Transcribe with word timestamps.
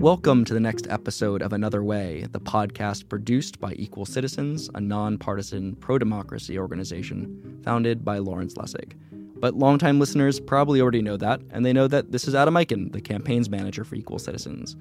Welcome 0.00 0.44
to 0.44 0.54
the 0.54 0.60
next 0.60 0.86
episode 0.88 1.42
of 1.42 1.52
Another 1.52 1.82
Way, 1.82 2.24
the 2.30 2.38
podcast 2.38 3.08
produced 3.08 3.58
by 3.58 3.72
Equal 3.72 4.06
Citizens, 4.06 4.70
a 4.76 4.80
nonpartisan 4.80 5.74
pro 5.74 5.98
democracy 5.98 6.56
organization 6.56 7.60
founded 7.64 8.04
by 8.04 8.18
Lawrence 8.18 8.54
Lessig. 8.54 8.92
But 9.10 9.54
longtime 9.54 9.98
listeners 9.98 10.38
probably 10.38 10.80
already 10.80 11.02
know 11.02 11.16
that, 11.16 11.40
and 11.50 11.66
they 11.66 11.72
know 11.72 11.88
that 11.88 12.12
this 12.12 12.28
is 12.28 12.36
Adam 12.36 12.54
Eichen, 12.54 12.92
the 12.92 13.00
campaigns 13.00 13.50
manager 13.50 13.82
for 13.82 13.96
Equal 13.96 14.20
Citizens. 14.20 14.76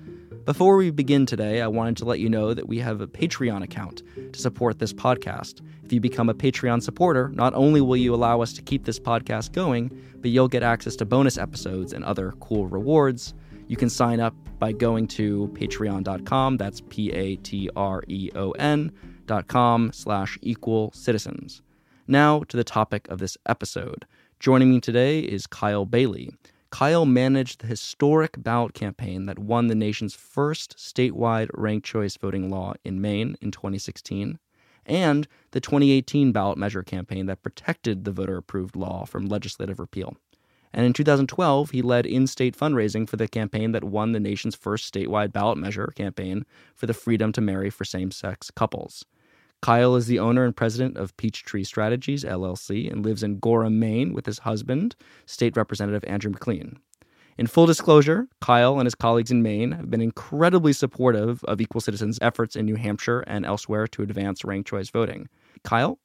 Before 0.45 0.77
we 0.77 0.91
begin 0.91 1.25
today, 1.25 1.63
I 1.63 1.67
wanted 1.67 1.97
to 1.97 2.05
let 2.05 2.19
you 2.19 2.29
know 2.29 2.53
that 2.53 2.67
we 2.67 2.77
have 2.77 3.01
a 3.01 3.07
Patreon 3.07 3.63
account 3.63 4.03
to 4.33 4.39
support 4.39 4.77
this 4.77 4.93
podcast. 4.93 5.61
If 5.83 5.91
you 5.91 5.99
become 5.99 6.29
a 6.29 6.35
Patreon 6.35 6.83
supporter, 6.83 7.29
not 7.29 7.55
only 7.55 7.81
will 7.81 7.97
you 7.97 8.13
allow 8.13 8.41
us 8.41 8.53
to 8.53 8.61
keep 8.61 8.85
this 8.85 8.99
podcast 8.99 9.51
going, 9.51 9.89
but 10.17 10.29
you'll 10.29 10.47
get 10.47 10.61
access 10.61 10.95
to 10.97 11.05
bonus 11.05 11.39
episodes 11.39 11.91
and 11.91 12.05
other 12.05 12.33
cool 12.39 12.67
rewards. 12.67 13.33
You 13.67 13.77
can 13.77 13.89
sign 13.89 14.19
up 14.19 14.35
by 14.59 14.71
going 14.71 15.07
to 15.07 15.49
patreon.com, 15.53 16.57
that's 16.57 16.81
P-A-T-R-E-O-N 16.89 17.71
dot 19.25 19.47
com 19.47 19.91
slash 19.91 20.39
equal 20.41 20.91
citizens. 20.93 21.61
Now 22.07 22.43
to 22.43 22.57
the 22.57 22.63
topic 22.63 23.07
of 23.09 23.19
this 23.19 23.37
episode. 23.45 24.05
Joining 24.39 24.69
me 24.71 24.79
today 24.79 25.19
is 25.19 25.47
Kyle 25.47 25.85
Bailey. 25.85 26.31
Kyle 26.69 27.05
managed 27.05 27.61
the 27.61 27.67
historic 27.67 28.41
ballot 28.43 28.73
campaign 28.73 29.25
that 29.25 29.39
won 29.39 29.67
the 29.67 29.75
nation's 29.75 30.13
first 30.13 30.77
statewide 30.77 31.49
ranked 31.53 31.85
choice 31.85 32.17
voting 32.17 32.49
law 32.49 32.73
in 32.83 33.01
Maine 33.01 33.37
in 33.41 33.51
2016, 33.51 34.37
and 34.85 35.27
the 35.51 35.61
2018 35.61 36.31
ballot 36.31 36.57
measure 36.57 36.83
campaign 36.83 37.25
that 37.25 37.41
protected 37.41 38.03
the 38.03 38.11
voter 38.11 38.37
approved 38.37 38.75
law 38.75 39.05
from 39.05 39.27
legislative 39.27 39.79
repeal. 39.79 40.17
And 40.73 40.85
in 40.85 40.93
2012, 40.93 41.71
he 41.71 41.81
led 41.81 42.05
in 42.05 42.27
state 42.27 42.57
fundraising 42.57 43.07
for 43.07 43.15
the 43.15 43.27
campaign 43.27 43.71
that 43.71 43.83
won 43.83 44.11
the 44.11 44.19
nation's 44.19 44.55
first 44.55 44.93
statewide 44.93 45.31
ballot 45.31 45.57
measure 45.57 45.93
campaign 45.95 46.45
for 46.75 46.85
the 46.85 46.93
freedom 46.93 47.31
to 47.33 47.41
marry 47.41 47.69
for 47.69 47.85
same 47.85 48.11
sex 48.11 48.51
couples. 48.51 49.05
Kyle 49.61 49.95
is 49.95 50.05
the 50.05 50.19
owner 50.19 50.45
and 50.45 50.55
president 50.55 50.97
of 50.97 51.17
Peachtree 51.17 51.63
Strategies, 51.63 52.23
LLC, 52.23 52.91
and 52.91 53.03
lives 53.03 53.23
in 53.23 53.39
Gorham, 53.39 53.79
Maine 53.79 54.13
with 54.13 54.25
his 54.25 54.39
husband, 54.39 54.95
State 55.25 55.57
Representative 55.57 56.03
Andrew 56.05 56.31
McLean. 56.31 56.77
In 57.39 57.47
full 57.47 57.65
disclosure, 57.65 58.27
Kyle 58.41 58.79
and 58.79 58.85
his 58.85 58.95
colleagues 58.95 59.31
in 59.31 59.43
Maine 59.43 59.71
have 59.71 59.89
been 59.89 60.01
incredibly 60.01 60.73
supportive 60.73 61.43
of 61.43 61.61
Equal 61.61 61.81
Citizens' 61.81 62.17
efforts 62.21 62.55
in 62.55 62.65
New 62.65 62.75
Hampshire 62.75 63.21
and 63.21 63.45
elsewhere 63.45 63.87
to 63.87 64.01
advance 64.01 64.43
ranked 64.43 64.69
choice 64.69 64.89
voting. 64.89 65.27
Kyle, 65.63 65.99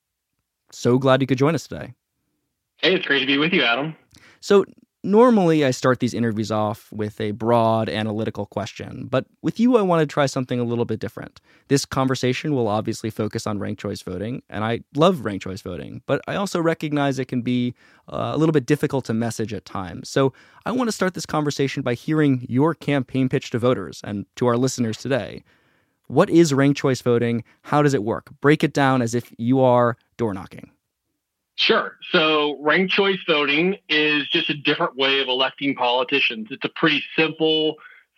so 0.70 0.98
glad 0.98 1.20
you 1.20 1.27
could 1.27 1.39
join 1.39 1.55
us 1.55 1.67
today. 1.67 1.94
Hey, 2.78 2.94
it's 2.94 3.06
great 3.06 3.20
to 3.20 3.27
be 3.27 3.39
with 3.39 3.53
you, 3.53 3.62
Adam. 3.62 3.94
So, 4.43 4.65
normally 5.05 5.65
I 5.65 5.71
start 5.71 6.01
these 6.01 6.15
interviews 6.15 6.51
off 6.51 6.91
with 6.93 7.21
a 7.21 7.31
broad 7.31 7.89
analytical 7.89 8.45
question, 8.45 9.07
but 9.09 9.25
with 9.41 9.61
you, 9.61 9.77
I 9.77 9.83
want 9.83 10.01
to 10.01 10.12
try 10.12 10.27
something 10.27 10.59
a 10.59 10.65
little 10.65 10.84
bit 10.84 10.99
different. 10.99 11.41
This 11.69 11.84
conversation 11.84 12.53
will 12.53 12.67
obviously 12.67 13.09
focus 13.09 13.47
on 13.47 13.61
ranked 13.61 13.81
choice 13.81 14.03
voting, 14.03 14.43
and 14.51 14.65
I 14.65 14.81
love 14.97 15.25
ranked 15.25 15.45
choice 15.45 15.62
voting, 15.62 16.03
but 16.07 16.21
I 16.27 16.34
also 16.34 16.61
recognize 16.61 17.21
it 17.21 17.29
can 17.29 17.43
be 17.43 17.73
uh, 18.12 18.33
a 18.34 18.37
little 18.37 18.53
bit 18.53 18.67
difficult 18.67 19.05
to 19.05 19.15
message 19.15 19.55
at 19.55 19.65
times. 19.65 20.09
So, 20.09 20.33
I 20.67 20.73
want 20.73 20.89
to 20.89 20.93
start 20.93 21.15
this 21.15 21.27
conversation 21.27 21.84
by 21.84 21.95
hearing 21.95 22.45
your 22.49 22.75
campaign 22.75 23.29
pitch 23.29 23.51
to 23.51 23.61
voters 23.61 24.01
and 24.03 24.27
to 24.37 24.49
our 24.49 24.56
listeners 24.56 24.99
today. 24.99 25.45
What 26.09 26.31
is 26.31 26.53
ranked 26.53 26.81
choice 26.81 27.01
voting? 27.01 27.45
How 27.62 27.81
does 27.81 27.95
it 27.95 28.03
work? 28.03 28.31
Break 28.41 28.65
it 28.65 28.73
down 28.73 29.03
as 29.03 29.15
if 29.15 29.33
you 29.39 29.61
are 29.61 29.97
door 30.17 30.34
knocking. 30.34 30.73
Sure. 31.56 31.98
So 32.11 32.58
ranked 32.61 32.92
choice 32.92 33.19
voting 33.27 33.77
is 33.89 34.27
just 34.28 34.50
a 34.50 34.55
different 34.55 34.97
way 34.97 35.20
of 35.20 35.28
electing 35.28 35.75
politicians. 35.75 36.48
It's 36.50 36.64
a 36.64 36.70
pretty 36.75 37.03
simple, 37.17 37.77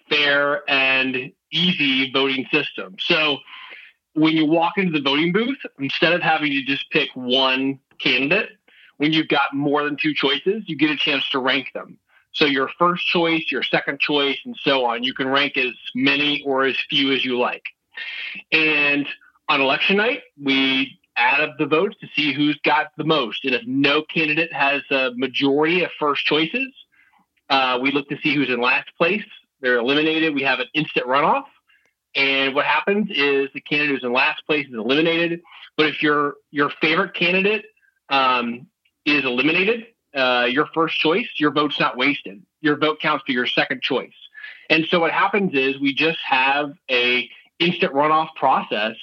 fair, 0.09 0.69
and 0.71 1.33
easy 1.53 2.11
voting 2.13 2.47
system. 2.53 2.97
So 3.01 3.39
when 4.15 4.37
you 4.37 4.47
walk 4.47 4.75
into 4.77 4.93
the 4.93 5.03
voting 5.03 5.33
booth, 5.33 5.59
instead 5.79 6.13
of 6.13 6.23
having 6.23 6.53
to 6.53 6.63
just 6.63 6.89
pick 6.91 7.11
one 7.15 7.81
candidate, 7.99 8.51
when 8.99 9.13
you've 9.13 9.29
got 9.29 9.53
more 9.53 9.83
than 9.85 9.97
two 9.97 10.15
choices, 10.15 10.63
you 10.67 10.77
get 10.77 10.91
a 10.91 10.97
chance 10.97 11.29
to 11.31 11.39
rank 11.39 11.69
them. 11.75 11.99
So 12.33 12.47
your 12.47 12.69
first 12.79 13.07
choice, 13.07 13.51
your 13.51 13.63
second 13.63 14.01
choice, 14.01 14.39
and 14.45 14.57
so 14.63 14.85
on, 14.85 15.03
you 15.03 15.15
can 15.15 15.29
rank 15.29 15.57
as 15.57 15.73
many 15.95 16.43
or 16.45 16.65
as 16.65 16.77
few 16.89 17.13
as 17.13 17.25
you 17.25 17.39
like. 17.39 17.65
And 18.51 19.07
on 19.49 19.61
election 19.61 19.97
night, 19.97 20.23
we 20.41 20.99
add 21.17 21.41
up 21.41 21.57
the 21.59 21.67
votes 21.67 21.97
to 22.01 22.09
see 22.15 22.33
who's 22.33 22.59
got 22.65 22.89
the 22.97 23.05
most. 23.05 23.45
And 23.45 23.55
if 23.55 23.63
no 23.67 24.03
candidate 24.03 24.53
has 24.53 24.83
a 24.91 25.11
majority 25.15 25.85
of 25.85 25.91
first 25.99 26.25
choices, 26.25 26.69
uh, 27.49 27.79
we 27.81 27.93
look 27.93 28.09
to 28.09 28.19
see 28.23 28.35
who's 28.35 28.49
in 28.49 28.61
last 28.61 28.89
place. 28.97 29.25
They're 29.61 29.79
eliminated. 29.79 30.35
We 30.35 30.43
have 30.43 30.61
an 30.61 30.67
instant 30.75 31.07
runoff. 31.07 31.45
And 32.15 32.55
what 32.55 32.65
happens 32.65 33.11
is 33.11 33.49
the 33.55 33.61
candidate 33.61 33.97
who's 33.97 34.05
in 34.05 34.13
last 34.13 34.45
place 34.47 34.67
is 34.67 34.75
eliminated. 34.75 35.41
But 35.77 35.87
if 35.87 36.03
your 36.03 36.35
your 36.51 36.71
favorite 36.81 37.15
candidate 37.15 37.65
um, 38.09 38.69
is 39.05 39.25
eliminated, 39.25 39.87
uh, 40.15 40.47
your 40.49 40.67
first 40.75 40.99
choice, 40.99 41.27
your 41.37 41.51
vote's 41.51 41.81
not 41.81 41.97
wasted. 41.97 42.43
Your 42.61 42.77
vote 42.77 43.01
counts 43.01 43.25
for 43.27 43.33
your 43.33 43.47
second 43.47 43.83
choice. 43.83 44.15
And 44.71 44.87
so 44.91 45.01
what 45.01 45.11
happens 45.11 45.55
is 45.55 45.79
we 45.81 45.93
just 45.93 46.19
have 46.25 46.73
a 46.91 47.29
instant 47.59 47.93
runoff 47.93 48.29
process 48.37 48.97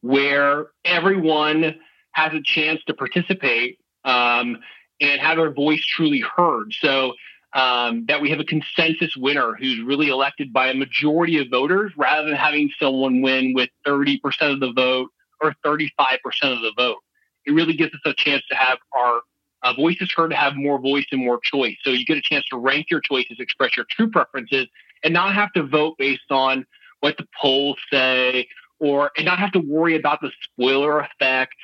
where 0.00 0.66
everyone 0.84 1.76
has 2.12 2.32
a 2.34 2.42
chance 2.42 2.80
to 2.86 2.94
participate 2.94 3.78
um, 4.04 4.58
and 5.00 5.20
have 5.20 5.36
their 5.36 5.52
voice 5.52 5.84
truly 5.84 6.22
heard. 6.36 6.72
So 6.72 7.14
um, 7.54 8.06
that 8.06 8.20
we 8.20 8.30
have 8.30 8.40
a 8.40 8.44
consensus 8.44 9.16
winner 9.16 9.54
who's 9.54 9.80
really 9.80 10.08
elected 10.08 10.52
by 10.52 10.68
a 10.68 10.74
majority 10.74 11.38
of 11.38 11.48
voters 11.50 11.92
rather 11.96 12.28
than 12.28 12.36
having 12.36 12.70
someone 12.80 13.20
win 13.20 13.52
with 13.54 13.68
30% 13.86 14.18
of 14.52 14.60
the 14.60 14.72
vote 14.72 15.10
or 15.40 15.54
35% 15.64 15.98
of 16.44 16.62
the 16.62 16.72
vote. 16.76 16.98
It 17.44 17.52
really 17.52 17.74
gives 17.74 17.92
us 17.92 18.00
a 18.04 18.14
chance 18.14 18.42
to 18.50 18.56
have 18.56 18.78
our 18.96 19.20
uh, 19.62 19.74
voices 19.74 20.12
heard 20.14 20.30
to 20.30 20.36
have 20.36 20.56
more 20.56 20.80
voice 20.80 21.04
and 21.12 21.24
more 21.24 21.40
choice. 21.42 21.76
So 21.82 21.90
you 21.90 22.04
get 22.04 22.16
a 22.16 22.22
chance 22.22 22.44
to 22.50 22.56
rank 22.56 22.86
your 22.90 23.00
choices, 23.00 23.36
express 23.38 23.76
your 23.76 23.86
true 23.90 24.10
preferences, 24.10 24.66
and 25.04 25.12
not 25.12 25.34
have 25.34 25.52
to 25.52 25.62
vote 25.62 25.96
based 25.98 26.30
on 26.30 26.64
what 27.00 27.16
the 27.16 27.26
polls 27.40 27.76
say 27.92 28.46
or 28.82 29.12
and 29.16 29.24
not 29.24 29.38
have 29.38 29.52
to 29.52 29.60
worry 29.60 29.96
about 29.96 30.20
the 30.20 30.32
spoiler 30.42 30.98
effect. 30.98 31.54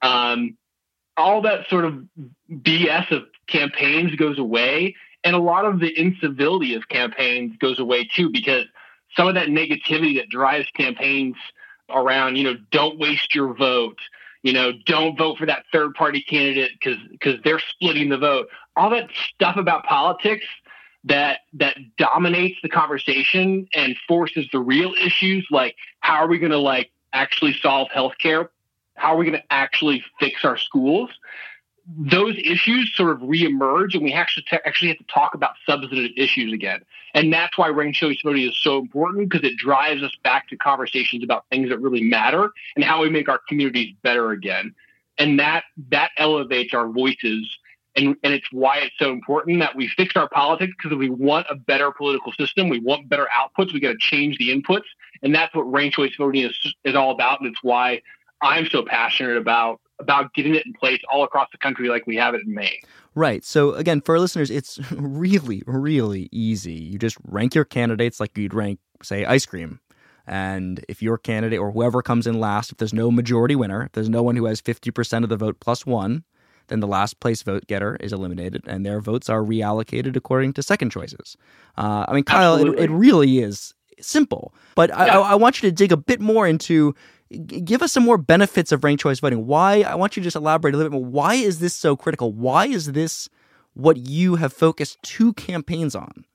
Um, 0.00 0.56
all 1.18 1.42
that 1.42 1.68
sort 1.68 1.84
of 1.84 2.02
BS 2.50 3.10
of 3.10 3.24
campaigns 3.46 4.16
goes 4.16 4.38
away, 4.38 4.96
and 5.22 5.36
a 5.36 5.38
lot 5.38 5.66
of 5.66 5.80
the 5.80 5.92
incivility 5.96 6.74
of 6.74 6.88
campaigns 6.88 7.54
goes 7.58 7.78
away 7.78 8.08
too, 8.16 8.30
because 8.30 8.64
some 9.14 9.28
of 9.28 9.34
that 9.34 9.48
negativity 9.48 10.16
that 10.16 10.30
drives 10.30 10.66
campaigns 10.74 11.36
around, 11.90 12.36
you 12.36 12.44
know, 12.44 12.56
don't 12.70 12.98
waste 12.98 13.34
your 13.34 13.52
vote, 13.54 13.98
you 14.42 14.54
know, 14.54 14.72
don't 14.86 15.18
vote 15.18 15.36
for 15.36 15.44
that 15.44 15.64
third 15.72 15.92
party 15.92 16.22
candidate 16.22 16.70
because 16.72 16.98
because 17.10 17.38
they're 17.44 17.60
splitting 17.60 18.08
the 18.08 18.16
vote. 18.16 18.48
All 18.76 18.88
that 18.90 19.10
stuff 19.34 19.58
about 19.58 19.84
politics 19.84 20.46
that 21.04 21.40
that 21.54 21.76
dominates 21.98 22.58
the 22.62 22.68
conversation 22.68 23.68
and 23.74 23.96
forces 24.06 24.46
the 24.52 24.60
real 24.60 24.94
issues 24.94 25.46
like 25.50 25.76
how 26.00 26.14
are 26.14 26.28
we 26.28 26.38
going 26.38 26.52
to 26.52 26.58
like 26.58 26.90
actually 27.12 27.52
solve 27.54 27.88
healthcare? 27.94 28.48
How 28.94 29.14
are 29.14 29.16
we 29.16 29.24
going 29.24 29.38
to 29.38 29.52
actually 29.52 30.04
fix 30.20 30.44
our 30.44 30.56
schools? 30.56 31.10
Those 31.98 32.36
issues 32.38 32.94
sort 32.94 33.10
of 33.10 33.18
reemerge 33.18 33.94
and 33.94 34.04
we 34.04 34.12
actually 34.12 34.46
actually 34.64 34.88
have 34.88 34.98
to 34.98 35.06
talk 35.12 35.34
about 35.34 35.54
substantive 35.68 36.12
issues 36.16 36.52
again. 36.52 36.82
And 37.14 37.32
that's 37.32 37.58
why 37.58 37.68
ranked 37.68 37.98
choice 37.98 38.18
voting 38.22 38.46
is 38.46 38.56
so 38.62 38.78
important 38.78 39.28
because 39.28 39.44
it 39.46 39.56
drives 39.56 40.02
us 40.02 40.12
back 40.22 40.48
to 40.48 40.56
conversations 40.56 41.24
about 41.24 41.44
things 41.50 41.68
that 41.70 41.80
really 41.80 42.02
matter 42.02 42.50
and 42.76 42.84
how 42.84 43.02
we 43.02 43.10
make 43.10 43.28
our 43.28 43.40
communities 43.48 43.94
better 44.02 44.30
again. 44.30 44.74
And 45.18 45.38
that 45.40 45.64
that 45.90 46.10
elevates 46.16 46.72
our 46.72 46.88
voices 46.88 47.58
and, 47.94 48.16
and 48.22 48.32
it's 48.32 48.46
why 48.50 48.78
it's 48.78 48.94
so 48.98 49.10
important 49.10 49.60
that 49.60 49.76
we 49.76 49.88
fix 49.88 50.16
our 50.16 50.28
politics 50.28 50.72
because 50.80 50.96
we 50.96 51.10
want 51.10 51.46
a 51.50 51.54
better 51.54 51.90
political 51.90 52.32
system. 52.32 52.68
We 52.68 52.80
want 52.80 53.08
better 53.08 53.28
outputs. 53.36 53.72
We 53.72 53.80
got 53.80 53.92
to 53.92 53.98
change 53.98 54.38
the 54.38 54.48
inputs. 54.48 54.84
And 55.22 55.34
that's 55.34 55.54
what 55.54 55.70
ranked 55.70 55.96
choice 55.96 56.12
voting 56.16 56.42
is, 56.42 56.74
is 56.84 56.94
all 56.94 57.10
about. 57.10 57.40
And 57.40 57.50
it's 57.50 57.62
why 57.62 58.02
I'm 58.40 58.66
so 58.66 58.84
passionate 58.84 59.36
about 59.36 59.80
about 59.98 60.34
getting 60.34 60.54
it 60.56 60.66
in 60.66 60.72
place 60.72 61.00
all 61.12 61.22
across 61.22 61.48
the 61.52 61.58
country 61.58 61.88
like 61.88 62.06
we 62.08 62.16
have 62.16 62.34
it 62.34 62.40
in 62.44 62.52
Maine. 62.52 62.80
Right. 63.14 63.44
So 63.44 63.74
again, 63.74 64.00
for 64.00 64.18
listeners, 64.18 64.50
it's 64.50 64.80
really, 64.90 65.62
really 65.64 66.28
easy. 66.32 66.72
You 66.72 66.98
just 66.98 67.16
rank 67.24 67.54
your 67.54 67.64
candidates 67.64 68.18
like 68.18 68.36
you'd 68.36 68.54
rank, 68.54 68.80
say, 69.02 69.24
ice 69.24 69.46
cream. 69.46 69.78
And 70.26 70.84
if 70.88 71.02
your 71.02 71.18
candidate 71.18 71.58
or 71.58 71.72
whoever 71.72 72.02
comes 72.02 72.26
in 72.26 72.40
last, 72.40 72.72
if 72.72 72.78
there's 72.78 72.94
no 72.94 73.10
majority 73.10 73.54
winner, 73.54 73.84
if 73.84 73.92
there's 73.92 74.08
no 74.08 74.22
one 74.22 74.36
who 74.36 74.46
has 74.46 74.60
50% 74.60 75.22
of 75.22 75.28
the 75.28 75.36
vote 75.36 75.58
plus 75.60 75.84
one, 75.86 76.24
then 76.72 76.80
the 76.80 76.86
last 76.86 77.20
place 77.20 77.42
vote 77.42 77.66
getter 77.66 77.96
is 78.00 78.12
eliminated 78.12 78.62
and 78.66 78.84
their 78.84 79.00
votes 79.00 79.28
are 79.28 79.42
reallocated 79.42 80.16
according 80.16 80.54
to 80.54 80.62
second 80.62 80.90
choices. 80.90 81.36
Uh, 81.76 82.06
I 82.08 82.14
mean, 82.14 82.24
Kyle, 82.24 82.56
it, 82.56 82.78
it, 82.78 82.90
really 82.90 83.40
is 83.40 83.74
simple, 84.00 84.54
but 84.74 84.90
yeah. 84.90 85.18
I, 85.18 85.32
I, 85.32 85.34
want 85.34 85.62
you 85.62 85.68
to 85.68 85.74
dig 85.74 85.92
a 85.92 85.96
bit 85.96 86.20
more 86.20 86.46
into. 86.46 86.94
Give 87.46 87.80
us 87.82 87.92
some 87.92 88.02
more 88.02 88.18
benefits 88.18 88.72
of 88.72 88.84
ranked 88.84 89.02
choice 89.02 89.20
voting. 89.20 89.46
Why? 89.46 89.82
I 89.82 89.94
want 89.94 90.16
you 90.16 90.22
to 90.22 90.24
just 90.24 90.36
elaborate 90.36 90.74
a 90.74 90.76
little 90.76 90.90
bit 90.90 90.96
more. 91.00 91.10
Why 91.10 91.34
is 91.34 91.60
this 91.60 91.74
so 91.74 91.96
critical? 91.96 92.32
Why 92.32 92.66
is 92.66 92.92
this 92.92 93.28
what 93.74 93.96
you 93.96 94.36
have 94.36 94.52
focused 94.52 94.98
two 95.02 95.32
campaigns 95.32 95.94
on? 95.94 96.26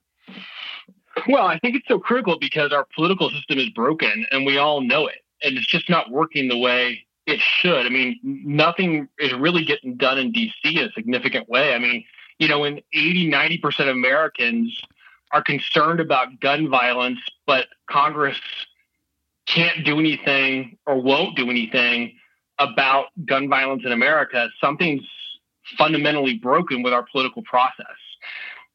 Well, 1.28 1.46
I 1.46 1.58
think 1.58 1.76
it's 1.76 1.86
so 1.88 1.98
critical 1.98 2.38
because 2.38 2.72
our 2.72 2.86
political 2.94 3.30
system 3.30 3.58
is 3.58 3.70
broken 3.70 4.26
and 4.30 4.46
we 4.46 4.58
all 4.58 4.80
know 4.80 5.06
it. 5.06 5.18
And 5.42 5.56
it's 5.56 5.66
just 5.66 5.88
not 5.88 6.10
working 6.10 6.48
the 6.48 6.58
way 6.58 7.06
it 7.28 7.40
should. 7.40 7.84
I 7.84 7.90
mean, 7.90 8.18
nothing 8.22 9.06
is 9.18 9.34
really 9.34 9.62
getting 9.62 9.96
done 9.96 10.18
in 10.18 10.32
DC 10.32 10.52
in 10.64 10.78
a 10.78 10.92
significant 10.92 11.46
way. 11.46 11.74
I 11.74 11.78
mean, 11.78 12.04
you 12.38 12.48
know, 12.48 12.60
when 12.60 12.80
80, 12.94 13.30
90% 13.30 13.80
of 13.80 13.88
Americans 13.88 14.80
are 15.30 15.42
concerned 15.42 16.00
about 16.00 16.40
gun 16.40 16.70
violence, 16.70 17.18
but 17.46 17.66
Congress 17.90 18.40
can't 19.44 19.84
do 19.84 19.98
anything 19.98 20.78
or 20.86 21.02
won't 21.02 21.36
do 21.36 21.50
anything 21.50 22.14
about 22.58 23.06
gun 23.26 23.46
violence 23.48 23.82
in 23.84 23.92
America, 23.92 24.48
something's 24.58 25.02
fundamentally 25.76 26.38
broken 26.38 26.82
with 26.82 26.94
our 26.94 27.04
political 27.12 27.42
process. 27.42 27.86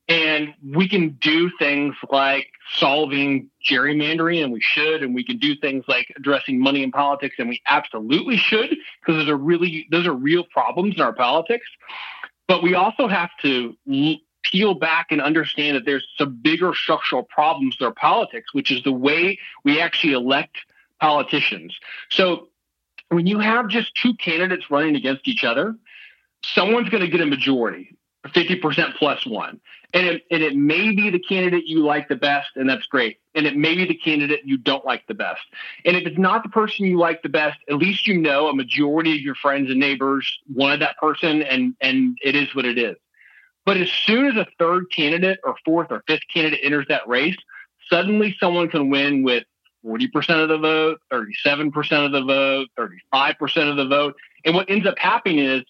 And 0.10 0.54
we 0.62 0.90
can 0.90 1.12
do 1.22 1.50
things 1.58 1.96
like 2.10 2.48
solving 2.76 3.50
gerrymandering, 3.66 4.44
and 4.44 4.52
we 4.52 4.60
should, 4.62 5.02
and 5.02 5.16
we 5.16 5.24
can 5.24 5.38
do 5.38 5.56
things 5.56 5.86
like 5.88 6.08
addressing 6.18 6.60
money 6.60 6.84
in 6.84 6.92
politics, 6.92 7.36
and 7.40 7.48
we 7.48 7.62
absolutely 7.68 8.36
should, 8.36 8.70
because 8.70 9.22
those 9.22 9.30
are 9.30 9.38
really 9.38 9.88
those 9.92 10.06
are 10.06 10.14
real 10.14 10.44
problems 10.44 10.96
in 10.96 11.02
our 11.02 11.14
politics. 11.14 11.66
But 12.50 12.62
we 12.62 12.76
also 12.76 13.08
have 13.08 13.30
to 13.44 13.76
peel 14.44 14.74
back 14.74 15.08
and 15.10 15.22
understand 15.22 15.78
that 15.78 15.86
there's 15.86 16.06
some 16.18 16.38
bigger 16.42 16.74
structural 16.74 17.24
problems 17.24 17.78
in 17.80 17.86
our 17.86 17.94
politics, 17.94 18.54
which 18.54 18.72
is 18.72 18.84
the 18.84 18.92
way 18.92 19.40
we 19.64 19.80
actually 19.80 20.12
elect 20.14 20.58
politicians. 21.00 21.74
So 22.10 22.50
when 23.10 23.26
you 23.26 23.40
have 23.40 23.70
just 23.70 23.96
two 23.96 24.14
candidates 24.16 24.70
running 24.70 24.96
against 24.96 25.28
each 25.28 25.44
other, 25.46 25.76
someone's 26.44 26.90
going 26.90 27.02
to 27.02 27.10
get 27.10 27.22
a 27.22 27.26
majority, 27.26 27.96
50% 28.30 28.96
plus 28.96 29.26
one. 29.26 29.60
And 29.94 30.08
it, 30.08 30.24
and 30.32 30.42
it 30.42 30.56
may 30.56 30.92
be 30.96 31.12
the 31.12 31.20
candidate 31.20 31.66
you 31.68 31.84
like 31.84 32.08
the 32.10 32.16
best, 32.16 32.50
and 32.56 32.68
that's 32.68 32.86
great. 32.88 33.20
And 33.36 33.46
it 33.46 33.56
may 33.56 33.76
be 33.76 33.86
the 33.86 33.96
candidate 33.96 34.42
you 34.44 34.58
don't 34.58 34.84
like 34.86 35.06
the 35.08 35.14
best. 35.14 35.42
And 35.86 35.96
if 35.96 36.08
it's 36.08 36.18
not 36.18 36.42
the 36.42 36.50
person 36.50 36.86
you 36.86 36.98
like 36.98 37.22
the 37.22 37.30
best, 37.30 37.60
at 37.70 37.76
least 37.76 38.08
you 38.08 38.18
know 38.20 38.48
a 38.48 38.56
majority 38.56 39.16
of 39.16 39.22
your 39.22 39.36
friends 39.36 39.70
and 39.70 39.80
neighbors 39.80 40.40
wanted 40.52 40.82
that 40.82 40.98
person, 40.98 41.44
and, 41.44 41.76
and 41.80 42.18
it 42.24 42.36
is 42.36 42.56
what 42.56 42.66
it 42.66 42.80
is. 42.80 42.96
But 43.66 43.78
as 43.78 43.90
soon 43.90 44.26
as 44.26 44.36
a 44.36 44.48
third 44.58 44.86
candidate 44.92 45.40
or 45.44 45.56
fourth 45.64 45.88
or 45.92 46.04
fifth 46.08 46.24
candidate 46.34 46.60
enters 46.64 46.86
that 46.90 47.08
race, 47.08 47.38
suddenly 47.90 48.36
someone 48.40 48.70
can 48.70 48.90
win 48.90 49.24
with 49.24 49.44
40% 49.86 50.42
of 50.42 50.50
the 50.50 50.58
vote, 50.58 51.02
37% 51.12 52.06
of 52.06 52.12
the 52.12 52.24
vote, 52.24 52.70
35% 53.14 53.70
of 53.70 53.78
the 53.78 53.86
vote. 53.86 54.16
And 54.46 54.56
what 54.56 54.70
ends 54.70 54.88
up 54.88 54.98
happening 54.98 55.40
is 55.40 55.64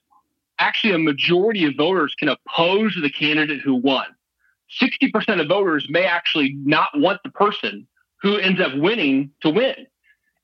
actually 0.59 0.93
a 0.93 0.99
majority 0.99 1.65
of 1.65 1.75
voters 1.75 2.15
can 2.17 2.29
oppose 2.29 2.97
the 3.01 3.09
candidate 3.09 3.61
who 3.61 3.75
won. 3.75 4.05
60% 4.81 5.41
of 5.41 5.47
voters 5.47 5.87
may 5.89 6.05
actually 6.05 6.55
not 6.63 6.89
want 6.95 7.21
the 7.23 7.29
person 7.29 7.87
who 8.21 8.37
ends 8.37 8.61
up 8.61 8.75
winning 8.75 9.31
to 9.41 9.49
win. 9.49 9.87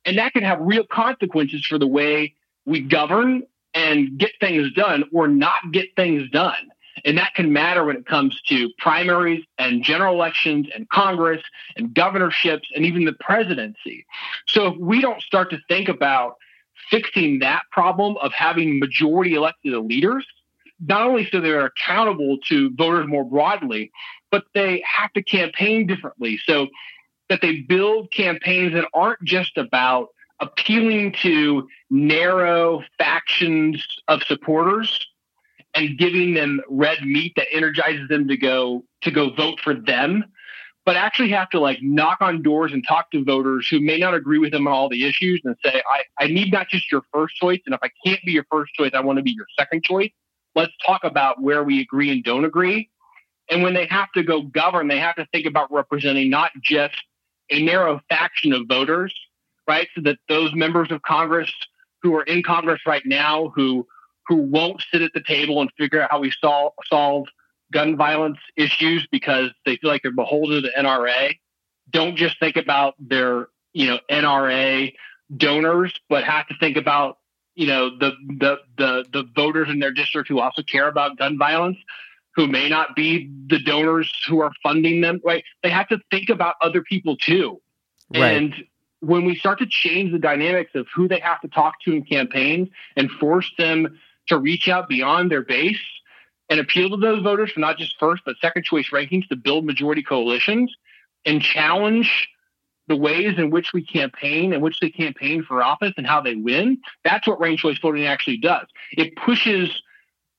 And 0.05 0.17
that 0.17 0.33
can 0.33 0.43
have 0.43 0.59
real 0.61 0.85
consequences 0.85 1.65
for 1.65 1.77
the 1.77 1.87
way 1.87 2.35
we 2.65 2.81
govern 2.81 3.43
and 3.73 4.17
get 4.17 4.31
things 4.39 4.71
done 4.73 5.05
or 5.13 5.27
not 5.27 5.71
get 5.71 5.95
things 5.95 6.29
done. 6.31 6.69
And 7.05 7.17
that 7.17 7.33
can 7.33 7.53
matter 7.53 7.85
when 7.85 7.95
it 7.95 8.05
comes 8.05 8.39
to 8.47 8.69
primaries 8.77 9.45
and 9.57 9.83
general 9.83 10.13
elections 10.13 10.67
and 10.73 10.89
Congress 10.89 11.41
and 11.77 11.93
governorships 11.93 12.67
and 12.75 12.85
even 12.85 13.05
the 13.05 13.13
presidency. 13.13 14.05
So 14.47 14.67
if 14.67 14.77
we 14.77 15.01
don't 15.01 15.21
start 15.21 15.49
to 15.51 15.59
think 15.67 15.87
about 15.87 16.35
fixing 16.89 17.39
that 17.39 17.63
problem 17.71 18.17
of 18.17 18.31
having 18.33 18.79
majority 18.79 19.35
elected 19.35 19.73
leaders, 19.73 20.25
not 20.79 21.01
only 21.01 21.27
so 21.29 21.41
they're 21.41 21.65
accountable 21.65 22.37
to 22.47 22.73
voters 22.75 23.07
more 23.07 23.25
broadly, 23.25 23.91
but 24.31 24.45
they 24.53 24.83
have 24.85 25.11
to 25.13 25.23
campaign 25.23 25.87
differently. 25.87 26.39
So 26.45 26.67
that 27.29 27.41
they 27.41 27.61
build 27.61 28.11
campaigns 28.11 28.73
that 28.73 28.87
aren't 28.93 29.23
just 29.23 29.57
about 29.57 30.09
appealing 30.39 31.13
to 31.21 31.67
narrow 31.89 32.83
factions 32.97 33.85
of 34.07 34.23
supporters 34.23 35.07
and 35.75 35.97
giving 35.97 36.33
them 36.33 36.59
red 36.69 37.03
meat 37.03 37.33
that 37.35 37.47
energizes 37.53 38.07
them 38.09 38.27
to 38.27 38.37
go 38.37 38.83
to 39.01 39.11
go 39.11 39.29
vote 39.29 39.59
for 39.59 39.73
them 39.73 40.25
but 40.89 40.95
actually 40.95 41.29
have 41.29 41.47
to 41.51 41.59
like 41.59 41.77
knock 41.83 42.17
on 42.19 42.41
doors 42.41 42.73
and 42.73 42.83
talk 42.83 43.11
to 43.11 43.23
voters 43.23 43.67
who 43.69 43.79
may 43.79 43.99
not 43.99 44.15
agree 44.15 44.39
with 44.39 44.51
them 44.51 44.65
on 44.65 44.73
all 44.73 44.89
the 44.89 45.05
issues 45.05 45.39
and 45.45 45.55
say 45.63 45.83
I, 45.87 46.23
I 46.23 46.25
need 46.25 46.51
not 46.51 46.67
just 46.67 46.91
your 46.91 47.03
first 47.13 47.35
choice 47.35 47.59
and 47.67 47.75
if 47.75 47.79
i 47.83 47.91
can't 48.03 48.19
be 48.25 48.31
your 48.31 48.47
first 48.49 48.73
choice 48.73 48.89
i 48.95 48.99
want 48.99 49.17
to 49.17 49.21
be 49.21 49.29
your 49.29 49.45
second 49.55 49.83
choice. 49.83 50.09
Let's 50.55 50.71
talk 50.83 51.03
about 51.03 51.43
where 51.43 51.63
we 51.63 51.79
agree 51.79 52.09
and 52.09 52.23
don't 52.23 52.43
agree. 52.43 52.89
And 53.51 53.61
when 53.61 53.75
they 53.75 53.85
have 53.85 54.11
to 54.13 54.23
go 54.23 54.41
govern 54.41 54.87
they 54.87 54.97
have 54.97 55.15
to 55.17 55.27
think 55.31 55.45
about 55.45 55.71
representing 55.71 56.31
not 56.31 56.53
just 56.63 56.95
a 57.51 57.61
narrow 57.61 58.01
faction 58.09 58.51
of 58.51 58.63
voters 58.67 59.13
right 59.67 59.87
so 59.93 60.01
that 60.01 60.17
those 60.27 60.55
members 60.55 60.89
of 60.89 61.03
congress 61.03 61.53
who 62.01 62.15
are 62.15 62.23
in 62.23 62.41
congress 62.41 62.81
right 62.87 63.03
now 63.05 63.53
who 63.55 63.85
who 64.27 64.37
won't 64.37 64.83
sit 64.91 65.03
at 65.03 65.13
the 65.13 65.21
table 65.21 65.61
and 65.61 65.69
figure 65.77 66.01
out 66.01 66.09
how 66.09 66.19
we 66.19 66.33
solve 66.41 66.73
solve 66.89 67.27
gun 67.71 67.97
violence 67.97 68.37
issues 68.55 69.07
because 69.11 69.49
they 69.65 69.77
feel 69.77 69.89
like 69.89 70.01
they're 70.01 70.11
beholden 70.11 70.61
to 70.61 70.61
the 70.61 70.71
NRA. 70.77 71.37
Don't 71.89 72.15
just 72.15 72.39
think 72.39 72.57
about 72.57 72.95
their 72.99 73.47
you 73.73 73.87
know 73.87 73.99
NRA 74.09 74.93
donors, 75.35 75.93
but 76.09 76.23
have 76.23 76.47
to 76.47 76.55
think 76.59 76.77
about 76.77 77.19
you 77.59 77.67
know 77.67 77.89
the 77.89 78.11
the 78.39 78.57
the 78.77 79.05
the 79.11 79.23
voters 79.35 79.67
in 79.69 79.79
their 79.79 79.91
district 79.91 80.29
who 80.29 80.39
also 80.39 80.63
care 80.63 80.87
about 80.87 81.17
gun 81.17 81.37
violence 81.37 81.77
who 82.35 82.47
may 82.47 82.69
not 82.69 82.95
be 82.95 83.29
the 83.47 83.59
donors 83.59 84.11
who 84.27 84.39
are 84.39 84.51
funding 84.63 85.01
them 85.01 85.19
right 85.25 85.43
they 85.61 85.69
have 85.69 85.87
to 85.89 85.99
think 86.09 86.29
about 86.29 86.55
other 86.61 86.81
people 86.81 87.17
too 87.17 87.59
right. 88.15 88.37
and 88.37 88.55
when 89.01 89.25
we 89.25 89.35
start 89.35 89.59
to 89.59 89.65
change 89.65 90.11
the 90.11 90.19
dynamics 90.19 90.71
of 90.73 90.87
who 90.95 91.07
they 91.09 91.19
have 91.19 91.41
to 91.41 91.49
talk 91.49 91.73
to 91.81 91.91
in 91.91 92.03
campaigns 92.03 92.69
and 92.95 93.11
force 93.11 93.51
them 93.57 93.99
to 94.27 94.37
reach 94.37 94.69
out 94.69 94.87
beyond 94.87 95.29
their 95.29 95.41
base 95.41 95.81
and 96.49 96.59
appeal 96.59 96.89
to 96.89 96.97
those 96.97 97.21
voters 97.21 97.51
for 97.51 97.59
not 97.59 97.77
just 97.77 97.97
first 97.99 98.23
but 98.25 98.35
second 98.41 98.63
choice 98.63 98.89
rankings 98.91 99.27
to 99.27 99.35
build 99.35 99.65
majority 99.65 100.03
coalitions 100.03 100.75
and 101.25 101.41
challenge 101.41 102.29
the 102.87 102.95
ways 102.95 103.35
in 103.37 103.51
which 103.51 103.71
we 103.73 103.85
campaign 103.85 104.51
and 104.51 104.61
which 104.61 104.79
they 104.79 104.89
campaign 104.89 105.43
for 105.43 105.61
office 105.61 105.93
and 105.95 106.07
how 106.07 106.19
they 106.19 106.35
win. 106.35 106.79
That's 107.03 107.27
what 107.27 107.39
ranked 107.39 107.61
choice 107.61 107.77
voting 107.79 108.07
actually 108.07 108.37
does. 108.37 108.65
It 108.93 109.15
pushes 109.15 109.81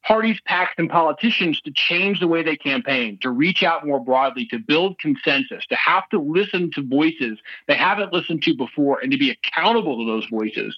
parties, 0.04 0.40
PACs, 0.48 0.70
and 0.78 0.90
politicians 0.90 1.60
to 1.60 1.70
change 1.72 2.20
the 2.20 2.26
way 2.26 2.42
they 2.42 2.56
campaign, 2.56 3.18
to 3.20 3.30
reach 3.30 3.62
out 3.62 3.86
more 3.86 4.02
broadly, 4.02 4.46
to 4.46 4.58
build 4.58 4.98
consensus, 4.98 5.64
to 5.66 5.76
have 5.76 6.08
to 6.08 6.18
listen 6.18 6.70
to 6.72 6.82
voices 6.82 7.38
they 7.68 7.74
haven't 7.74 8.12
listened 8.12 8.42
to 8.42 8.56
before, 8.56 8.98
and 9.00 9.12
to 9.12 9.18
be 9.18 9.30
accountable 9.30 9.98
to 9.98 10.10
those 10.10 10.26
voices 10.26 10.76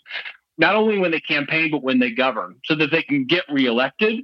not 0.58 0.74
only 0.74 0.98
when 0.98 1.10
they 1.10 1.20
campaign, 1.20 1.70
but 1.70 1.82
when 1.82 1.98
they 1.98 2.10
govern, 2.10 2.56
so 2.64 2.74
that 2.74 2.90
they 2.90 3.02
can 3.02 3.24
get 3.24 3.44
reelected. 3.50 4.22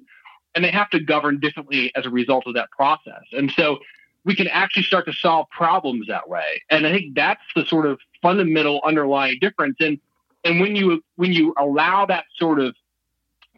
And 0.55 0.65
they 0.65 0.71
have 0.71 0.91
to 0.91 1.01
govern 1.01 1.41
differently 1.41 1.93
as 1.95 2.07
a 2.07 2.11
result 2.11 2.47
of 2.47 2.55
that 2.55 2.71
process. 2.71 3.23
And 3.33 3.51
so 3.53 3.79
we 4.25 4.35
can 4.35 4.49
actually 4.49 4.83
start 4.83 5.07
to 5.07 5.13
solve 5.13 5.49
problems 5.51 6.07
that 6.09 6.29
way. 6.29 6.63
And 6.71 6.87
I 6.87 6.93
think 6.93 7.15
that's 7.15 7.43
the 7.55 7.65
sort 7.65 7.87
of 7.87 8.01
fundamental 8.23 8.81
underlying 8.85 9.39
difference. 9.41 9.77
And 9.81 10.01
and 10.45 10.61
when 10.61 10.77
you 10.77 11.03
when 11.17 11.33
you 11.33 11.55
allow 11.59 12.07
that 12.07 12.25
sort 12.37 12.61
of 12.61 12.75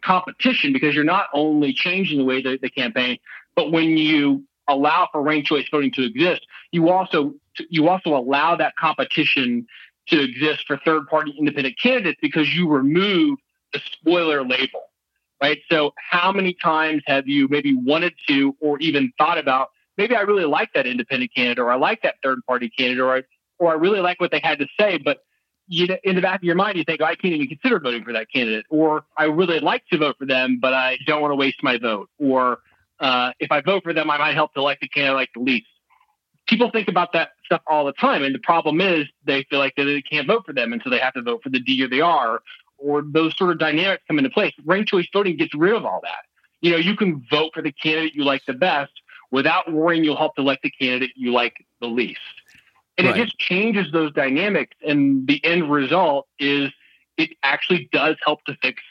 competition, 0.03 0.73
because 0.73 0.95
you're 0.95 1.05
not 1.05 1.27
only 1.33 1.73
changing 1.73 2.19
the 2.19 2.25
way 2.25 2.43
that 2.43 2.61
they 2.63 2.69
campaign, 2.69 3.19
but 3.55 3.71
when 3.71 3.97
you 3.97 4.45
allow 4.69 5.09
for 5.13 5.23
ranked 5.23 5.49
choice 5.49 5.67
voting 5.71 5.91
to 5.93 6.05
exist, 6.05 6.47
you 6.73 6.89
also 6.89 7.35
you 7.69 7.89
also 7.89 8.17
allow 8.17 8.57
that 8.57 8.77
competition 8.77 9.67
to 10.09 10.23
exist 10.23 10.67
for 10.67 10.79
third 10.79 11.07
party 11.09 11.35
independent 11.39 11.79
candidates 11.81 12.19
because 12.23 12.55
you 12.55 12.69
remove 12.69 13.39
the 13.73 13.81
spoiler 13.93 14.45
label, 14.45 14.90
right? 15.41 15.59
So, 15.71 15.93
how 15.97 16.33
many 16.33 16.55
times 16.55 17.03
have 17.07 17.29
you 17.29 17.49
maybe 17.49 17.75
wanted 17.75 18.15
to 18.29 18.57
or 18.61 18.79
even 18.81 19.13
thought 19.19 19.39
about 19.39 19.69
maybe 19.97 20.15
I 20.15 20.21
really 20.21 20.45
like 20.45 20.73
that 20.75 20.87
independent 20.87 21.35
candidate 21.35 21.59
or 21.59 21.71
I 21.71 21.77
like 21.77 22.03
that 22.03 22.17
third 22.23 22.41
party 22.47 22.71
candidate 22.71 23.01
or 23.01 23.17
I, 23.17 23.23
or 23.59 23.71
I 23.71 23.75
really 23.75 24.01
like 24.01 24.21
what 24.21 24.31
they 24.31 24.41
had 24.43 24.59
to 24.61 24.67
say, 24.79 24.99
but 24.99 25.19
you 25.73 25.87
know, 25.87 25.97
in 26.03 26.17
the 26.17 26.23
back 26.23 26.41
of 26.41 26.45
your 26.45 26.57
mind, 26.57 26.79
you 26.79 26.85
think, 26.85 27.01
oh, 27.01 27.05
I 27.05 27.15
can't 27.15 27.33
even 27.33 27.47
consider 27.47 27.79
voting 27.79 28.03
for 28.03 28.13
that 28.13 28.27
candidate, 28.35 28.67
or 28.71 29.05
I 29.17 29.25
really 29.25 29.61
like 29.61 29.87
to 29.93 29.99
vote 29.99 30.17
for 30.19 30.27
them, 30.27 30.59
but 30.61 30.75
I 30.75 30.99
don't 31.07 31.23
want 31.23 31.31
to 31.31 31.37
waste 31.37 31.63
my 31.63 31.79
vote, 31.79 32.11
or 32.19 32.59
uh, 32.99 33.31
if 33.39 33.53
I 33.53 33.61
vote 33.61 33.85
for 33.85 33.95
them, 33.95 34.11
I 34.11 34.19
might 34.19 34.35
help 34.35 34.53
to 34.55 34.61
elect 34.61 34.81
the 34.81 34.89
candidate 34.89 35.13
I 35.13 35.15
like 35.15 35.31
the 35.33 35.41
least 35.41 35.67
people 36.51 36.71
think 36.71 36.89
about 36.89 37.13
that 37.13 37.31
stuff 37.45 37.63
all 37.67 37.87
the 37.87 37.93
time. 37.93 38.25
And 38.25 38.35
the 38.35 38.41
problem 38.41 38.81
is 38.81 39.07
they 39.25 39.45
feel 39.49 39.61
like 39.61 39.75
they 39.77 40.03
can't 40.03 40.27
vote 40.27 40.45
for 40.45 40.53
them. 40.53 40.73
And 40.73 40.83
so 40.83 40.91
they 40.91 40.99
have 40.99 41.15
to 41.15 41.23
vote 41.23 41.43
for 41.43 41.49
the 41.49 41.61
D 41.61 41.83
or 41.83 41.89
the 41.89 42.03
R 42.03 42.43
or 42.81 43.03
those 43.03 43.37
sort 43.37 43.51
of 43.51 43.59
dynamics 43.59 44.03
come 44.09 44.19
into 44.19 44.31
place. 44.31 44.53
Ranked 44.65 44.89
choice 44.89 45.07
voting 45.13 45.37
gets 45.37 45.55
rid 45.55 45.75
of 45.75 45.85
all 45.85 46.01
that. 46.03 46.25
You 46.61 46.73
know, 46.73 46.79
you 46.79 46.97
can 46.97 47.25
vote 47.31 47.53
for 47.55 47.63
the 47.63 47.73
candidate 47.73 48.15
you 48.15 48.25
like 48.25 48.45
the 48.47 48.53
best 48.53 48.93
without 49.31 49.73
worrying 49.73 50.05
you'll 50.05 50.17
help 50.17 50.35
to 50.37 50.43
elect 50.43 50.63
the 50.63 50.71
candidate 50.71 51.13
you 51.15 51.33
like 51.33 51.55
the 51.81 51.87
least. 51.87 52.21
And 52.99 53.07
right. 53.07 53.17
it 53.17 53.25
just 53.25 53.39
changes 53.39 53.91
those 53.93 54.13
dynamics. 54.13 54.77
And 54.87 55.27
the 55.27 55.43
end 55.45 55.71
result 55.71 56.27
is 56.39 56.71
it 57.17 57.31
actually 57.43 57.89
does 57.93 58.17
help 58.25 58.45
to 58.45 58.57
fix 58.61 58.83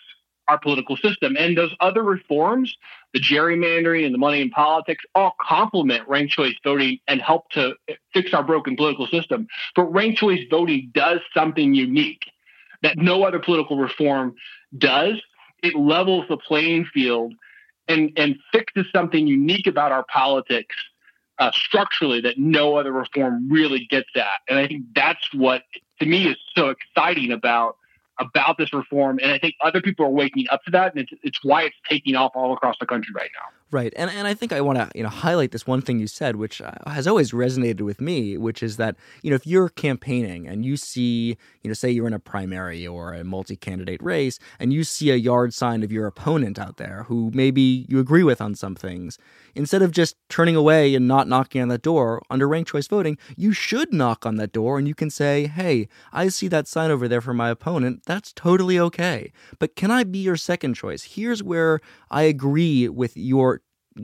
our 0.48 0.58
political 0.58 0.98
system. 0.98 1.38
And 1.38 1.56
those 1.56 1.76
other 1.80 2.02
reforms, 2.02 2.76
the 3.14 3.20
gerrymandering 3.20 4.04
and 4.04 4.14
the 4.14 4.18
money 4.18 4.42
in 4.42 4.50
politics, 4.50 5.04
all 5.14 5.34
complement 5.40 6.08
ranked 6.08 6.34
choice 6.34 6.56
voting 6.64 7.00
and 7.08 7.22
help 7.22 7.50
to 7.52 7.76
fix 8.14 8.34
our 8.34 8.44
broken 8.44 8.76
political 8.76 9.06
system. 9.08 9.48
But 9.76 9.84
ranked 9.84 10.18
choice 10.18 10.42
voting 10.50 10.90
does 10.94 11.20
something 11.36 11.76
unique 11.76 12.26
that 12.82 12.98
no 12.98 13.24
other 13.24 13.40
political 13.40 13.78
reform 13.78 14.36
does. 14.78 15.22
It 15.62 15.76
levels 15.76 16.26
the 16.30 16.38
playing 16.38 16.86
field 16.86 17.34
and, 17.88 18.12
and 18.16 18.38
fixes 18.52 18.86
something 18.94 19.28
unique 19.28 19.68
about 19.68 19.92
our 19.92 20.06
politics 20.12 20.76
uh, 21.40 21.52
structurally 21.54 22.22
that 22.22 22.38
no 22.38 22.78
other 22.78 22.92
reform 22.92 23.50
really 23.50 23.88
gets 23.90 24.10
at. 24.16 24.40
And 24.48 24.60
I 24.60 24.68
think 24.68 24.86
that's 24.94 25.34
what, 25.34 25.64
to 26.00 26.06
me, 26.06 26.28
is 26.28 26.38
so 26.56 26.70
exciting 26.70 27.32
about 27.32 27.76
about 28.20 28.58
this 28.58 28.74
reform, 28.74 29.18
and 29.24 29.32
I 29.32 29.40
think 29.40 29.56
other 29.64 29.82
people 29.82 30.06
are 30.06 30.10
waking 30.10 30.46
up 30.52 30.62
to 30.66 30.72
that, 30.72 30.94
and 30.94 31.02
it's, 31.02 31.12
it's 31.24 31.40
why 31.42 31.64
it's 31.64 31.76
taking 31.90 32.16
off 32.16 32.34
all 32.36 32.54
across 32.54 32.76
the 32.78 32.86
country 32.86 33.14
right 33.16 33.30
now. 33.34 33.59
Right, 33.72 33.94
and 33.96 34.10
and 34.10 34.26
I 34.26 34.34
think 34.34 34.52
I 34.52 34.62
want 34.62 34.80
to 34.80 34.90
you 34.96 35.04
know 35.04 35.10
highlight 35.10 35.52
this 35.52 35.68
one 35.68 35.84
thing 35.84 36.00
you 36.00 36.08
said, 36.08 36.38
which 36.38 36.60
uh, 36.60 36.72
has 36.88 37.06
always 37.06 37.34
resonated 37.34 37.82
with 37.82 38.02
me, 38.02 38.36
which 38.36 38.64
is 38.64 38.78
that 38.78 38.96
you 39.22 39.30
know 39.30 39.36
if 39.36 39.46
you're 39.46 39.70
campaigning 39.70 40.48
and 40.48 40.66
you 40.66 40.76
see 40.76 41.38
you 41.62 41.68
know 41.70 41.76
say 41.76 41.92
you're 41.92 42.08
in 42.08 42.14
a 42.14 42.20
primary 42.20 42.88
or 42.88 43.14
a 43.14 43.24
multi-candidate 43.24 44.02
race 44.02 44.40
and 44.60 44.74
you 44.74 44.84
see 44.84 45.12
a 45.12 45.16
yard 45.16 45.54
sign 45.54 45.84
of 45.84 45.92
your 45.92 46.08
opponent 46.08 46.58
out 46.58 46.78
there 46.78 47.04
who 47.10 47.30
maybe 47.32 47.86
you 47.88 48.00
agree 48.00 48.24
with 48.24 48.42
on 48.42 48.56
some 48.56 48.74
things, 48.74 49.20
instead 49.54 49.84
of 49.84 49.92
just 49.92 50.16
turning 50.30 50.56
away 50.56 50.96
and 50.96 51.08
not 51.08 51.28
knocking 51.28 51.62
on 51.62 51.68
that 51.68 51.84
door 51.84 52.24
under 52.32 52.48
ranked 52.48 52.72
choice 52.72 52.88
voting, 52.88 53.20
you 53.38 53.54
should 53.54 53.94
knock 53.94 54.26
on 54.26 54.38
that 54.38 54.52
door 54.52 54.80
and 54.80 54.88
you 54.88 54.96
can 54.96 55.12
say, 55.12 55.46
hey, 55.46 55.88
I 56.12 56.30
see 56.30 56.48
that 56.48 56.68
sign 56.68 56.90
over 56.90 57.08
there 57.08 57.22
for 57.22 57.36
my 57.36 57.50
opponent. 57.52 58.02
That's 58.08 58.34
totally 58.34 58.80
okay, 58.80 59.32
but 59.60 59.76
can 59.76 59.92
I 59.92 60.06
be 60.06 60.18
your 60.18 60.38
second 60.38 60.74
choice? 60.74 61.04
Here's 61.04 61.44
where 61.44 61.82
I 62.10 62.24
agree 62.24 62.90
with 62.90 63.16
your 63.16 63.59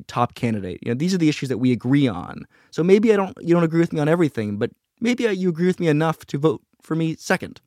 top 0.08 0.36
candidate. 0.36 0.80
You 0.82 0.92
know, 0.92 0.98
these 0.98 1.14
are 1.14 1.18
the 1.18 1.30
issues 1.30 1.50
that 1.50 1.58
we 1.58 1.72
agree 1.72 2.08
on. 2.08 2.46
So 2.72 2.84
maybe 2.84 3.14
I 3.14 3.16
don't 3.16 3.38
you 3.42 3.54
don't 3.54 3.64
agree 3.64 3.80
with 3.80 3.94
me 3.94 4.00
on 4.00 4.10
everything, 4.10 4.58
but 4.58 4.72
maybe 5.00 5.24
you 5.24 5.50
agree 5.50 5.68
with 5.68 5.80
me 5.80 5.88
enough 5.88 6.26
to 6.28 6.38
vote 6.38 6.62
for 6.82 6.96
me 6.96 7.16
second. 7.16 7.62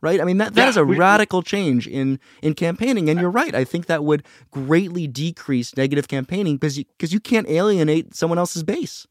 Right? 0.00 0.20
I 0.20 0.24
mean 0.24 0.38
that 0.38 0.54
that 0.54 0.62
yeah, 0.62 0.68
is 0.68 0.76
a 0.76 0.84
we, 0.84 0.96
radical 0.96 1.42
change 1.42 1.88
in 1.88 2.20
in 2.42 2.54
campaigning 2.54 3.10
and 3.10 3.20
you're 3.20 3.30
right. 3.30 3.54
I 3.54 3.64
think 3.64 3.86
that 3.86 4.04
would 4.04 4.24
greatly 4.50 5.08
decrease 5.08 5.76
negative 5.76 6.06
campaigning 6.06 6.56
because 6.56 6.78
you, 6.78 6.84
because 6.96 7.12
you 7.12 7.20
can't 7.20 7.48
alienate 7.48 8.14
someone 8.14 8.38
else's 8.38 8.62
base. 8.62 9.06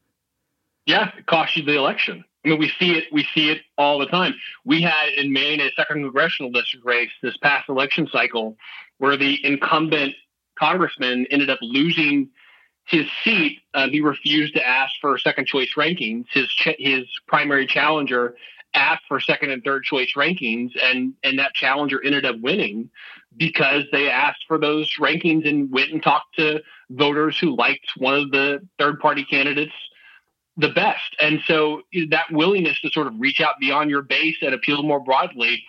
Yeah, 0.86 1.10
it 1.18 1.26
costs 1.26 1.54
you 1.56 1.62
the 1.64 1.76
election. 1.76 2.24
I 2.44 2.48
mean, 2.48 2.58
we 2.58 2.72
see 2.78 2.92
it. 2.92 3.04
We 3.12 3.26
see 3.34 3.50
it 3.50 3.60
all 3.76 3.98
the 3.98 4.06
time. 4.06 4.34
We 4.64 4.80
had 4.80 5.10
in 5.16 5.32
Maine 5.32 5.60
a 5.60 5.70
second 5.76 6.02
congressional 6.02 6.50
district 6.50 6.86
race 6.86 7.10
this 7.22 7.36
past 7.36 7.68
election 7.68 8.08
cycle, 8.10 8.56
where 8.96 9.16
the 9.16 9.44
incumbent 9.44 10.14
congressman 10.58 11.26
ended 11.30 11.50
up 11.50 11.58
losing 11.62 12.30
his 12.84 13.06
seat. 13.22 13.60
Uh, 13.74 13.88
he 13.88 14.00
refused 14.00 14.54
to 14.54 14.66
ask 14.66 14.92
for 15.00 15.18
second 15.18 15.46
choice 15.46 15.70
rankings. 15.76 16.24
His 16.30 16.48
ch- 16.48 16.76
his 16.78 17.04
primary 17.26 17.66
challenger 17.66 18.34
asked 18.74 19.04
for 19.08 19.20
second 19.20 19.50
and 19.50 19.62
third 19.62 19.84
choice 19.84 20.12
rankings, 20.16 20.70
and 20.82 21.14
and 21.22 21.38
that 21.38 21.54
challenger 21.54 22.02
ended 22.02 22.24
up 22.24 22.36
winning 22.40 22.90
because 23.36 23.84
they 23.92 24.08
asked 24.10 24.44
for 24.48 24.58
those 24.58 24.90
rankings 25.00 25.48
and 25.48 25.70
went 25.70 25.90
and 25.92 26.02
talked 26.02 26.36
to 26.36 26.60
voters 26.90 27.38
who 27.38 27.54
liked 27.56 27.90
one 27.96 28.14
of 28.14 28.30
the 28.30 28.66
third 28.78 28.98
party 29.00 29.24
candidates 29.24 29.72
the 30.56 30.68
best. 30.68 31.14
And 31.20 31.40
so 31.46 31.82
that 32.10 32.24
willingness 32.32 32.80
to 32.80 32.90
sort 32.90 33.06
of 33.06 33.14
reach 33.18 33.40
out 33.40 33.54
beyond 33.60 33.90
your 33.90 34.02
base 34.02 34.36
and 34.42 34.52
appeal 34.54 34.82
more 34.82 35.00
broadly 35.00 35.64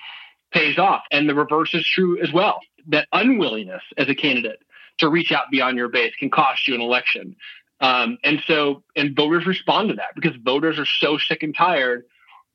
pays 0.51 0.79
off. 0.79 1.03
And 1.11 1.29
the 1.29 1.35
reverse 1.35 1.73
is 1.75 1.85
true 1.85 2.19
as 2.21 2.33
well. 2.33 2.59
That 2.87 3.07
unwillingness 3.13 3.83
as 3.97 4.09
a 4.09 4.15
candidate 4.15 4.59
to 4.99 5.09
reach 5.09 5.31
out 5.31 5.45
beyond 5.51 5.77
your 5.77 5.89
base 5.89 6.13
can 6.19 6.29
cost 6.29 6.67
you 6.67 6.75
an 6.75 6.81
election. 6.81 7.35
Um, 7.81 8.17
and 8.23 8.41
so, 8.45 8.83
and 8.95 9.15
voters 9.15 9.45
respond 9.45 9.89
to 9.89 9.95
that 9.95 10.15
because 10.15 10.35
voters 10.43 10.77
are 10.77 10.85
so 10.85 11.17
sick 11.17 11.43
and 11.43 11.55
tired 11.55 12.03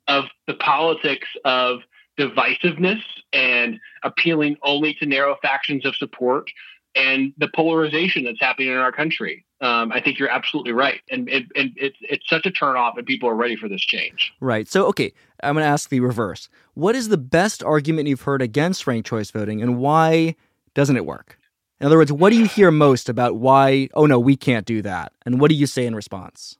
of 0.07 0.25
the 0.47 0.55
politics 0.55 1.29
of 1.45 1.81
divisiveness 2.19 3.03
and 3.33 3.81
appealing 4.03 4.57
only 4.63 4.95
to 4.95 5.07
narrow 5.07 5.37
factions 5.43 5.85
of 5.85 5.97
support 5.97 6.51
and 6.95 7.33
the 7.39 7.49
polarization 7.55 8.25
that's 8.25 8.41
happening 8.41 8.69
in 8.69 8.77
our 8.77 8.93
country. 8.93 9.45
Um, 9.61 9.93
I 9.93 10.01
think 10.01 10.19
you're 10.19 10.29
absolutely 10.29 10.73
right, 10.73 11.01
and, 11.11 11.29
and, 11.29 11.51
and 11.57 11.71
it's 11.77 11.97
it's 12.03 12.29
such 12.29 12.45
a 12.45 12.51
turnoff, 12.51 12.99
and 12.99 13.07
people 13.07 13.31
are 13.31 13.35
ready 13.35 13.57
for 13.57 13.69
this 13.69 13.81
change. 13.81 14.33
Right. 14.41 14.69
So, 14.69 14.87
okay, 14.89 15.13
I'm 15.43 15.55
going 15.55 15.65
to 15.65 15.69
ask 15.69 15.89
the 15.89 16.01
reverse. 16.01 16.51
What 16.75 16.95
is 16.95 17.09
the 17.09 17.17
best 17.17 17.63
argument 17.63 18.09
you've 18.09 18.23
heard 18.23 18.43
against 18.43 18.87
ranked 18.87 19.09
choice 19.09 19.31
voting, 19.31 19.63
and 19.63 19.79
why 19.79 20.37
doesn't 20.75 20.97
it 20.97 21.07
work? 21.07 21.39
In 21.85 21.89
other 21.89 21.99
words, 21.99 22.11
what 22.11 22.31
do 22.31 22.39
you 22.39 22.47
hear 22.47 22.71
most 22.71 23.11
about 23.11 23.37
why? 23.37 23.91
Oh 23.93 24.07
no, 24.07 24.19
we 24.19 24.37
can't 24.37 24.65
do 24.65 24.81
that, 24.81 25.13
and 25.27 25.39
what 25.39 25.51
do 25.51 25.55
you 25.55 25.67
say 25.67 25.85
in 25.85 25.95
response? 25.95 26.57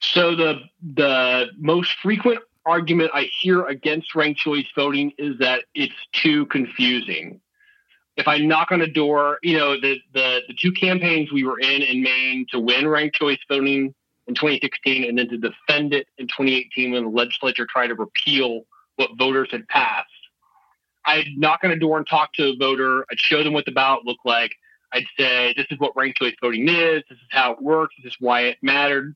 So 0.00 0.36
the 0.36 0.60
the 0.80 1.46
most 1.58 1.90
frequent 2.00 2.38
argument 2.64 3.10
I 3.12 3.28
hear 3.40 3.66
against 3.66 4.14
ranked 4.14 4.38
choice 4.38 4.66
voting 4.76 5.10
is 5.18 5.36
that 5.40 5.64
it's 5.74 5.92
too 6.12 6.46
confusing 6.46 7.40
if 8.16 8.28
I 8.28 8.38
knock 8.38 8.70
on 8.70 8.82
a 8.82 8.86
door, 8.86 9.38
you 9.42 9.58
know, 9.58 9.80
the, 9.80 9.96
the, 10.12 10.42
the 10.46 10.54
two 10.54 10.70
campaigns 10.72 11.32
we 11.32 11.42
were 11.42 11.58
in 11.58 11.82
in 11.82 12.02
Maine 12.02 12.46
to 12.50 12.60
win 12.60 12.86
ranked 12.86 13.16
choice 13.16 13.38
voting 13.48 13.94
in 14.28 14.34
2016 14.34 15.08
and 15.08 15.18
then 15.18 15.28
to 15.28 15.38
defend 15.38 15.92
it 15.92 16.06
in 16.18 16.26
2018 16.28 16.92
when 16.92 17.02
the 17.02 17.10
legislature 17.10 17.66
tried 17.68 17.88
to 17.88 17.94
repeal 17.94 18.62
what 18.94 19.10
voters 19.18 19.48
had 19.50 19.66
passed. 19.66 20.09
I'd 21.06 21.26
knock 21.36 21.60
on 21.64 21.70
a 21.70 21.76
door 21.76 21.98
and 21.98 22.06
talk 22.06 22.32
to 22.34 22.50
a 22.50 22.56
voter. 22.56 23.04
I'd 23.10 23.18
show 23.18 23.42
them 23.42 23.52
what 23.52 23.64
the 23.64 23.72
ballot 23.72 24.04
looked 24.04 24.24
like. 24.24 24.52
I'd 24.92 25.06
say, 25.18 25.54
this 25.56 25.66
is 25.70 25.78
what 25.78 25.96
ranked 25.96 26.18
choice 26.18 26.34
voting 26.40 26.68
is. 26.68 27.02
This 27.08 27.18
is 27.18 27.28
how 27.30 27.52
it 27.52 27.62
works. 27.62 27.94
This 28.02 28.12
is 28.12 28.16
why 28.20 28.42
it 28.42 28.58
mattered. 28.60 29.14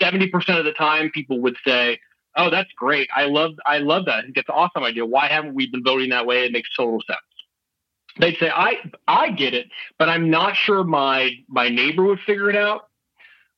70% 0.00 0.58
of 0.58 0.64
the 0.64 0.72
time, 0.72 1.10
people 1.10 1.40
would 1.40 1.56
say, 1.66 1.98
oh, 2.36 2.50
that's 2.50 2.70
great. 2.76 3.08
I 3.14 3.24
love, 3.24 3.52
I 3.64 3.78
love 3.78 4.04
that. 4.06 4.16
I 4.16 4.22
think 4.22 4.36
it's 4.36 4.48
an 4.48 4.54
awesome 4.56 4.82
idea. 4.82 5.06
Why 5.06 5.28
haven't 5.28 5.54
we 5.54 5.70
been 5.70 5.82
voting 5.82 6.10
that 6.10 6.26
way? 6.26 6.44
It 6.44 6.52
makes 6.52 6.68
total 6.76 7.00
sense 7.06 7.20
they'd 8.18 8.36
say, 8.38 8.50
I 8.50 8.76
I 9.06 9.30
get 9.30 9.54
it, 9.54 9.68
but 9.98 10.08
I'm 10.08 10.30
not 10.30 10.56
sure 10.56 10.84
my 10.84 11.32
my 11.48 11.68
neighbor 11.68 12.04
would 12.04 12.20
figure 12.20 12.50
it 12.50 12.56
out. 12.56 12.88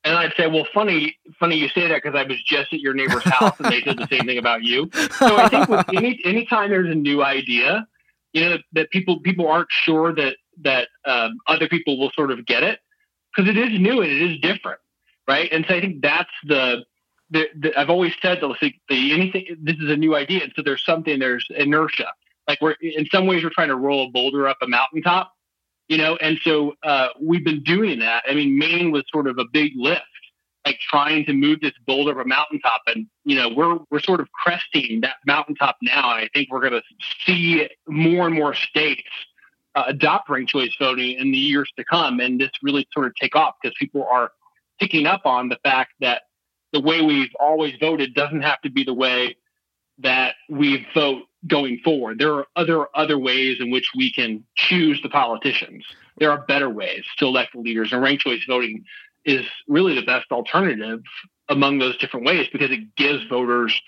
And 0.06 0.14
I'd 0.14 0.32
say, 0.36 0.46
well, 0.46 0.66
funny, 0.72 1.18
funny 1.40 1.56
you 1.56 1.68
say 1.68 1.88
that 1.88 2.00
because 2.00 2.16
I 2.16 2.22
was 2.22 2.40
just 2.44 2.72
at 2.72 2.78
your 2.78 2.94
neighbor's 2.94 3.24
house 3.28 3.58
and 3.58 3.72
they 3.72 3.82
said 3.82 3.98
the 3.98 4.06
same 4.06 4.24
thing 4.24 4.38
about 4.38 4.62
you. 4.62 4.88
So 5.18 5.36
I 5.36 5.48
think 5.48 5.68
with 5.68 5.84
any 5.94 6.20
anytime 6.24 6.70
there's 6.70 6.90
a 6.90 6.94
new 6.94 7.24
idea, 7.24 7.88
you 8.32 8.48
know, 8.48 8.58
that 8.74 8.90
people 8.92 9.18
people 9.20 9.48
aren't 9.48 9.68
sure 9.70 10.14
that 10.14 10.36
that 10.62 10.88
um, 11.04 11.38
other 11.48 11.68
people 11.68 11.98
will 11.98 12.12
sort 12.12 12.30
of 12.30 12.46
get 12.46 12.62
it 12.62 12.78
because 13.34 13.50
it 13.50 13.58
is 13.58 13.80
new 13.80 14.00
and 14.00 14.10
it 14.10 14.22
is 14.22 14.38
different, 14.40 14.78
right? 15.26 15.50
And 15.50 15.66
so 15.68 15.74
I 15.74 15.80
think 15.80 16.02
that's 16.02 16.30
the 16.44 16.84
the, 17.30 17.46
the, 17.58 17.76
I've 17.76 17.90
always 17.90 18.12
said 18.22 18.38
that 18.40 18.56
the, 18.60 18.72
the 18.88 19.12
anything 19.12 19.56
this 19.60 19.76
is 19.76 19.90
a 19.90 19.96
new 19.96 20.14
idea, 20.14 20.44
and 20.44 20.52
so 20.54 20.62
there's 20.62 20.84
something 20.84 21.18
there's 21.18 21.48
inertia, 21.50 22.12
like 22.46 22.60
we're 22.60 22.76
in 22.80 23.06
some 23.06 23.26
ways 23.26 23.42
we're 23.42 23.50
trying 23.50 23.68
to 23.68 23.76
roll 23.76 24.06
a 24.06 24.10
boulder 24.10 24.46
up 24.46 24.58
a 24.62 24.68
mountaintop, 24.68 25.32
you 25.88 25.98
know, 25.98 26.16
and 26.16 26.38
so 26.42 26.74
uh, 26.82 27.08
we've 27.20 27.44
been 27.44 27.62
doing 27.62 28.00
that. 28.00 28.24
I 28.28 28.34
mean, 28.34 28.58
Maine 28.58 28.90
was 28.90 29.04
sort 29.12 29.28
of 29.28 29.38
a 29.38 29.44
big 29.52 29.72
lift, 29.76 30.02
like 30.64 30.78
trying 30.80 31.24
to 31.26 31.32
move 31.32 31.60
this 31.60 31.72
boulder 31.86 32.12
up 32.12 32.26
a 32.26 32.28
mountaintop, 32.28 32.82
and 32.86 33.06
you 33.24 33.36
know, 33.36 33.48
we're 33.48 33.78
we're 33.90 34.00
sort 34.00 34.20
of 34.20 34.28
cresting 34.32 35.00
that 35.02 35.16
mountaintop 35.26 35.76
now, 35.82 36.16
and 36.16 36.24
I 36.24 36.28
think 36.34 36.50
we're 36.50 36.60
going 36.68 36.72
to 36.72 36.82
see 37.24 37.68
more 37.86 38.26
and 38.26 38.34
more 38.34 38.54
states 38.54 39.08
uh, 39.76 39.84
adopt 39.86 40.28
ranked 40.28 40.50
choice 40.50 40.74
voting 40.78 41.18
in 41.18 41.30
the 41.30 41.38
years 41.38 41.70
to 41.78 41.84
come, 41.84 42.18
and 42.18 42.40
this 42.40 42.50
really 42.62 42.86
sort 42.92 43.06
of 43.06 43.14
take 43.14 43.36
off 43.36 43.54
because 43.62 43.76
people 43.78 44.06
are 44.10 44.32
picking 44.80 45.06
up 45.06 45.22
on 45.24 45.48
the 45.48 45.58
fact 45.62 45.92
that 46.00 46.22
the 46.72 46.80
way 46.80 47.00
we've 47.00 47.34
always 47.38 47.74
voted 47.80 48.12
doesn't 48.14 48.42
have 48.42 48.60
to 48.62 48.70
be 48.70 48.84
the 48.84 48.92
way 48.92 49.36
that 49.98 50.34
we 50.48 50.86
vote 50.94 51.22
going 51.46 51.78
forward. 51.84 52.18
There 52.18 52.34
are 52.34 52.46
other 52.56 52.86
other 52.94 53.18
ways 53.18 53.58
in 53.60 53.70
which 53.70 53.90
we 53.96 54.12
can 54.12 54.44
choose 54.56 55.00
the 55.02 55.08
politicians. 55.08 55.84
There 56.18 56.30
are 56.30 56.44
better 56.46 56.70
ways 56.70 57.04
to 57.18 57.26
elect 57.26 57.52
the 57.52 57.60
leaders, 57.60 57.92
and 57.92 58.02
ranked 58.02 58.22
choice 58.22 58.42
voting 58.46 58.84
is 59.24 59.44
really 59.68 59.94
the 59.94 60.06
best 60.06 60.30
alternative 60.30 61.00
among 61.48 61.78
those 61.78 61.96
different 61.98 62.26
ways 62.26 62.48
because 62.52 62.70
it 62.70 62.94
gives 62.96 63.24
voters 63.24 63.80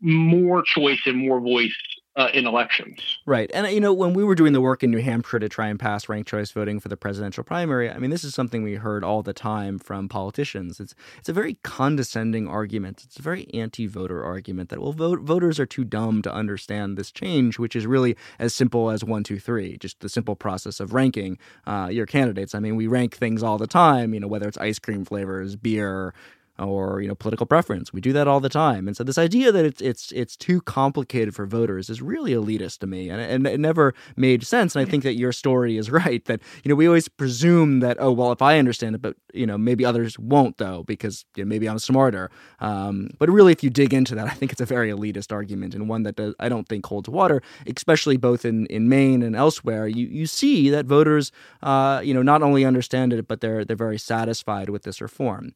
more 0.00 0.62
choice 0.62 1.00
and 1.06 1.18
more 1.18 1.40
voice 1.40 1.76
uh, 2.16 2.28
in 2.34 2.46
elections. 2.46 3.18
Right. 3.24 3.50
And, 3.54 3.70
you 3.72 3.80
know, 3.80 3.92
when 3.92 4.14
we 4.14 4.24
were 4.24 4.34
doing 4.34 4.52
the 4.52 4.60
work 4.60 4.82
in 4.82 4.90
New 4.90 5.00
Hampshire 5.00 5.38
to 5.38 5.48
try 5.48 5.68
and 5.68 5.78
pass 5.78 6.08
ranked 6.08 6.28
choice 6.28 6.50
voting 6.50 6.80
for 6.80 6.88
the 6.88 6.96
presidential 6.96 7.44
primary, 7.44 7.90
I 7.90 7.98
mean, 7.98 8.10
this 8.10 8.24
is 8.24 8.34
something 8.34 8.62
we 8.62 8.74
heard 8.74 9.04
all 9.04 9.22
the 9.22 9.32
time 9.32 9.78
from 9.78 10.08
politicians. 10.08 10.80
It's, 10.80 10.94
it's 11.18 11.28
a 11.28 11.32
very 11.32 11.54
condescending 11.62 12.48
argument. 12.48 13.02
It's 13.04 13.18
a 13.18 13.22
very 13.22 13.52
anti 13.54 13.86
voter 13.86 14.24
argument 14.24 14.70
that, 14.70 14.80
well, 14.80 14.92
vote, 14.92 15.20
voters 15.20 15.60
are 15.60 15.66
too 15.66 15.84
dumb 15.84 16.22
to 16.22 16.32
understand 16.32 16.96
this 16.96 17.12
change, 17.12 17.58
which 17.58 17.76
is 17.76 17.86
really 17.86 18.16
as 18.38 18.54
simple 18.54 18.90
as 18.90 19.04
one, 19.04 19.22
two, 19.22 19.38
three, 19.38 19.78
just 19.78 20.00
the 20.00 20.08
simple 20.08 20.34
process 20.34 20.80
of 20.80 20.92
ranking 20.92 21.38
uh, 21.66 21.88
your 21.90 22.06
candidates. 22.06 22.54
I 22.54 22.58
mean, 22.58 22.74
we 22.74 22.88
rank 22.88 23.16
things 23.16 23.42
all 23.42 23.58
the 23.58 23.68
time, 23.68 24.14
you 24.14 24.20
know, 24.20 24.28
whether 24.28 24.48
it's 24.48 24.58
ice 24.58 24.80
cream 24.80 25.04
flavors, 25.04 25.54
beer, 25.54 26.12
or 26.60 27.00
you 27.00 27.08
know 27.08 27.14
political 27.14 27.46
preference. 27.46 27.92
We 27.92 28.00
do 28.00 28.12
that 28.12 28.28
all 28.28 28.40
the 28.40 28.48
time, 28.48 28.86
and 28.86 28.96
so 28.96 29.04
this 29.04 29.18
idea 29.18 29.52
that 29.52 29.64
it's 29.64 29.80
it's 29.80 30.12
it's 30.12 30.36
too 30.36 30.60
complicated 30.60 31.34
for 31.34 31.46
voters 31.46 31.90
is 31.90 32.02
really 32.02 32.32
elitist 32.32 32.78
to 32.78 32.86
me, 32.86 33.08
and, 33.08 33.20
and 33.20 33.46
it 33.46 33.60
never 33.60 33.94
made 34.16 34.44
sense. 34.44 34.76
And 34.76 34.86
I 34.86 34.90
think 34.90 35.02
that 35.04 35.14
your 35.14 35.32
story 35.32 35.76
is 35.76 35.90
right 36.02 36.24
that 36.26 36.40
you 36.64 36.68
know 36.68 36.74
we 36.74 36.86
always 36.86 37.08
presume 37.08 37.80
that 37.80 37.96
oh 38.00 38.12
well 38.12 38.32
if 38.32 38.42
I 38.42 38.58
understand 38.58 38.94
it, 38.94 39.02
but 39.02 39.16
you 39.32 39.46
know 39.46 39.58
maybe 39.58 39.84
others 39.84 40.18
won't 40.18 40.58
though 40.58 40.84
because 40.84 41.24
you 41.36 41.44
know, 41.44 41.48
maybe 41.48 41.68
I'm 41.68 41.78
smarter. 41.78 42.30
Um, 42.60 43.10
but 43.18 43.30
really, 43.30 43.52
if 43.52 43.64
you 43.64 43.70
dig 43.70 43.94
into 43.94 44.14
that, 44.14 44.26
I 44.26 44.30
think 44.30 44.52
it's 44.52 44.60
a 44.60 44.66
very 44.66 44.90
elitist 44.90 45.32
argument 45.32 45.74
and 45.74 45.88
one 45.88 46.02
that 46.04 46.16
does, 46.16 46.34
I 46.38 46.48
don't 46.48 46.68
think 46.68 46.86
holds 46.86 47.08
water, 47.08 47.42
especially 47.66 48.16
both 48.16 48.44
in, 48.44 48.66
in 48.66 48.88
Maine 48.88 49.22
and 49.22 49.34
elsewhere. 49.34 49.86
You 49.86 50.06
you 50.06 50.26
see 50.26 50.70
that 50.70 50.86
voters 50.86 51.32
uh, 51.62 52.00
you 52.04 52.14
know 52.14 52.22
not 52.22 52.42
only 52.42 52.64
understand 52.64 53.12
it, 53.12 53.26
but 53.26 53.40
they're 53.40 53.64
they're 53.64 53.76
very 53.76 53.98
satisfied 53.98 54.68
with 54.68 54.82
this 54.82 55.00
reform. 55.00 55.52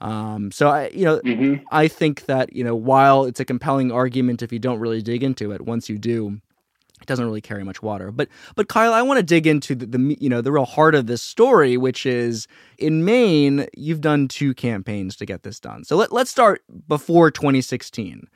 Um, 0.00 0.50
so 0.50 0.68
I, 0.68 0.88
you 0.88 1.04
know, 1.04 1.20
mm-hmm. 1.20 1.64
I 1.72 1.88
think 1.88 2.26
that 2.26 2.54
you 2.54 2.64
know, 2.64 2.74
while 2.74 3.24
it's 3.24 3.40
a 3.40 3.44
compelling 3.44 3.90
argument, 3.90 4.42
if 4.42 4.52
you 4.52 4.58
don't 4.58 4.78
really 4.78 5.02
dig 5.02 5.22
into 5.22 5.52
it, 5.52 5.62
once 5.62 5.88
you 5.88 5.98
do, 5.98 6.40
it 7.00 7.06
doesn't 7.06 7.24
really 7.24 7.40
carry 7.40 7.64
much 7.64 7.82
water. 7.82 8.10
But 8.10 8.28
but 8.54 8.68
Kyle, 8.68 8.92
I 8.92 9.02
want 9.02 9.18
to 9.18 9.22
dig 9.22 9.46
into 9.46 9.74
the, 9.74 9.86
the, 9.86 10.16
you 10.20 10.28
know 10.28 10.40
the 10.40 10.52
real 10.52 10.64
heart 10.64 10.94
of 10.94 11.06
this 11.06 11.22
story, 11.22 11.76
which 11.76 12.04
is 12.04 12.46
in 12.78 13.04
Maine, 13.04 13.66
you've 13.76 14.00
done 14.00 14.28
two 14.28 14.54
campaigns 14.54 15.16
to 15.16 15.26
get 15.26 15.42
this 15.42 15.60
done. 15.60 15.84
So 15.84 15.96
let 15.96 16.12
let's 16.12 16.30
start 16.30 16.62
before 16.88 17.30
2016. 17.30 18.28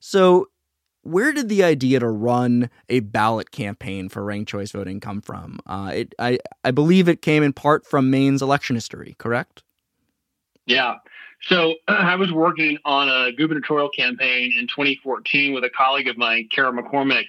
So 0.00 0.48
where 1.02 1.32
did 1.32 1.48
the 1.48 1.64
idea 1.64 2.00
to 2.00 2.08
run 2.08 2.70
a 2.88 3.00
ballot 3.00 3.50
campaign 3.50 4.08
for 4.08 4.22
ranked 4.24 4.50
choice 4.50 4.70
voting 4.70 5.00
come 5.00 5.20
from? 5.20 5.58
Uh, 5.66 5.92
it, 5.94 6.14
I 6.18 6.38
I 6.64 6.70
believe 6.70 7.08
it 7.08 7.22
came 7.22 7.42
in 7.42 7.52
part 7.52 7.86
from 7.86 8.10
Maine's 8.10 8.42
election 8.42 8.76
history, 8.76 9.16
correct? 9.18 9.62
Yeah. 10.68 10.96
So 11.42 11.74
I 11.88 12.14
was 12.14 12.30
working 12.30 12.78
on 12.84 13.08
a 13.08 13.32
gubernatorial 13.32 13.88
campaign 13.88 14.52
in 14.56 14.68
2014 14.68 15.54
with 15.54 15.64
a 15.64 15.70
colleague 15.70 16.08
of 16.08 16.16
mine, 16.16 16.48
Cara 16.52 16.72
McCormick, 16.72 17.26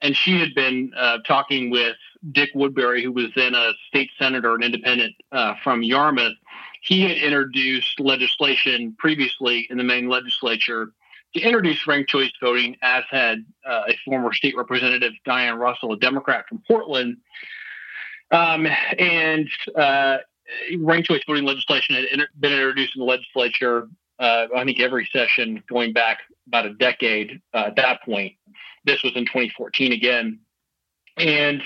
and 0.00 0.16
she 0.16 0.38
had 0.38 0.54
been 0.54 0.92
uh, 0.96 1.18
talking 1.26 1.70
with 1.70 1.96
Dick 2.32 2.50
Woodbury, 2.54 3.02
who 3.02 3.12
was 3.12 3.28
then 3.34 3.54
a 3.54 3.72
state 3.88 4.10
senator, 4.18 4.54
an 4.54 4.62
independent 4.62 5.14
uh, 5.32 5.54
from 5.62 5.82
Yarmouth. 5.82 6.34
He 6.82 7.02
had 7.02 7.16
introduced 7.16 7.98
legislation 7.98 8.94
previously 8.98 9.66
in 9.70 9.78
the 9.78 9.84
Maine 9.84 10.08
legislature 10.08 10.92
to 11.34 11.40
introduce 11.40 11.86
ranked 11.86 12.10
choice 12.10 12.30
voting, 12.40 12.76
as 12.82 13.04
had 13.10 13.44
uh, 13.66 13.82
a 13.88 13.96
former 14.04 14.32
state 14.32 14.56
representative, 14.56 15.12
Diane 15.24 15.58
Russell, 15.58 15.92
a 15.92 15.96
Democrat 15.98 16.44
from 16.48 16.62
Portland. 16.68 17.16
Um, 18.30 18.66
and 18.98 19.48
uh, 19.74 20.18
ranked 20.78 21.08
choice 21.08 21.22
voting 21.26 21.44
legislation 21.44 21.94
had 21.94 22.04
inter- 22.04 22.28
been 22.38 22.52
introduced 22.52 22.96
in 22.96 23.00
the 23.00 23.06
legislature, 23.06 23.88
uh, 24.18 24.46
I 24.56 24.64
think 24.64 24.80
every 24.80 25.08
session 25.12 25.62
going 25.68 25.92
back 25.92 26.20
about 26.46 26.66
a 26.66 26.74
decade 26.74 27.40
uh, 27.54 27.64
at 27.66 27.76
that 27.76 28.02
point. 28.02 28.34
This 28.84 29.02
was 29.02 29.12
in 29.16 29.24
2014 29.24 29.92
again. 29.92 30.38
And 31.16 31.62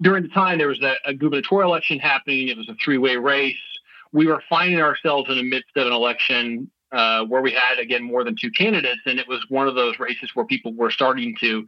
during 0.00 0.22
the 0.22 0.28
time, 0.28 0.58
there 0.58 0.68
was 0.68 0.80
a, 0.82 0.94
a 1.04 1.14
gubernatorial 1.14 1.70
election 1.70 1.98
happening. 1.98 2.48
It 2.48 2.56
was 2.56 2.68
a 2.68 2.76
three 2.82 2.98
way 2.98 3.16
race. 3.16 3.56
We 4.12 4.26
were 4.26 4.42
finding 4.48 4.80
ourselves 4.80 5.28
in 5.28 5.36
the 5.36 5.42
midst 5.42 5.76
of 5.76 5.86
an 5.86 5.92
election 5.92 6.70
uh, 6.92 7.24
where 7.24 7.42
we 7.42 7.52
had, 7.52 7.78
again, 7.78 8.02
more 8.02 8.24
than 8.24 8.36
two 8.40 8.50
candidates. 8.50 9.00
And 9.04 9.18
it 9.18 9.28
was 9.28 9.44
one 9.48 9.68
of 9.68 9.74
those 9.74 9.98
races 9.98 10.30
where 10.34 10.46
people 10.46 10.72
were 10.74 10.90
starting 10.90 11.36
to 11.40 11.66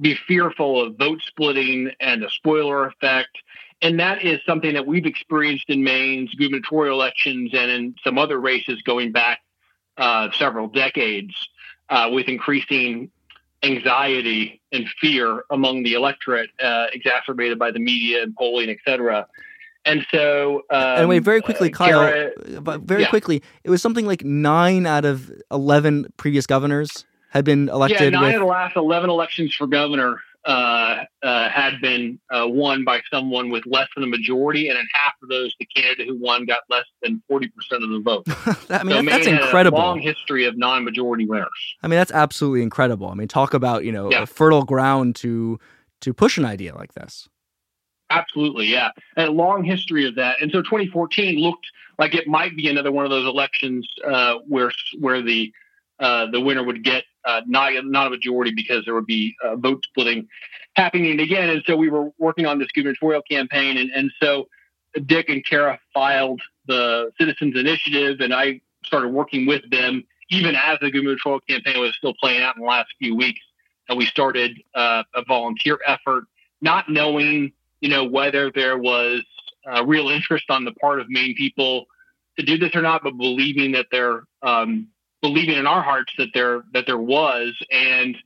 be 0.00 0.16
fearful 0.26 0.84
of 0.84 0.96
vote 0.96 1.20
splitting 1.24 1.90
and 2.00 2.24
a 2.24 2.30
spoiler 2.30 2.86
effect 2.86 3.36
and 3.80 4.00
that 4.00 4.24
is 4.24 4.40
something 4.46 4.74
that 4.74 4.86
we've 4.86 5.06
experienced 5.06 5.66
in 5.68 5.84
Maine's 5.84 6.34
gubernatorial 6.34 7.00
elections 7.00 7.50
and 7.54 7.70
in 7.70 7.94
some 8.02 8.18
other 8.18 8.38
races 8.38 8.82
going 8.82 9.12
back 9.12 9.40
uh, 9.96 10.30
several 10.32 10.68
decades 10.68 11.34
uh, 11.88 12.08
with 12.12 12.28
increasing 12.28 13.10
anxiety 13.62 14.60
and 14.72 14.86
fear 15.00 15.44
among 15.50 15.82
the 15.82 15.94
electorate, 15.94 16.50
uh, 16.62 16.86
exacerbated 16.92 17.58
by 17.58 17.70
the 17.70 17.78
media 17.78 18.22
and 18.22 18.34
polling, 18.36 18.70
et 18.70 18.78
cetera. 18.84 19.26
And 19.84 20.06
so, 20.10 20.62
um, 20.70 20.82
and 20.82 21.08
wait, 21.08 21.20
very 21.20 21.40
quickly, 21.40 21.72
uh, 21.72 21.76
Kyle, 21.76 22.00
Kara, 22.00 22.60
but 22.60 22.82
very 22.82 23.02
yeah. 23.02 23.08
quickly, 23.08 23.42
it 23.64 23.70
was 23.70 23.80
something 23.80 24.06
like 24.06 24.24
nine 24.24 24.86
out 24.86 25.04
of 25.04 25.32
11 25.50 26.12
previous 26.16 26.46
governors 26.46 27.06
had 27.30 27.44
been 27.44 27.68
elected. 27.68 28.00
Yeah, 28.00 28.10
nine 28.10 28.22
with... 28.26 28.34
of 28.34 28.40
the 28.40 28.46
last 28.46 28.76
11 28.76 29.08
elections 29.08 29.54
for 29.54 29.66
governor 29.66 30.20
uh, 30.48 31.04
uh, 31.22 31.50
had 31.50 31.78
been 31.82 32.18
uh, 32.30 32.48
won 32.48 32.82
by 32.82 33.02
someone 33.12 33.50
with 33.50 33.64
less 33.66 33.86
than 33.94 34.02
a 34.02 34.06
majority, 34.06 34.70
and 34.70 34.78
in 34.78 34.86
half 34.94 35.12
of 35.22 35.28
those, 35.28 35.54
the 35.60 35.66
candidate 35.66 36.08
who 36.08 36.16
won 36.18 36.46
got 36.46 36.60
less 36.70 36.86
than 37.02 37.22
forty 37.28 37.48
percent 37.48 37.84
of 37.84 37.90
the 37.90 38.00
vote. 38.00 38.24
I 38.70 38.82
mean, 38.82 38.96
so 38.96 39.02
that's, 39.02 39.26
that's 39.26 39.26
incredible. 39.26 39.78
long 39.78 40.00
history 40.00 40.46
of 40.46 40.56
non-majority 40.56 41.26
winners. 41.26 41.48
I 41.82 41.88
mean, 41.88 41.98
that's 41.98 42.12
absolutely 42.12 42.62
incredible. 42.62 43.08
I 43.08 43.14
mean, 43.14 43.28
talk 43.28 43.52
about 43.52 43.84
you 43.84 43.92
know 43.92 44.10
yeah. 44.10 44.22
a 44.22 44.26
fertile 44.26 44.64
ground 44.64 45.16
to 45.16 45.60
to 46.00 46.14
push 46.14 46.38
an 46.38 46.46
idea 46.46 46.74
like 46.74 46.94
this. 46.94 47.28
Absolutely, 48.08 48.68
yeah, 48.68 48.88
and 49.18 49.28
a 49.28 49.32
long 49.32 49.64
history 49.64 50.08
of 50.08 50.14
that. 50.14 50.40
And 50.40 50.50
so, 50.50 50.62
2014 50.62 51.38
looked 51.38 51.66
like 51.98 52.14
it 52.14 52.26
might 52.26 52.56
be 52.56 52.68
another 52.68 52.90
one 52.90 53.04
of 53.04 53.10
those 53.10 53.26
elections 53.26 53.86
uh, 54.10 54.36
where 54.48 54.72
where 54.98 55.20
the 55.20 55.52
uh, 56.00 56.30
the 56.30 56.40
winner 56.40 56.64
would 56.64 56.82
get 56.82 57.04
uh, 57.24 57.42
not 57.46 57.72
not 57.84 58.06
a 58.06 58.10
majority 58.10 58.52
because 58.54 58.84
there 58.84 58.94
would 58.94 59.06
be 59.06 59.34
uh, 59.44 59.56
vote 59.56 59.84
splitting 59.84 60.28
happening 60.74 61.20
again. 61.20 61.48
And 61.50 61.62
so 61.66 61.76
we 61.76 61.88
were 61.88 62.10
working 62.18 62.46
on 62.46 62.58
this 62.58 62.68
gubernatorial 62.72 63.22
campaign, 63.22 63.76
and 63.76 63.90
and 63.90 64.10
so 64.20 64.48
Dick 65.06 65.28
and 65.28 65.44
Cara 65.44 65.78
filed 65.92 66.40
the 66.66 67.10
Citizens 67.18 67.56
Initiative, 67.56 68.20
and 68.20 68.32
I 68.34 68.60
started 68.84 69.08
working 69.08 69.46
with 69.46 69.68
them 69.70 70.04
even 70.30 70.54
as 70.54 70.78
the 70.80 70.90
gubernatorial 70.90 71.40
campaign 71.48 71.80
was 71.80 71.94
still 71.96 72.14
playing 72.20 72.42
out 72.42 72.54
in 72.56 72.62
the 72.62 72.68
last 72.68 72.88
few 72.98 73.16
weeks. 73.16 73.40
And 73.88 73.96
we 73.96 74.04
started 74.04 74.58
uh, 74.74 75.02
a 75.14 75.24
volunteer 75.24 75.78
effort, 75.86 76.24
not 76.60 76.90
knowing 76.90 77.52
you 77.80 77.88
know 77.88 78.04
whether 78.04 78.50
there 78.50 78.78
was 78.78 79.22
real 79.84 80.08
interest 80.08 80.46
on 80.50 80.64
the 80.64 80.72
part 80.72 81.00
of 81.00 81.08
Maine 81.08 81.34
people 81.34 81.86
to 82.38 82.44
do 82.44 82.56
this 82.56 82.74
or 82.74 82.82
not, 82.82 83.02
but 83.02 83.16
believing 83.16 83.72
that 83.72 83.86
there 83.90 84.22
um, 84.42 84.88
believing 85.20 85.56
in 85.56 85.66
our 85.66 85.82
hearts 85.82 86.12
that 86.18 86.28
there 86.34 86.62
that 86.72 86.86
there 86.86 86.98
was, 86.98 87.54
and 87.70 88.16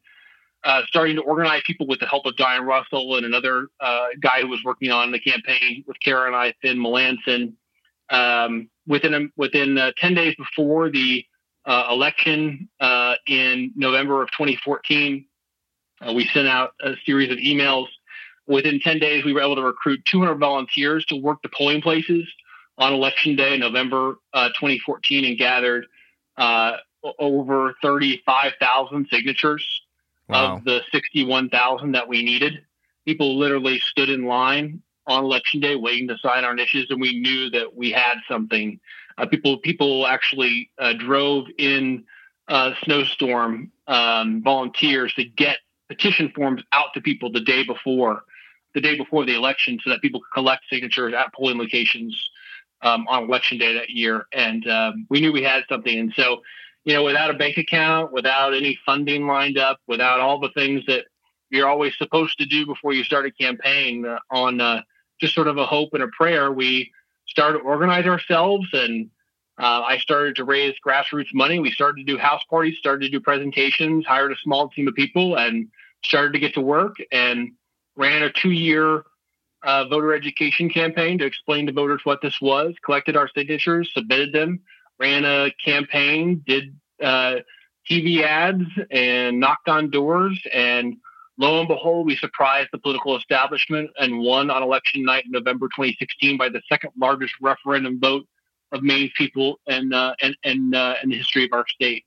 uh, 0.64 0.82
starting 0.86 1.16
to 1.16 1.22
organize 1.22 1.62
people 1.66 1.86
with 1.86 2.00
the 2.00 2.06
help 2.06 2.26
of 2.26 2.36
Diane 2.36 2.64
Russell 2.64 3.16
and 3.16 3.26
another 3.26 3.68
uh, 3.80 4.06
guy 4.20 4.42
who 4.42 4.48
was 4.48 4.60
working 4.64 4.90
on 4.90 5.10
the 5.10 5.18
campaign 5.18 5.84
with 5.86 5.98
Cara 6.00 6.26
and 6.26 6.36
I, 6.36 6.54
Finn 6.62 6.78
Melanson. 6.78 7.54
Um, 8.10 8.68
within 8.86 9.14
a, 9.14 9.20
within 9.36 9.78
uh, 9.78 9.92
ten 9.96 10.14
days 10.14 10.34
before 10.36 10.90
the 10.90 11.24
uh, 11.64 11.88
election 11.90 12.68
uh, 12.80 13.14
in 13.26 13.72
November 13.76 14.22
of 14.22 14.30
2014, 14.32 15.24
uh, 16.00 16.12
we 16.12 16.26
sent 16.26 16.48
out 16.48 16.72
a 16.80 16.94
series 17.06 17.30
of 17.30 17.38
emails. 17.38 17.86
Within 18.48 18.80
10 18.80 18.98
days, 18.98 19.24
we 19.24 19.32
were 19.32 19.40
able 19.40 19.54
to 19.54 19.62
recruit 19.62 20.04
200 20.06 20.34
volunteers 20.34 21.04
to 21.06 21.16
work 21.16 21.38
the 21.42 21.48
polling 21.56 21.80
places 21.80 22.28
on 22.76 22.92
election 22.92 23.36
day, 23.36 23.56
November 23.56 24.16
2014, 24.34 25.24
and 25.24 25.38
gathered 25.38 25.86
uh, 26.42 26.76
over 27.20 27.74
35,000 27.82 29.06
signatures 29.12 29.82
wow. 30.28 30.56
of 30.56 30.64
the 30.64 30.80
61,000 30.90 31.92
that 31.92 32.08
we 32.08 32.24
needed. 32.24 32.64
People 33.04 33.38
literally 33.38 33.78
stood 33.78 34.08
in 34.08 34.24
line 34.24 34.82
on 35.06 35.24
election 35.24 35.60
day 35.60 35.76
waiting 35.76 36.08
to 36.08 36.18
sign 36.18 36.44
our 36.44 36.52
initiatives, 36.52 36.90
and 36.90 37.00
we 37.00 37.20
knew 37.20 37.50
that 37.50 37.76
we 37.76 37.92
had 37.92 38.16
something. 38.28 38.80
Uh, 39.18 39.26
people 39.26 39.58
people 39.58 40.06
actually 40.06 40.70
uh, 40.78 40.92
drove 40.94 41.46
in 41.58 42.04
uh, 42.48 42.72
snowstorm 42.82 43.70
um, 43.86 44.42
volunteers 44.42 45.12
to 45.14 45.24
get 45.24 45.58
petition 45.88 46.32
forms 46.34 46.62
out 46.72 46.94
to 46.94 47.00
people 47.00 47.30
the 47.30 47.40
day 47.40 47.62
before 47.64 48.24
the 48.74 48.80
day 48.80 48.96
before 48.96 49.26
the 49.26 49.34
election 49.34 49.78
so 49.84 49.90
that 49.90 50.00
people 50.00 50.20
could 50.20 50.32
collect 50.32 50.62
signatures 50.70 51.12
at 51.14 51.32
polling 51.34 51.58
locations 51.58 52.30
um, 52.82 53.06
on 53.08 53.24
election 53.24 53.58
day 53.58 53.74
that 53.74 53.90
year, 53.90 54.26
and 54.32 54.68
um, 54.68 55.06
we 55.08 55.20
knew 55.20 55.32
we 55.32 55.42
had 55.42 55.64
something. 55.68 55.98
And 55.98 56.12
so, 56.14 56.42
you 56.84 56.94
know, 56.94 57.04
without 57.04 57.30
a 57.30 57.34
bank 57.34 57.56
account, 57.56 58.12
without 58.12 58.54
any 58.54 58.78
funding 58.84 59.26
lined 59.26 59.58
up, 59.58 59.78
without 59.86 60.20
all 60.20 60.40
the 60.40 60.50
things 60.50 60.84
that 60.86 61.04
you're 61.50 61.68
always 61.68 61.96
supposed 61.96 62.38
to 62.38 62.46
do 62.46 62.66
before 62.66 62.92
you 62.92 63.04
start 63.04 63.26
a 63.26 63.30
campaign, 63.30 64.06
uh, 64.06 64.18
on 64.30 64.60
uh, 64.60 64.82
just 65.20 65.34
sort 65.34 65.48
of 65.48 65.58
a 65.58 65.66
hope 65.66 65.90
and 65.92 66.02
a 66.02 66.08
prayer, 66.08 66.50
we 66.50 66.90
started 67.26 67.58
to 67.58 67.64
organize 67.64 68.06
ourselves 68.06 68.68
and. 68.72 69.10
Uh, 69.58 69.82
I 69.86 69.98
started 69.98 70.36
to 70.36 70.44
raise 70.44 70.74
grassroots 70.84 71.32
money. 71.34 71.60
We 71.60 71.70
started 71.70 72.06
to 72.06 72.10
do 72.10 72.18
house 72.18 72.42
parties, 72.48 72.78
started 72.78 73.04
to 73.04 73.10
do 73.10 73.20
presentations, 73.20 74.06
hired 74.06 74.32
a 74.32 74.36
small 74.42 74.70
team 74.70 74.88
of 74.88 74.94
people, 74.94 75.36
and 75.36 75.68
started 76.02 76.32
to 76.32 76.38
get 76.38 76.54
to 76.54 76.62
work 76.62 76.96
and 77.12 77.52
ran 77.94 78.22
a 78.22 78.32
two 78.32 78.50
year 78.50 79.04
uh, 79.64 79.84
voter 79.86 80.14
education 80.14 80.68
campaign 80.68 81.18
to 81.18 81.24
explain 81.24 81.66
to 81.66 81.72
voters 81.72 82.00
what 82.04 82.20
this 82.22 82.40
was, 82.40 82.74
collected 82.84 83.16
our 83.16 83.28
signatures, 83.28 83.90
submitted 83.94 84.32
them, 84.32 84.60
ran 84.98 85.24
a 85.24 85.52
campaign, 85.64 86.42
did 86.46 86.76
uh, 87.02 87.36
TV 87.90 88.22
ads, 88.22 88.64
and 88.90 89.40
knocked 89.40 89.68
on 89.68 89.90
doors. 89.90 90.40
And 90.52 90.96
lo 91.38 91.60
and 91.60 91.68
behold, 91.68 92.06
we 92.06 92.16
surprised 92.16 92.68
the 92.72 92.78
political 92.78 93.16
establishment 93.16 93.90
and 93.98 94.18
won 94.18 94.50
on 94.50 94.62
election 94.62 95.04
night 95.04 95.24
in 95.24 95.32
November 95.32 95.66
2016 95.66 96.36
by 96.36 96.48
the 96.48 96.62
second 96.68 96.90
largest 96.98 97.34
referendum 97.40 98.00
vote 98.00 98.26
of 98.72 98.82
Maine 98.82 99.10
people 99.16 99.60
and 99.66 99.92
uh, 99.92 100.14
and 100.22 100.36
and 100.44 100.74
uh, 100.74 100.94
in 101.02 101.10
the 101.10 101.16
history 101.16 101.44
of 101.44 101.52
our 101.52 101.66
state 101.68 102.04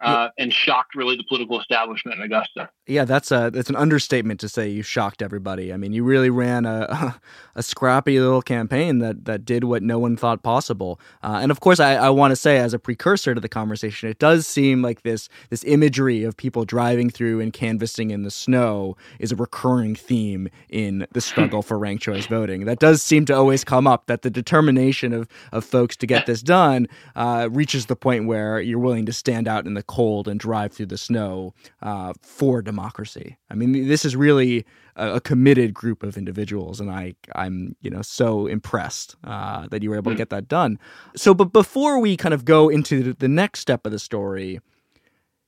uh, 0.00 0.28
and 0.38 0.52
shocked 0.52 0.94
really 0.94 1.16
the 1.16 1.24
political 1.28 1.60
establishment 1.60 2.18
in 2.18 2.24
Augusta. 2.24 2.70
Yeah, 2.86 3.04
that's 3.04 3.32
a 3.32 3.50
that's 3.52 3.68
an 3.68 3.76
understatement 3.76 4.40
to 4.40 4.48
say 4.48 4.68
you 4.68 4.82
shocked 4.82 5.22
everybody. 5.22 5.72
I 5.72 5.76
mean, 5.76 5.92
you 5.92 6.04
really 6.04 6.30
ran 6.30 6.66
a 6.66 7.20
a 7.54 7.62
scrappy 7.62 8.20
little 8.20 8.42
campaign 8.42 8.98
that 8.98 9.24
that 9.24 9.44
did 9.44 9.64
what 9.64 9.82
no 9.82 9.98
one 9.98 10.16
thought 10.16 10.42
possible. 10.42 11.00
Uh, 11.22 11.38
and 11.42 11.50
of 11.50 11.60
course, 11.60 11.80
I, 11.80 11.94
I 11.94 12.10
want 12.10 12.32
to 12.32 12.36
say 12.36 12.58
as 12.58 12.74
a 12.74 12.78
precursor 12.78 13.34
to 13.34 13.40
the 13.40 13.48
conversation, 13.48 14.08
it 14.08 14.18
does 14.18 14.46
seem 14.46 14.82
like 14.82 15.02
this 15.02 15.28
this 15.50 15.64
imagery 15.64 16.22
of 16.22 16.36
people 16.36 16.64
driving 16.64 17.10
through 17.10 17.40
and 17.40 17.52
canvassing 17.52 18.10
in 18.10 18.22
the 18.22 18.30
snow 18.30 18.96
is 19.18 19.32
a 19.32 19.36
recurring 19.36 19.96
theme 19.96 20.48
in 20.68 21.06
the 21.12 21.20
struggle 21.26 21.62
for 21.62 21.78
ranked 21.78 22.04
choice 22.04 22.26
voting. 22.26 22.66
That 22.66 22.78
does 22.78 23.02
seem 23.02 23.24
to 23.26 23.34
always 23.34 23.64
come 23.64 23.86
up. 23.86 24.06
That 24.06 24.22
the 24.22 24.30
determination 24.30 25.12
of 25.12 25.28
of 25.50 25.64
folks 25.64 25.96
to 25.96 26.06
get 26.06 26.26
this 26.26 26.42
done 26.42 26.86
uh, 27.16 27.48
reaches 27.50 27.86
the 27.86 27.96
point 27.96 28.26
where 28.26 28.60
you're 28.60 28.78
willing 28.78 29.06
to 29.06 29.12
stand 29.12 29.48
out 29.48 29.66
in 29.66 29.74
the 29.74 29.82
cold 29.86 30.28
and 30.28 30.38
drive 30.38 30.72
through 30.72 30.86
the 30.86 30.98
snow 30.98 31.54
uh, 31.82 32.12
for 32.22 32.62
democracy. 32.62 33.36
I 33.50 33.54
mean, 33.54 33.88
this 33.88 34.04
is 34.04 34.16
really 34.16 34.64
a, 34.96 35.14
a, 35.14 35.20
committed 35.20 35.74
group 35.74 36.02
of 36.02 36.16
individuals, 36.16 36.80
and 36.80 36.90
I 36.90 37.14
I'm 37.34 37.76
you 37.80 37.90
know 37.90 38.02
so 38.02 38.46
impressed 38.46 39.16
uh, 39.24 39.68
that 39.68 39.82
you 39.82 39.90
were 39.90 39.96
able 39.96 40.10
to 40.10 40.14
hmm. 40.14 40.18
get 40.18 40.30
that 40.30 40.48
done. 40.48 40.78
So, 41.14 41.34
but 41.34 41.52
before 41.52 41.98
we 41.98 42.16
kind 42.16 42.34
of 42.34 42.44
go 42.44 42.68
into 42.68 43.12
the 43.14 43.28
next 43.28 43.60
step 43.60 43.86
of 43.86 43.92
the 43.92 43.98
story, 43.98 44.60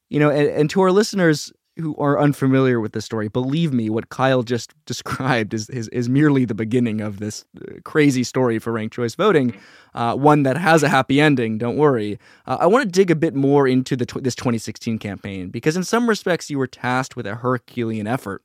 you 0.09 0.18
know, 0.18 0.31
and, 0.31 0.48
and 0.48 0.70
to 0.70 0.81
our 0.81 0.92
listeners, 0.92 1.53
who 1.79 1.97
are 1.97 2.19
unfamiliar 2.19 2.81
with 2.81 2.93
the 2.93 3.01
story, 3.01 3.29
believe 3.29 3.73
me, 3.73 3.88
what 3.88 4.09
Kyle 4.09 4.43
just 4.43 4.75
described 4.87 5.55
is 5.55 5.69
is, 5.71 5.88
is 5.88 6.09
merely 6.09 6.45
the 6.45 6.55
beginning 6.55 7.01
of 7.01 7.19
this 7.19 7.45
uh, 7.61 7.81
crazy 7.85 8.25
story 8.25 8.59
for 8.59 8.73
ranked 8.73 8.95
choice 8.95 9.14
voting, 9.14 9.55
uh, 9.95 10.14
one 10.14 10.43
that 10.43 10.57
has 10.57 10.83
a 10.83 10.88
happy 10.88 11.21
ending. 11.21 11.59
Don't 11.59 11.77
worry. 11.77 12.19
Uh, 12.47 12.59
I 12.61 12.67
want 12.67 12.85
to 12.85 12.91
dig 12.91 13.11
a 13.11 13.17
bit 13.17 13.35
more 13.35 13.67
into 13.69 13.97
the 13.97 14.07
this 14.21 14.35
2016 14.35 14.99
campaign 14.99 15.51
because, 15.51 15.77
in 15.77 15.85
some 15.85 16.09
respects, 16.09 16.51
you 16.51 16.59
were 16.59 16.67
tasked 16.67 17.17
with 17.17 17.27
a 17.27 17.37
Herculean 17.37 18.07
effort 18.07 18.43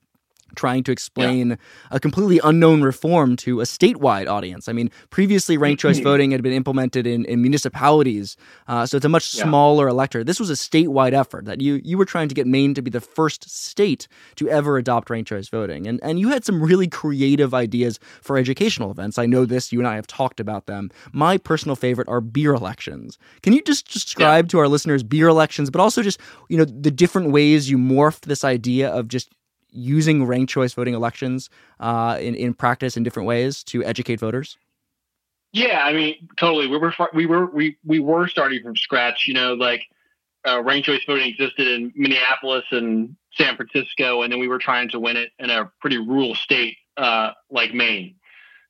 trying 0.56 0.84
to 0.84 0.92
explain 0.92 1.50
yeah. 1.50 1.56
a 1.92 2.00
completely 2.00 2.39
unknown 2.44 2.82
reform 2.82 3.36
to 3.38 3.62
a 3.62 3.63
statewide 3.63 4.28
audience. 4.28 4.68
I 4.68 4.74
mean, 4.74 4.92
previously 5.10 5.58
ranked 5.58 5.82
choice 5.82 5.98
mm-hmm. 5.98 6.04
voting 6.04 6.32
had 6.32 6.44
been 6.44 6.54
implemented 6.54 7.08
in, 7.08 7.26
in 7.26 7.42
municipalities, 7.42 8.38
uh, 8.68 8.86
so 8.86 8.98
it's 8.98 9.06
a 9.06 9.10
much 9.10 9.34
yeah. 9.34 9.44
smaller 9.44 9.88
electorate. 9.88 10.28
This 10.28 10.39
was 10.39 10.50
a 10.50 10.54
statewide 10.54 11.13
effort 11.13 11.46
that 11.46 11.62
you 11.62 11.82
you 11.84 11.98
were 11.98 12.06
trying 12.06 12.30
to 12.30 12.36
get 12.36 12.48
Maine 12.48 12.74
to 12.74 12.82
be 12.82 12.89
the 12.89 13.02
first 13.02 13.50
state 13.50 14.08
to 14.36 14.50
ever 14.50 14.78
adopt 14.78 15.10
ranked 15.10 15.30
choice 15.30 15.50
voting, 15.50 15.88
and 15.88 16.00
and 16.04 16.20
you 16.20 16.30
had 16.30 16.46
some 16.46 16.62
really 16.62 16.88
creative 16.88 17.54
ideas 17.54 18.00
for 18.22 18.38
educational 18.38 18.92
events. 18.92 19.18
I 19.18 19.26
know 19.26 19.46
this. 19.46 19.72
You 19.72 19.80
and 19.80 19.88
I 19.88 19.96
have 19.96 20.08
talked 20.08 20.39
about 20.39 20.66
them. 20.66 20.89
My 21.12 21.38
personal 21.38 21.76
favorite 21.76 22.08
are 22.08 22.22
beer 22.22 22.54
elections. 22.54 23.18
Can 23.42 23.54
you 23.54 23.62
just 23.62 23.92
describe 23.92 24.46
yeah. 24.46 24.50
to 24.50 24.60
our 24.60 24.68
listeners 24.68 25.04
beer 25.04 25.28
elections, 25.28 25.70
but 25.70 25.82
also 25.82 26.02
just 26.02 26.20
you 26.50 26.58
know 26.58 26.66
the 26.66 26.92
different 26.92 27.32
ways 27.32 27.70
you 27.70 27.78
morphed 27.78 28.22
this 28.22 28.44
idea 28.44 28.89
of 28.89 29.08
just 29.08 29.30
using 29.74 30.26
ranked 30.26 30.52
choice 30.52 30.74
voting 30.74 30.94
elections 30.94 31.50
uh, 31.80 32.18
in 32.22 32.36
in 32.36 32.54
practice 32.54 32.96
in 32.96 33.04
different 33.04 33.28
ways 33.28 33.64
to 33.66 33.84
educate 33.84 34.20
voters? 34.20 34.58
Yeah, 35.52 35.84
I 35.84 35.94
mean, 35.94 36.28
totally. 36.38 36.68
We 36.68 36.78
were 36.78 36.94
we 37.14 37.26
were 37.26 37.46
we 37.46 37.78
we 37.86 38.00
were 38.00 38.28
starting 38.28 38.64
from 38.64 38.76
scratch. 38.76 39.28
You 39.28 39.34
know, 39.36 39.54
like 39.54 39.84
uh, 40.48 40.62
ranked 40.64 40.88
choice 40.88 41.02
voting 41.06 41.30
existed 41.30 41.68
in 41.68 41.94
Minneapolis 41.96 42.66
and 42.72 43.16
San 43.34 43.56
Francisco, 43.56 44.24
and 44.24 44.32
then 44.32 44.40
we 44.40 44.48
were 44.48 44.60
trying 44.60 44.90
to 44.90 45.00
win 45.00 45.18
it 45.18 45.32
in 45.40 45.50
a 45.50 45.72
pretty 45.80 45.98
rural 45.98 46.36
state 46.36 46.78
uh, 46.98 47.32
like 47.50 47.74
Maine. 47.74 48.16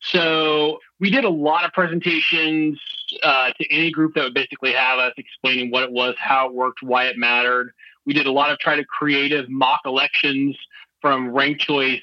So 0.01 0.79
we 0.99 1.09
did 1.09 1.23
a 1.23 1.29
lot 1.29 1.63
of 1.63 1.71
presentations 1.71 2.79
uh, 3.23 3.51
to 3.57 3.73
any 3.73 3.89
group 3.89 4.15
that 4.15 4.23
would 4.23 4.33
basically 4.33 4.73
have 4.73 4.99
us 4.99 5.13
explaining 5.17 5.71
what 5.71 5.83
it 5.83 5.91
was, 5.91 6.15
how 6.19 6.47
it 6.47 6.53
worked, 6.53 6.83
why 6.83 7.05
it 7.05 7.17
mattered. 7.17 7.71
We 8.05 8.13
did 8.13 8.25
a 8.25 8.31
lot 8.31 8.51
of 8.51 8.59
try 8.59 8.75
to 8.75 8.83
creative 8.83 9.49
mock 9.49 9.81
elections 9.85 10.57
from 11.03 11.29
ranked 11.29 11.61
choice 11.61 12.01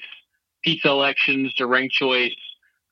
pizza 0.63 0.87
elections 0.87 1.53
to 1.55 1.65
ranked 1.65 1.93
choice 1.93 2.35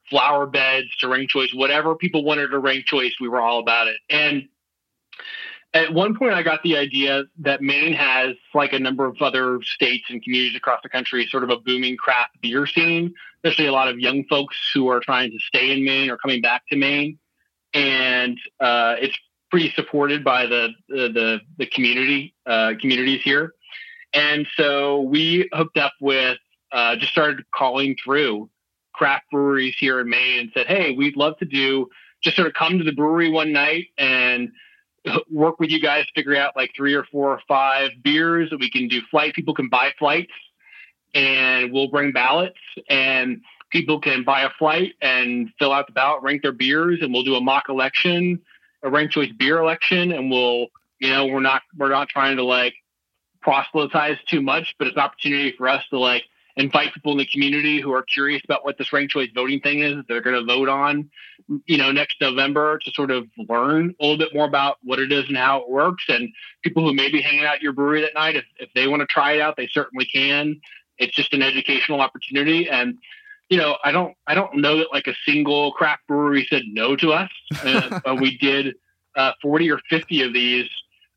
flower 0.10 0.46
beds 0.46 0.88
to 0.98 1.08
ranked 1.08 1.32
choice, 1.32 1.54
whatever 1.54 1.96
people 1.96 2.24
wanted 2.24 2.48
to 2.48 2.60
rank 2.60 2.86
choice, 2.86 3.14
we 3.22 3.30
were 3.30 3.40
all 3.40 3.60
about 3.60 3.88
it. 3.88 3.98
And 4.10 4.48
at 5.74 5.94
one 5.94 6.18
point, 6.18 6.34
I 6.34 6.42
got 6.42 6.64
the 6.64 6.78
idea 6.78 7.26
that 7.40 7.62
Maine 7.62 7.94
has, 7.94 8.36
like 8.56 8.74
a 8.74 8.80
number 8.80 9.06
of 9.06 9.22
other 9.22 9.62
states 9.62 10.06
and 10.10 10.22
communities 10.24 10.58
across 10.58 10.80
the 10.82 10.90
country, 10.90 11.28
sort 11.28 11.44
of 11.44 11.52
a 11.52 11.58
booming 11.58 11.96
craft 11.96 12.42
beer 12.42 12.66
scene, 12.66 13.14
especially 13.38 13.68
a 13.68 13.72
lot 13.72 13.88
of 13.88 14.00
young 14.00 14.24
folks 14.26 14.58
who 14.74 14.88
are 14.88 15.00
trying 15.00 15.30
to 15.30 15.38
stay 15.40 15.72
in 15.72 15.86
Maine 15.86 16.10
or 16.10 16.18
coming 16.18 16.42
back 16.42 16.64
to 16.70 16.76
Maine. 16.76 17.20
And 17.76 18.40
uh, 18.60 18.96
it's 19.00 19.16
pretty 19.52 19.72
supported 19.76 20.24
by 20.24 20.48
the 20.48 20.70
the 20.88 21.10
the, 21.10 21.42
the 21.60 21.66
community 21.68 22.34
uh, 22.48 22.74
communities 22.82 23.22
here. 23.22 23.54
And 24.14 24.48
so 24.56 25.02
we 25.02 25.50
hooked 25.54 25.78
up 25.78 25.94
with, 26.02 26.38
uh, 26.72 26.96
just 26.96 27.12
started 27.12 27.44
calling 27.52 27.96
through 28.04 28.50
craft 28.94 29.26
breweries 29.32 29.76
here 29.78 30.00
in 30.00 30.10
Maine 30.10 30.40
and 30.40 30.52
said, 30.54 30.68
hey, 30.68 30.92
we'd 30.92 31.16
love 31.16 31.38
to 31.38 31.46
do, 31.46 31.90
just 32.22 32.36
sort 32.36 32.48
of 32.48 32.54
come 32.54 32.78
to 32.78 32.84
the 32.84 32.92
brewery 32.92 33.30
one 33.30 33.52
night 33.52 33.88
and 33.98 34.52
work 35.32 35.60
with 35.60 35.70
you 35.70 35.80
guys 35.80 36.06
figure 36.14 36.36
out 36.36 36.56
like 36.56 36.72
three 36.76 36.94
or 36.94 37.06
four 37.06 37.32
or 37.32 37.42
five 37.48 37.92
beers 38.04 38.50
that 38.50 38.60
we 38.60 38.70
can 38.70 38.88
do 38.88 39.02
flight. 39.10 39.34
People 39.34 39.54
can 39.54 39.70
buy 39.70 39.92
flights 39.98 40.34
and 41.14 41.72
we'll 41.72 41.88
bring 41.88 42.12
ballots 42.12 42.60
and 42.90 43.42
people 43.72 44.00
can 44.00 44.24
buy 44.24 44.42
a 44.42 44.50
flight 44.58 44.94
and 45.02 45.50
fill 45.60 45.72
out 45.72 45.88
the 45.88 45.94
ballot, 45.94 46.22
rank 46.24 46.42
their 46.42 46.52
beers, 46.52 47.00
and 47.02 47.14
we'll 47.14 47.24
do 47.24 47.36
a 47.36 47.42
mock 47.42 47.70
election, 47.70 48.40
a 48.84 48.90
ranked 48.90 49.14
choice 49.14 49.32
beer 49.38 49.60
election, 49.60 50.12
and 50.12 50.30
we'll, 50.30 50.68
you 51.00 51.10
know, 51.10 51.26
we're 51.26 51.40
not 51.40 51.62
we're 51.78 51.90
not 51.90 52.10
trying 52.10 52.38
to 52.38 52.44
like 52.44 52.74
proselytize 53.42 54.18
too 54.28 54.42
much, 54.42 54.76
but 54.78 54.88
it's 54.88 54.96
an 54.96 55.04
opportunity 55.04 55.54
for 55.58 55.68
us 55.68 55.84
to 55.90 56.00
like 56.00 56.24
invite 56.60 56.94
people 56.94 57.14
in 57.14 57.18
the 57.18 57.26
community 57.26 57.80
who 57.80 57.94
are 57.94 58.04
curious 58.04 58.42
about 58.44 58.66
what 58.66 58.78
this 58.78 58.92
ranked 58.92 59.14
choice 59.14 59.30
voting 59.34 59.62
thing 59.62 59.80
is 59.80 59.96
that 59.96 60.08
they're 60.08 60.22
going 60.22 60.36
to 60.36 60.44
vote 60.44 60.68
on, 60.68 61.10
you 61.66 61.78
know, 61.78 61.92
next 61.92 62.18
November 62.20 62.78
to 62.80 62.92
sort 62.92 63.12
of 63.12 63.28
learn 63.48 63.96
a 64.00 64.04
little 64.04 64.18
bit 64.18 64.34
more 64.34 64.46
about 64.46 64.78
what 64.84 65.00
it 65.00 65.12
is 65.12 65.26
and 65.30 65.38
how 65.38 65.62
it 65.62 65.70
works. 65.70 66.04
And 66.10 66.30
people 66.62 66.84
who 66.84 66.94
may 66.94 67.10
be 67.10 67.22
hanging 67.22 67.46
out 67.46 67.56
at 67.56 67.62
your 67.62 67.72
brewery 67.72 68.02
that 68.02 68.14
night, 68.14 68.36
if, 68.36 68.44
if 68.58 68.70
they 68.76 68.88
want 68.88 69.02
to 69.02 69.06
try 69.06 69.34
it 69.34 69.42
out, 69.42 69.56
they 69.56 69.70
certainly 69.72 70.06
can. 70.06 70.60
It's 70.98 71.16
just 71.16 71.34
an 71.34 71.42
educational 71.42 72.02
opportunity. 72.02 72.70
And, 72.70 72.98
you 73.48 73.58
know, 73.58 73.78
I 73.84 73.94
don't, 73.94 74.16
I 74.28 74.36
don't 74.36 74.58
know 74.58 74.80
that 74.80 74.88
like 74.92 75.08
a 75.08 75.16
single 75.26 75.72
craft 75.72 76.08
brewery 76.08 76.46
said 76.50 76.64
no 76.68 76.98
to 76.98 77.14
us. 77.14 77.32
uh, 77.64 78.16
we 78.20 78.38
did 78.38 78.76
uh, 79.16 79.32
40 79.42 79.72
or 79.72 79.80
50 79.90 80.24
of 80.24 80.34
these 80.34 80.70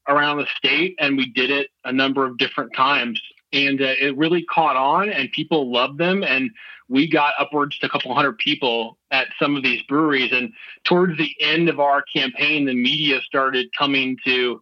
around 0.09 0.39
the 0.39 0.47
state, 0.57 0.97
and 0.99 1.17
we 1.17 1.31
did 1.31 1.51
it 1.51 1.69
a 1.85 1.93
number 1.93 2.25
of 2.27 2.39
different 2.39 2.75
times. 2.75 3.21
And 3.53 3.81
uh, 3.81 3.95
it 4.01 4.17
really 4.17 4.45
caught 4.45 4.77
on, 4.77 5.11
and 5.11 5.31
people 5.33 5.71
loved 5.71 5.99
them. 5.99 6.23
And 6.23 6.51
we 6.89 7.09
got 7.09 7.35
upwards 7.39 7.79
to 7.79 7.87
a 7.87 7.91
couple 7.91 8.15
hundred 8.15 8.39
people 8.39 8.99
at 9.11 9.29
some 9.39 9.57
of 9.57 9.63
these 9.63 9.83
breweries. 9.83 10.33
And 10.33 10.53
towards 10.85 11.19
the 11.19 11.35
end 11.41 11.69
of 11.69 11.81
our 11.81 12.03
campaign, 12.03 12.65
the 12.65 12.75
media 12.75 13.21
started 13.21 13.69
coming 13.77 14.17
to 14.25 14.61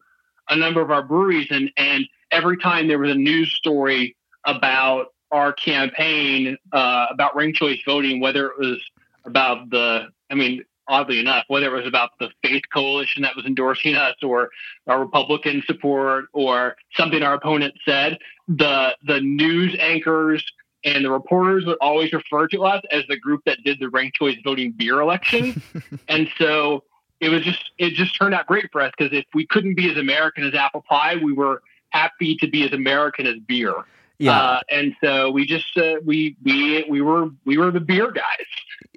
a 0.49 0.57
number 0.57 0.81
of 0.81 0.91
our 0.91 1.03
breweries, 1.03 1.47
and 1.51 1.71
and 1.77 2.05
every 2.31 2.59
time 2.59 2.89
there 2.89 2.99
was 2.99 3.13
a 3.13 3.15
news 3.15 3.53
story 3.53 4.17
about 4.45 5.07
our 5.31 5.53
campaign 5.53 6.57
uh, 6.73 7.07
about 7.11 7.37
ranked 7.37 7.59
choice 7.59 7.81
voting, 7.87 8.21
whether 8.21 8.49
it 8.49 8.59
was 8.59 8.83
about 9.25 9.71
the, 9.71 10.09
I 10.29 10.35
mean, 10.35 10.65
oddly 10.91 11.21
enough, 11.21 11.45
whether 11.49 11.67
it 11.67 11.79
was 11.79 11.87
about 11.87 12.11
the 12.19 12.29
faith 12.43 12.65
coalition 12.73 13.23
that 13.23 13.37
was 13.37 13.47
endorsing 13.47 13.95
us 13.95 14.17
or 14.23 14.51
our 14.87 15.01
Republican 15.01 15.63
support 15.67 16.27
or 16.33 16.77
something 16.97 17.23
our 17.23 17.35
opponent 17.35 17.75
said, 17.85 18.19
the 18.49 18.97
the 19.07 19.21
news 19.21 19.77
anchors 19.81 20.45
and 20.85 21.05
the 21.05 21.11
reporters 21.11 21.65
would 21.67 21.79
always 21.81 22.13
refer 22.13 22.49
to 22.49 22.65
us 22.65 22.83
as 22.91 23.05
the 23.09 23.19
group 23.19 23.43
that 23.47 23.59
did 23.65 23.79
the 23.81 23.89
ranked 23.91 24.17
choice 24.17 24.37
voting 24.43 24.73
beer 24.73 25.01
election. 25.01 25.63
and 26.09 26.29
so 26.39 26.83
it 27.21 27.29
was 27.29 27.43
just 27.43 27.71
it 27.79 27.93
just 27.93 28.19
turned 28.19 28.35
out 28.35 28.47
great 28.47 28.67
for 28.73 28.81
us 28.81 28.93
because 28.97 29.17
if 29.17 29.27
we 29.33 29.47
couldn't 29.47 29.77
be 29.77 29.91
as 29.91 29.97
American 29.97 30.45
as 30.45 30.55
apple 30.55 30.83
pie, 30.89 31.17
we 31.23 31.33
were 31.33 31.63
happy 31.91 32.37
to 32.37 32.49
be 32.49 32.65
as 32.65 32.73
American 32.73 33.27
as 33.27 33.37
beer. 33.47 33.75
Yeah. 34.21 34.39
Uh, 34.39 34.61
and 34.71 34.95
so 35.03 35.31
we 35.31 35.47
just 35.47 35.79
uh, 35.79 35.95
we 36.05 36.37
we 36.45 36.85
we 36.91 37.01
were 37.01 37.31
we 37.47 37.57
were 37.57 37.71
the 37.71 37.81
beer 37.81 38.11
guys. 38.11 38.47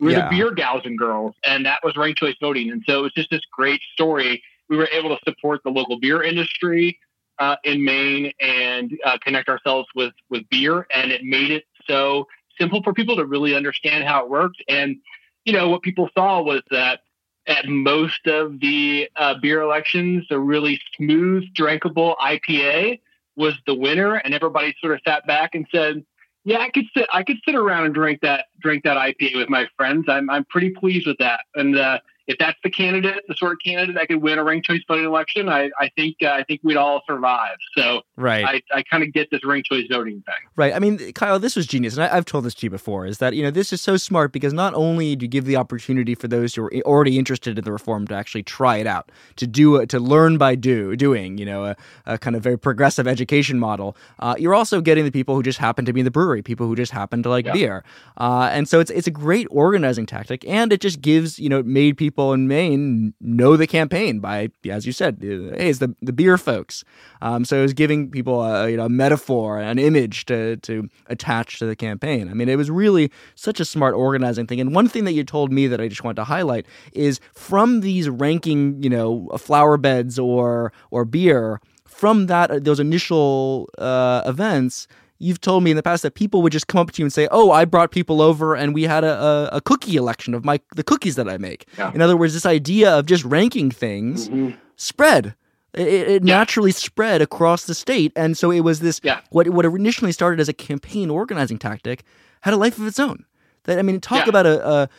We 0.02 0.08
were 0.08 0.12
yeah. 0.12 0.26
the 0.26 0.36
beer 0.36 0.52
gals 0.52 0.82
and 0.84 1.00
girls, 1.00 1.34
and 1.46 1.66
that 1.66 1.80
was 1.82 1.96
ranked 1.96 2.20
choice 2.20 2.36
voting. 2.42 2.70
And 2.72 2.84
so 2.86 3.00
it 3.00 3.02
was 3.04 3.14
just 3.14 3.30
this 3.30 3.42
great 3.50 3.80
story. 3.94 4.44
We 4.68 4.76
were 4.76 4.90
able 4.92 5.16
to 5.16 5.18
support 5.24 5.62
the 5.64 5.70
local 5.70 5.98
beer 5.98 6.22
industry 6.22 7.00
uh, 7.40 7.56
in 7.64 7.86
Maine 7.86 8.34
and 8.42 8.92
uh, 9.06 9.18
connect 9.24 9.48
ourselves 9.48 9.88
with 9.96 10.14
with 10.30 10.44
beer, 10.50 10.88
and 10.94 11.10
it 11.10 11.24
made 11.24 11.52
it 11.52 11.64
so 11.88 12.28
simple 12.60 12.84
for 12.84 12.94
people 12.94 13.16
to 13.16 13.26
really 13.26 13.56
understand 13.56 14.04
how 14.04 14.26
it 14.26 14.30
worked. 14.30 14.62
And 14.68 14.98
you 15.46 15.54
know 15.54 15.70
what 15.70 15.84
people 15.84 16.10
saw 16.14 16.42
was 16.42 16.64
that 16.70 17.00
at 17.48 17.66
most 17.66 18.28
of 18.28 18.60
the 18.60 19.10
uh, 19.16 19.36
beer 19.42 19.62
elections, 19.62 20.26
a 20.32 20.40
really 20.40 20.82
smooth, 20.98 21.46
drinkable 21.56 22.18
IPA 22.22 23.00
was 23.36 23.54
the 23.66 23.76
winner, 23.76 24.16
and 24.16 24.34
everybody 24.34 24.76
sort 24.80 24.94
of 24.94 25.02
sat 25.06 25.26
back 25.26 25.56
and 25.56 25.68
said, 25.72 26.06
"Yeah, 26.44 26.60
I 26.60 26.70
could 26.70 26.86
sit. 26.96 27.08
I 27.12 27.24
could 27.24 27.38
sit 27.46 27.56
around 27.56 27.86
and 27.86 27.94
drink 27.94 28.22
that 28.22 28.46
drink 28.62 28.84
that 28.84 28.98
IPA 28.98 29.38
with 29.38 29.50
my 29.50 29.68
friends. 29.78 30.06
I'm 30.08 30.30
I'm 30.30 30.46
pretty 30.46 30.72
pleased 30.72 31.08
with 31.08 31.18
that." 31.20 31.42
And 31.56 31.78
uh, 31.78 32.00
if 32.26 32.38
that's 32.38 32.58
the 32.64 32.70
candidate, 32.70 33.24
the 33.28 33.36
sort 33.36 33.52
of 33.52 33.58
candidate 33.64 33.96
that 33.96 34.08
could 34.08 34.22
win 34.22 34.40
a 34.40 34.44
ranked 34.44 34.66
choice 34.66 34.80
voting 34.88 35.06
election, 35.06 35.50
I, 35.50 35.70
I 35.78 35.90
think 35.96 36.18
uh, 36.22 36.28
I 36.28 36.44
think 36.44 36.62
we'd 36.64 36.78
all 36.78 37.02
survive. 37.06 37.58
So 37.78 38.02
right, 38.16 38.46
I, 38.46 38.62
I 38.74 38.84
kind 38.84 39.04
of 39.04 39.12
get 39.12 39.30
this 39.30 39.44
ranked 39.44 39.68
choice 39.70 39.86
voting 39.92 40.24
thing. 40.26 40.50
Right. 40.56 40.74
I 40.74 40.80
mean, 40.80 41.12
Kyle, 41.14 41.38
this 41.38 41.56
was 41.56 41.68
genius, 41.68 41.96
and 41.96 42.04
I, 42.04 42.16
have 42.16 42.26
told 42.26 42.46
this 42.46 42.56
to 42.56 42.66
you 42.66 42.70
before. 42.70 43.06
Is 43.06 43.18
that 43.18 43.34
you 43.34 43.44
know 43.44 43.52
this 43.52 43.74
is 43.74 43.82
so 43.82 43.98
smart 43.98 44.32
because 44.32 44.54
not 44.54 44.74
only 44.74 45.16
do 45.18 45.26
you 45.26 45.28
give 45.28 45.44
the 45.44 45.58
opportunity 45.58 46.16
for 46.16 46.30
those 46.30 46.56
who 46.56 46.64
are 46.64 46.74
already 46.86 47.20
interested 47.20 47.58
in 47.58 47.66
the 47.66 47.74
reform 47.74 48.08
to 48.08 48.16
actually 48.16 48.44
try 48.44 48.78
it 48.78 48.88
out, 48.88 49.12
to 49.36 49.46
do 49.46 49.86
to 49.86 50.00
learn 50.00 50.38
by 50.38 50.56
do 50.56 50.96
doing, 50.96 51.38
you 51.38 51.46
know, 51.46 51.66
a, 51.66 51.76
a 52.06 52.18
kind 52.18 52.38
of 52.38 52.44
very 52.44 52.58
progressive 52.58 53.06
education 53.06 53.60
model. 53.60 53.98
Uh, 54.20 54.36
you're 54.40 54.56
also 54.56 54.80
getting 54.80 55.04
the 55.04 55.12
people 55.12 55.36
who 55.36 55.44
just 55.44 55.60
happen 55.60 55.84
to 55.84 55.92
be 55.92 56.00
in 56.00 56.06
the 56.06 56.12
brewery, 56.12 56.42
people 56.42 56.68
who 56.68 56.76
just 56.76 56.94
happen 56.94 57.22
to 57.22 57.30
like 57.30 57.46
yeah. 57.46 57.54
beer, 57.54 57.84
uh, 58.18 58.50
and 58.54 58.70
so 58.70 58.80
it's 58.80 58.92
it's 58.92 59.08
a 59.08 59.12
great 59.12 59.48
organizing 59.52 60.06
tactic, 60.06 60.48
and 60.48 60.72
it 60.72 60.80
just 60.80 61.02
gives 61.02 61.38
you 61.38 61.50
know 61.50 61.62
made 61.64 61.98
people 61.98 62.13
in 62.18 62.48
Maine 62.48 63.14
know 63.20 63.58
the 63.58 63.68
campaign 63.68 64.20
by, 64.20 64.50
as 64.70 64.86
you 64.86 64.92
said, 64.92 65.18
hey, 65.22 65.70
it's 65.70 65.80
the 65.80 65.96
the 66.02 66.14
beer 66.14 66.38
folks. 66.38 66.84
Um, 67.22 67.44
so 67.44 67.58
it 67.58 67.62
was 67.64 67.74
giving 67.74 68.12
people 68.12 68.44
a 68.44 68.70
you 68.70 68.78
know 68.78 68.86
a 68.86 68.90
metaphor, 68.90 69.60
an 69.60 69.80
image 69.80 70.26
to 70.26 70.58
to 70.58 70.90
attach 71.08 71.60
to 71.60 71.66
the 71.66 71.76
campaign. 71.76 72.30
I 72.30 72.34
mean, 72.34 72.50
it 72.50 72.58
was 72.58 72.70
really 72.70 73.12
such 73.36 73.60
a 73.60 73.66
smart 73.66 73.96
organizing 73.96 74.48
thing. 74.48 74.62
And 74.62 74.76
one 74.76 74.88
thing 74.88 75.06
that 75.06 75.14
you 75.14 75.24
told 75.24 75.52
me 75.52 75.68
that 75.68 75.82
I 75.82 75.88
just 75.88 76.04
want 76.04 76.16
to 76.18 76.24
highlight 76.24 76.66
is 76.94 77.20
from 77.34 77.82
these 77.82 78.08
ranking, 78.08 78.82
you 78.82 78.90
know, 78.90 79.28
flower 79.38 79.78
beds 79.78 80.20
or 80.20 80.72
or 80.92 81.06
beer. 81.06 81.60
From 81.86 82.26
that, 82.26 82.64
those 82.64 82.80
initial 82.80 83.70
uh, 83.78 84.24
events, 84.26 84.88
you've 85.24 85.42
told 85.42 85.64
me 85.64 85.72
in 85.72 85.78
the 85.78 85.84
past 85.84 86.04
that 86.04 86.16
people 86.16 86.42
would 86.42 86.52
just 86.52 86.68
come 86.68 86.82
up 86.82 86.92
to 86.92 87.02
you 87.02 87.06
and 87.06 87.14
say, 87.14 87.28
"Oh, 87.32 87.52
I 87.52 87.66
brought 87.66 87.92
people 87.92 88.22
over 88.22 88.56
and 88.56 88.74
we 88.74 88.84
had 88.84 89.04
a, 89.04 89.14
a, 89.14 89.50
a 89.54 89.62
cookie 89.62 89.96
election 89.96 90.34
of 90.34 90.44
my 90.44 90.60
the 90.76 90.84
cookies 90.84 91.16
that 91.16 91.30
I 91.30 91.38
make." 91.38 91.66
Yeah. 91.78 91.92
In 91.94 92.02
other 92.02 92.18
words, 92.18 92.34
this 92.34 92.46
idea 92.46 92.92
of 93.00 93.06
just 93.06 93.24
ranking 93.24 93.72
things 93.72 94.30
mm-hmm. 94.30 94.58
spread. 94.76 95.36
It, 95.74 95.88
it 95.88 96.24
yeah. 96.24 96.38
naturally 96.38 96.72
spread 96.72 97.22
across 97.22 97.66
the 97.66 97.74
state, 97.74 98.12
and 98.16 98.38
so 98.38 98.52
it 98.52 98.60
was 98.60 98.82
this 98.82 99.00
yeah. 99.04 99.22
what 99.32 99.50
what 99.50 99.66
initially 99.66 100.12
started 100.12 100.40
as 100.40 100.50
a 100.50 100.54
campaign 100.54 101.10
organizing 101.10 101.58
tactic 101.58 102.04
had 102.42 102.54
a 102.54 102.58
life 102.58 102.78
of 102.78 102.86
its 102.86 103.00
own. 103.00 103.26
That 103.64 103.80
I 103.80 103.82
mean, 103.82 104.00
talk 104.00 104.28
about 104.28 104.46
a, 104.46 104.68
a 104.68 104.90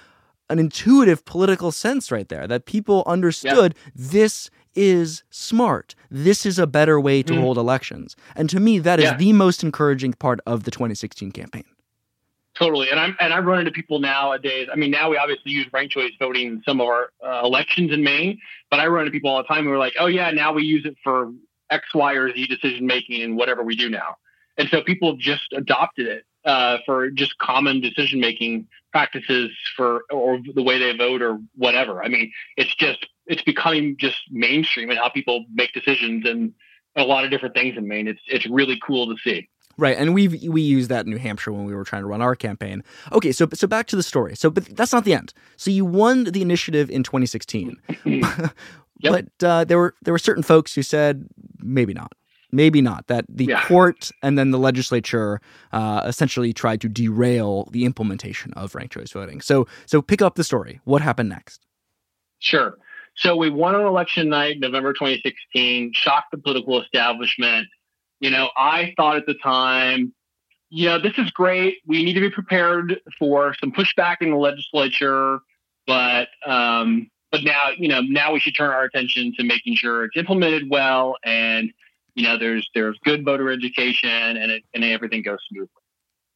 an 0.51 0.59
intuitive 0.59 1.25
political 1.25 1.71
sense 1.71 2.11
right 2.11 2.29
there. 2.29 2.47
That 2.47 2.67
people 2.67 3.05
understood 3.07 3.75
this 3.95 4.51
is 4.75 5.23
smart. 5.31 5.95
This 6.11 6.47
is 6.47 6.59
a 6.59 6.67
better 6.67 7.01
way 7.01 7.23
to 7.23 7.33
mm. 7.33 7.41
hold 7.41 7.59
elections. 7.59 8.17
And 8.35 8.49
to 8.51 8.61
me, 8.61 8.79
that 8.81 8.99
is 8.99 9.07
yeah. 9.07 9.17
the 9.17 9.33
most 9.33 9.63
encouraging 9.63 10.15
part 10.15 10.41
of 10.47 10.65
the 10.65 10.71
2016 10.71 11.33
campaign. 11.33 11.65
Totally, 12.55 12.89
and 12.89 13.01
I'm 13.01 13.17
and 13.19 13.33
I 13.33 13.41
run 13.41 13.59
into 13.59 13.73
people 13.73 13.99
nowadays. 13.99 14.69
I 14.73 14.77
mean, 14.77 14.93
now 14.93 15.11
we 15.11 15.17
obviously 15.17 15.51
use 15.51 15.67
ranked 15.73 15.93
choice 15.93 16.13
voting 16.21 16.47
in 16.47 16.63
some 16.65 16.81
of 16.81 16.87
our 16.87 17.11
uh, 17.25 17.41
elections 17.43 17.91
in 17.93 18.05
Maine, 18.05 18.39
but 18.71 18.79
I 18.79 18.87
run 18.87 19.07
into 19.07 19.11
people 19.11 19.31
all 19.31 19.39
the 19.39 19.49
time 19.49 19.65
who 19.65 19.73
are 19.73 19.79
like, 19.79 19.95
"Oh 19.99 20.07
yeah, 20.07 20.31
now 20.31 20.53
we 20.53 20.63
use 20.63 20.87
it 20.87 20.95
for 21.03 21.33
X, 21.71 21.93
Y, 21.93 22.13
or 22.13 22.33
Z 22.33 22.47
decision 22.47 22.87
making 22.87 23.23
and 23.23 23.37
whatever 23.37 23.65
we 23.65 23.75
do 23.75 23.91
now." 23.91 24.19
And 24.57 24.69
so 24.69 24.83
people 24.83 25.17
just 25.17 25.53
adopted 25.53 26.07
it 26.07 26.25
uh, 26.45 26.79
for 26.87 27.11
just 27.11 27.37
common 27.39 27.81
decision 27.81 28.21
making 28.21 28.69
practices 28.93 29.51
for 29.75 30.05
or 30.11 30.39
the 30.55 30.63
way 30.63 30.79
they 30.79 30.97
vote 30.97 31.23
or 31.23 31.41
whatever. 31.57 32.05
I 32.05 32.09
mean, 32.09 32.33
it's 32.57 32.75
just 32.77 33.05
it's 33.27 33.43
becoming 33.43 33.97
just 33.99 34.17
mainstream 34.31 34.91
and 34.91 34.99
how 34.99 35.09
people 35.09 35.45
make 35.53 35.73
decisions 35.73 36.27
and 36.27 36.53
a 36.97 37.03
lot 37.03 37.25
of 37.25 37.31
different 37.31 37.55
things 37.55 37.77
in 37.77 37.89
Maine. 37.89 38.09
It's 38.09 38.21
it's 38.27 38.47
really 38.47 38.79
cool 38.85 39.07
to 39.07 39.17
see. 39.23 39.49
Right, 39.77 39.97
and 39.97 40.15
we 40.15 40.29
we 40.29 40.63
used 40.63 40.89
that 40.91 41.05
in 41.05 41.11
New 41.11 41.19
Hampshire 41.19 41.53
when 41.53 41.65
we 41.65 41.75
were 41.75 41.85
trying 41.85 42.03
to 42.03 42.07
run 42.07 42.23
our 42.23 42.37
campaign. 42.37 42.85
Okay, 43.13 43.33
so 43.33 43.49
so 43.55 43.67
back 43.67 43.87
to 43.89 43.97
the 43.97 44.03
story. 44.03 44.37
So, 44.37 44.51
but 44.51 44.65
that's 44.77 44.93
not 44.93 45.05
the 45.05 45.15
end. 45.15 45.35
So 45.57 45.71
you 45.71 45.85
won 45.85 46.25
the 46.25 46.43
initiative 46.43 46.91
in 46.91 47.03
2016, 47.03 47.77
yep. 48.05 48.25
but 49.03 49.27
uh, 49.45 49.65
there 49.65 49.79
were 49.79 49.95
there 50.03 50.15
were 50.15 50.19
certain 50.19 50.45
folks 50.45 50.75
who 50.75 50.83
said 50.83 51.27
maybe 51.59 51.93
not, 51.93 52.13
maybe 52.53 52.81
not. 52.81 53.09
That 53.09 53.25
the 53.29 53.47
yeah. 53.47 53.67
court 53.67 54.13
and 54.23 54.39
then 54.39 54.53
the 54.53 54.59
legislature 54.61 55.41
uh, 55.73 56.03
essentially 56.05 56.53
tried 56.53 56.81
to 56.83 56.89
derail 56.89 57.69
the 57.73 57.85
implementation 57.85 58.53
of 58.53 58.77
ranked 58.77 58.95
choice 58.95 59.11
voting. 59.11 59.41
So 59.41 59.67
so 59.87 60.01
pick 60.01 60.23
up 60.23 60.37
the 60.37 60.45
story. 60.45 60.81
What 60.85 61.03
happened 61.03 61.31
next? 61.31 61.67
Sure. 62.39 62.79
So 63.17 63.37
we 63.37 63.51
won 63.51 63.75
on 63.75 63.87
election 63.87 64.29
night, 64.29 64.59
November 64.59 64.93
2016, 64.93 65.93
shocked 65.95 66.33
the 66.33 66.39
political 66.39 66.83
establishment. 66.83 67.69
You 68.21 68.31
know, 68.31 68.51
I 68.57 68.93
thought 68.97 69.17
at 69.17 69.27
the 69.27 69.35
time, 69.35 70.13
you 70.71 70.89
know, 70.89 70.99
this 70.99 71.13
is 71.19 71.31
great. 71.31 71.79
We 71.87 72.05
need 72.05 72.15
to 72.15 72.21
be 72.21 72.31
prepared 72.31 73.01
for 73.19 73.55
some 73.61 73.71
pushback 73.71 74.17
in 74.21 74.31
the 74.31 74.37
legislature, 74.37 75.39
but 75.87 76.29
um, 76.45 77.11
but 77.31 77.45
now, 77.45 77.71
you 77.77 77.89
know, 77.89 78.01
now 78.01 78.33
we 78.33 78.41
should 78.41 78.57
turn 78.57 78.71
our 78.71 78.85
attention 78.85 79.33
to 79.39 79.45
making 79.45 79.77
sure 79.77 80.05
it's 80.05 80.17
implemented 80.17 80.71
well 80.71 81.17
and 81.25 81.73
you 82.15 82.23
know 82.23 82.39
there's 82.39 82.69
there's 82.75 82.99
good 83.05 83.25
voter 83.25 83.51
education 83.51 84.09
and 84.09 84.51
it, 84.51 84.65
and 84.73 84.85
everything 84.85 85.23
goes 85.23 85.39
smoothly. 85.49 85.69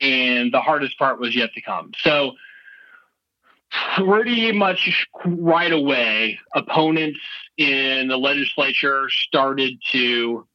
And 0.01 0.53
the 0.53 0.61
hardest 0.61 0.99
part 0.99 1.19
was 1.19 1.35
yet 1.35 1.53
to 1.55 1.61
come. 1.61 1.93
So 1.99 2.33
pretty 3.96 4.52
much 4.52 5.07
right 5.24 5.72
away, 5.72 6.38
opponents 6.54 7.20
in 7.57 8.09
the 8.09 8.16
legislature 8.16 9.09
started 9.11 9.74
to 9.92 10.46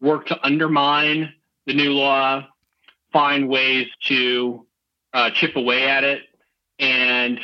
work 0.00 0.26
to 0.26 0.46
undermine 0.46 1.32
the 1.66 1.74
new 1.74 1.92
law, 1.92 2.46
find 3.12 3.48
ways 3.48 3.86
to 4.04 4.66
uh, 5.12 5.30
chip 5.30 5.56
away 5.56 5.88
at 5.88 6.04
it, 6.04 6.22
and 6.78 7.40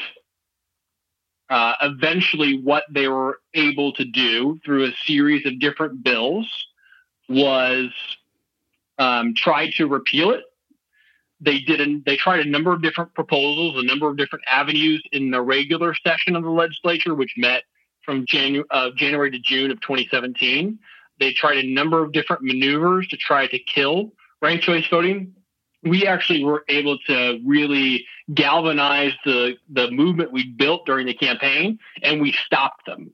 uh, 1.50 1.74
eventually, 1.83 2.61
what 2.62 2.85
they 2.90 3.07
were 3.07 3.38
able 3.53 3.92
to 3.92 4.05
do 4.05 4.59
through 4.64 4.85
a 4.85 4.92
series 5.05 5.44
of 5.44 5.61
different 5.61 6.03
bills 6.03 6.48
was 7.29 7.90
um, 8.98 9.35
try 9.37 9.70
to 9.70 9.87
repeal 9.87 10.31
it 10.31 10.42
they 11.45 11.61
did 11.61 11.81
a, 11.81 12.01
they 12.05 12.17
tried 12.17 12.41
a 12.41 12.49
number 12.49 12.73
of 12.73 12.83
different 12.83 13.15
proposals, 13.15 13.77
a 13.79 13.87
number 13.87 14.09
of 14.09 14.17
different 14.17 14.45
avenues 14.51 15.03
in 15.13 15.31
the 15.31 15.41
regular 15.41 15.95
session 15.95 16.37
of 16.37 16.43
the 16.43 16.51
legislature, 16.51 17.15
which 17.15 17.35
met 17.37 17.65
from 18.05 18.27
Janu- 18.27 18.65
uh, 18.71 18.91
January 18.97 19.31
to 19.31 19.39
June 19.39 19.71
of 19.71 19.81
2017. 19.81 20.79
They 21.21 21.33
tried 21.33 21.59
a 21.59 21.67
number 21.67 22.03
of 22.03 22.13
different 22.13 22.43
maneuvers 22.43 23.09
to 23.09 23.17
try 23.17 23.47
to 23.47 23.59
kill 23.59 24.13
ranked 24.43 24.65
choice 24.65 24.87
voting. 24.89 25.35
We 25.83 26.07
actually 26.07 26.45
were 26.45 26.65
able 26.69 26.99
to 27.07 27.41
really 27.45 28.07
galvanize 28.33 29.13
the 29.25 29.57
the 29.69 29.91
movement 29.91 30.33
we 30.33 30.51
built 30.51 30.87
during 30.87 31.07
the 31.07 31.15
campaign, 31.15 31.79
and 32.03 32.21
we 32.21 32.33
stopped 32.47 32.87
them. 32.87 33.13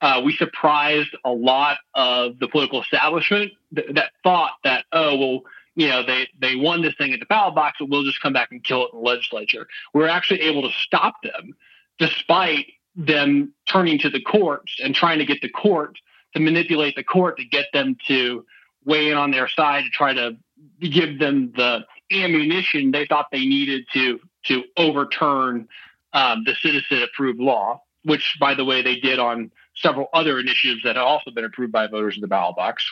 Uh, 0.00 0.20
we 0.24 0.34
surprised 0.34 1.16
a 1.24 1.30
lot 1.30 1.78
of 1.94 2.38
the 2.38 2.46
political 2.48 2.82
establishment 2.82 3.52
th- 3.74 3.88
that 3.94 4.10
thought 4.22 4.52
that, 4.62 4.84
oh, 4.92 5.16
well, 5.16 5.40
you 5.76 5.88
know, 5.88 6.04
they, 6.04 6.28
they 6.38 6.56
won 6.56 6.82
this 6.82 6.94
thing 6.96 7.12
at 7.12 7.20
the 7.20 7.26
ballot 7.26 7.54
box, 7.54 7.78
but 7.80 7.88
we'll 7.88 8.04
just 8.04 8.22
come 8.22 8.32
back 8.32 8.48
and 8.52 8.62
kill 8.62 8.84
it 8.84 8.90
in 8.92 9.00
the 9.00 9.04
legislature. 9.04 9.66
We 9.92 10.04
are 10.04 10.08
actually 10.08 10.42
able 10.42 10.62
to 10.62 10.74
stop 10.76 11.22
them 11.22 11.54
despite 11.98 12.66
them 12.96 13.52
turning 13.66 13.98
to 13.98 14.10
the 14.10 14.20
courts 14.20 14.76
and 14.82 14.94
trying 14.94 15.18
to 15.18 15.24
get 15.24 15.40
the 15.42 15.48
court 15.48 15.98
to 16.34 16.40
manipulate 16.40 16.96
the 16.96 17.04
court 17.04 17.38
to 17.38 17.44
get 17.44 17.66
them 17.72 17.96
to 18.06 18.44
weigh 18.84 19.10
in 19.10 19.16
on 19.16 19.30
their 19.30 19.48
side 19.48 19.84
to 19.84 19.90
try 19.90 20.12
to 20.12 20.36
give 20.80 21.18
them 21.18 21.52
the 21.56 21.84
ammunition 22.12 22.90
they 22.90 23.06
thought 23.06 23.26
they 23.32 23.44
needed 23.46 23.84
to 23.92 24.20
to 24.44 24.62
overturn 24.76 25.66
um, 26.12 26.44
the 26.44 26.54
citizen 26.62 27.02
approved 27.02 27.40
law, 27.40 27.82
which 28.04 28.36
by 28.38 28.54
the 28.54 28.64
way 28.64 28.82
they 28.82 28.96
did 28.96 29.18
on 29.18 29.50
several 29.74 30.08
other 30.12 30.38
initiatives 30.38 30.82
that 30.84 30.96
have 30.96 31.04
also 31.04 31.30
been 31.30 31.44
approved 31.44 31.72
by 31.72 31.86
voters 31.86 32.14
in 32.14 32.20
the 32.20 32.28
ballot 32.28 32.54
box, 32.54 32.84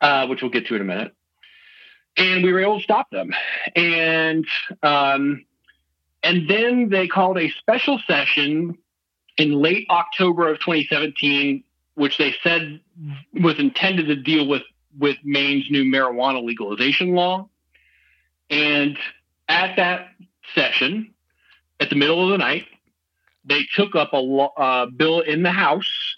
uh, 0.00 0.26
which 0.26 0.42
we'll 0.42 0.50
get 0.50 0.66
to 0.66 0.74
in 0.74 0.80
a 0.80 0.84
minute 0.84 1.14
and 2.16 2.44
we 2.44 2.52
were 2.52 2.60
able 2.60 2.78
to 2.78 2.84
stop 2.84 3.10
them. 3.10 3.32
And 3.74 4.46
um, 4.82 5.44
and 6.22 6.48
then 6.48 6.90
they 6.90 7.08
called 7.08 7.38
a 7.38 7.50
special 7.50 8.00
session 8.06 8.76
in 9.36 9.52
late 9.52 9.86
October 9.88 10.48
of 10.48 10.58
2017, 10.58 11.64
which 11.94 12.18
they 12.18 12.34
said 12.42 12.80
was 13.32 13.58
intended 13.58 14.06
to 14.08 14.16
deal 14.16 14.46
with 14.46 14.62
with 14.98 15.16
Maine's 15.24 15.70
new 15.70 15.84
marijuana 15.84 16.44
legalization 16.44 17.14
law. 17.14 17.48
And 18.50 18.98
at 19.48 19.76
that 19.76 20.08
session, 20.54 21.14
at 21.78 21.90
the 21.90 21.96
middle 21.96 22.24
of 22.24 22.30
the 22.30 22.38
night, 22.38 22.66
they 23.44 23.62
took 23.74 23.94
up 23.94 24.12
a 24.12 24.16
uh, 24.16 24.86
bill 24.86 25.20
in 25.20 25.42
the 25.42 25.52
House, 25.52 26.16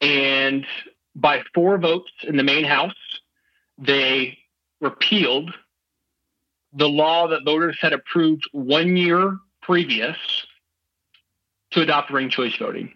and 0.00 0.66
by 1.14 1.42
four 1.54 1.78
votes 1.78 2.12
in 2.22 2.36
the 2.36 2.44
Maine 2.44 2.64
House, 2.64 2.94
they 3.78 4.38
repealed 4.80 5.52
the 6.72 6.88
law 6.88 7.28
that 7.28 7.44
voters 7.44 7.76
had 7.80 7.92
approved 7.92 8.48
one 8.52 8.96
year 8.96 9.38
previous 9.62 10.16
to 11.70 11.82
adopt 11.82 12.10
ranked 12.10 12.34
choice 12.34 12.56
voting. 12.56 12.94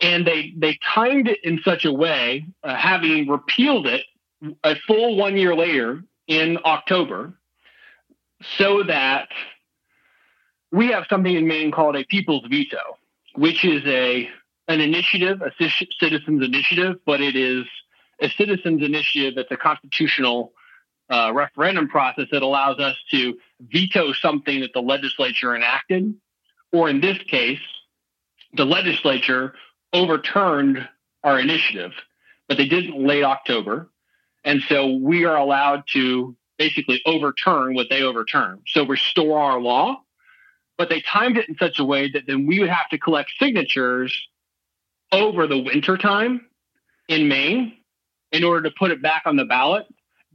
And 0.00 0.26
they, 0.26 0.52
they 0.56 0.78
timed 0.94 1.28
it 1.28 1.38
in 1.42 1.60
such 1.64 1.84
a 1.84 1.92
way, 1.92 2.46
uh, 2.62 2.74
having 2.74 3.28
repealed 3.28 3.86
it 3.86 4.04
a 4.62 4.76
full 4.86 5.16
one 5.16 5.36
year 5.36 5.54
later 5.54 6.02
in 6.26 6.58
October, 6.64 7.32
so 8.58 8.82
that 8.82 9.28
we 10.70 10.88
have 10.88 11.06
something 11.08 11.34
in 11.34 11.46
Maine 11.46 11.70
called 11.70 11.96
a 11.96 12.04
people's 12.04 12.44
veto. 12.48 12.98
which 13.36 13.64
is 13.64 13.82
a 13.86 14.28
an 14.68 14.80
initiative, 14.80 15.42
a 15.42 15.52
citizens 16.00 16.42
initiative, 16.42 16.96
but 17.06 17.20
it 17.20 17.36
is 17.36 17.64
a 18.20 18.28
citizens 18.30 18.82
initiative 18.82 19.34
that's 19.36 19.52
a 19.52 19.56
constitutional 19.56 20.52
uh, 21.08 21.32
referendum 21.32 21.88
process 21.88 22.26
that 22.32 22.42
allows 22.42 22.78
us 22.78 22.96
to 23.10 23.38
veto 23.60 24.12
something 24.12 24.60
that 24.60 24.72
the 24.72 24.80
legislature 24.80 25.54
enacted, 25.54 26.14
or 26.72 26.88
in 26.88 27.00
this 27.00 27.18
case, 27.18 27.60
the 28.54 28.64
legislature 28.64 29.54
overturned 29.92 30.88
our 31.22 31.38
initiative, 31.38 31.92
but 32.48 32.56
they 32.56 32.66
did 32.66 32.84
it 32.84 32.94
in 32.94 33.06
late 33.06 33.24
October. 33.24 33.90
And 34.44 34.62
so 34.68 34.94
we 34.94 35.24
are 35.24 35.36
allowed 35.36 35.84
to 35.92 36.36
basically 36.58 37.02
overturn 37.04 37.74
what 37.74 37.88
they 37.90 38.02
overturned. 38.02 38.62
So 38.68 38.86
restore 38.86 39.38
our 39.38 39.60
law, 39.60 40.02
but 40.78 40.88
they 40.88 41.02
timed 41.02 41.36
it 41.36 41.48
in 41.48 41.56
such 41.56 41.78
a 41.78 41.84
way 41.84 42.10
that 42.10 42.24
then 42.26 42.46
we 42.46 42.60
would 42.60 42.68
have 42.68 42.88
to 42.90 42.98
collect 42.98 43.32
signatures 43.38 44.28
over 45.12 45.46
the 45.46 45.58
winter 45.58 45.96
time 45.96 46.46
in 47.08 47.28
Maine 47.28 47.76
in 48.32 48.44
order 48.44 48.68
to 48.68 48.74
put 48.76 48.90
it 48.90 49.02
back 49.02 49.22
on 49.26 49.36
the 49.36 49.44
ballot 49.44 49.86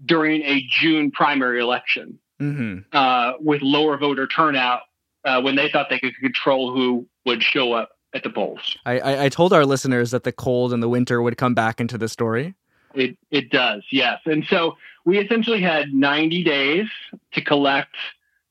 during 0.05 0.41
a 0.43 0.65
June 0.69 1.11
primary 1.11 1.59
election 1.61 2.19
mm-hmm. 2.41 2.79
uh, 2.91 3.33
with 3.39 3.61
lower 3.61 3.97
voter 3.97 4.27
turnout 4.27 4.81
uh, 5.25 5.41
when 5.41 5.55
they 5.55 5.69
thought 5.69 5.89
they 5.89 5.99
could 5.99 6.15
control 6.17 6.73
who 6.73 7.07
would 7.25 7.43
show 7.43 7.73
up 7.73 7.89
at 8.13 8.23
the 8.23 8.29
polls. 8.29 8.77
I, 8.85 8.99
I, 8.99 9.23
I 9.25 9.29
told 9.29 9.53
our 9.53 9.65
listeners 9.65 10.11
that 10.11 10.23
the 10.23 10.31
cold 10.31 10.73
and 10.73 10.81
the 10.81 10.89
winter 10.89 11.21
would 11.21 11.37
come 11.37 11.53
back 11.53 11.79
into 11.79 11.97
the 11.97 12.09
story. 12.09 12.55
It 12.93 13.17
it 13.29 13.51
does, 13.51 13.83
yes. 13.89 14.19
And 14.25 14.43
so 14.49 14.75
we 15.05 15.17
essentially 15.17 15.61
had 15.61 15.93
90 15.93 16.43
days 16.43 16.87
to 17.33 17.41
collect 17.41 17.95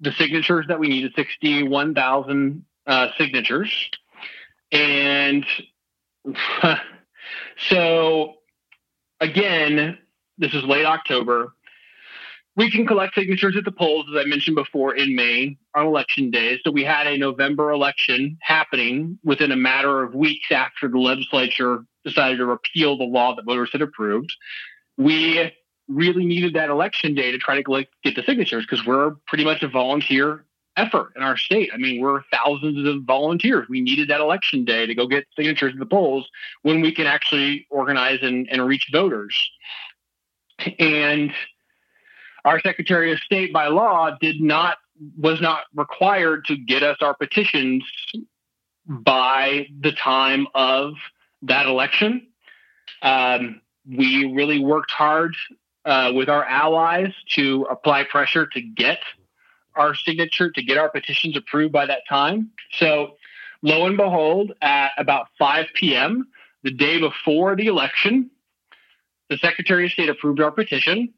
the 0.00 0.12
signatures 0.12 0.66
that 0.68 0.78
we 0.78 0.88
needed, 0.88 1.12
61,000 1.14 2.64
uh, 2.86 3.08
signatures. 3.18 3.90
And 4.72 5.44
so 7.68 8.34
again, 9.20 9.98
this 10.40 10.54
is 10.54 10.64
late 10.64 10.86
October. 10.86 11.52
We 12.56 12.70
can 12.70 12.86
collect 12.86 13.14
signatures 13.14 13.56
at 13.56 13.64
the 13.64 13.70
polls, 13.70 14.06
as 14.10 14.20
I 14.20 14.28
mentioned 14.28 14.56
before, 14.56 14.96
in 14.96 15.14
May 15.14 15.56
on 15.74 15.86
election 15.86 16.30
day. 16.30 16.58
So 16.64 16.70
we 16.70 16.82
had 16.82 17.06
a 17.06 17.16
November 17.16 17.70
election 17.70 18.36
happening 18.40 19.18
within 19.22 19.52
a 19.52 19.56
matter 19.56 20.02
of 20.02 20.14
weeks 20.14 20.50
after 20.50 20.88
the 20.88 20.98
legislature 20.98 21.84
decided 22.04 22.38
to 22.38 22.46
repeal 22.46 22.98
the 22.98 23.04
law 23.04 23.36
that 23.36 23.44
voters 23.44 23.70
had 23.70 23.82
approved. 23.82 24.34
We 24.96 25.52
really 25.88 26.24
needed 26.24 26.54
that 26.54 26.70
election 26.70 27.14
day 27.14 27.30
to 27.30 27.38
try 27.38 27.56
to 27.56 27.62
collect, 27.62 27.92
get 28.02 28.16
the 28.16 28.22
signatures 28.22 28.66
because 28.68 28.84
we're 28.84 29.12
pretty 29.26 29.44
much 29.44 29.62
a 29.62 29.68
volunteer 29.68 30.44
effort 30.76 31.12
in 31.16 31.22
our 31.22 31.36
state. 31.36 31.70
I 31.72 31.76
mean, 31.76 32.00
we're 32.00 32.22
thousands 32.32 32.86
of 32.88 33.02
volunteers. 33.04 33.68
We 33.68 33.80
needed 33.80 34.08
that 34.08 34.20
election 34.20 34.64
day 34.64 34.86
to 34.86 34.94
go 34.94 35.06
get 35.06 35.26
signatures 35.36 35.72
at 35.72 35.78
the 35.78 35.86
polls 35.86 36.28
when 36.62 36.80
we 36.80 36.92
can 36.92 37.06
actually 37.06 37.66
organize 37.70 38.20
and, 38.22 38.48
and 38.50 38.66
reach 38.66 38.88
voters. 38.92 39.36
And 40.78 41.32
our 42.44 42.60
Secretary 42.60 43.12
of 43.12 43.18
State 43.20 43.52
by 43.52 43.68
law 43.68 44.16
did 44.20 44.40
not 44.40 44.78
was 45.18 45.40
not 45.40 45.60
required 45.74 46.44
to 46.46 46.56
get 46.56 46.82
us 46.82 46.98
our 47.00 47.14
petitions 47.14 47.84
by 48.86 49.66
the 49.80 49.92
time 49.92 50.46
of 50.54 50.94
that 51.42 51.66
election. 51.66 52.26
Um, 53.02 53.62
we 53.86 54.30
really 54.32 54.58
worked 54.58 54.90
hard 54.90 55.34
uh, 55.84 56.12
with 56.14 56.28
our 56.28 56.44
allies 56.44 57.12
to 57.30 57.66
apply 57.70 58.04
pressure 58.04 58.46
to 58.46 58.60
get 58.60 58.98
our 59.74 59.94
signature, 59.94 60.50
to 60.50 60.62
get 60.62 60.76
our 60.76 60.90
petitions 60.90 61.36
approved 61.36 61.72
by 61.72 61.86
that 61.86 62.02
time. 62.08 62.50
So, 62.72 63.16
lo 63.62 63.86
and 63.86 63.96
behold, 63.96 64.52
at 64.60 64.90
about 64.98 65.28
5 65.38 65.66
p.m., 65.74 66.28
the 66.62 66.70
day 66.70 67.00
before 67.00 67.56
the 67.56 67.68
election, 67.68 68.30
the 69.30 69.38
Secretary 69.38 69.86
of 69.86 69.92
State 69.92 70.10
approved 70.10 70.40
our 70.40 70.50
petition. 70.50 71.14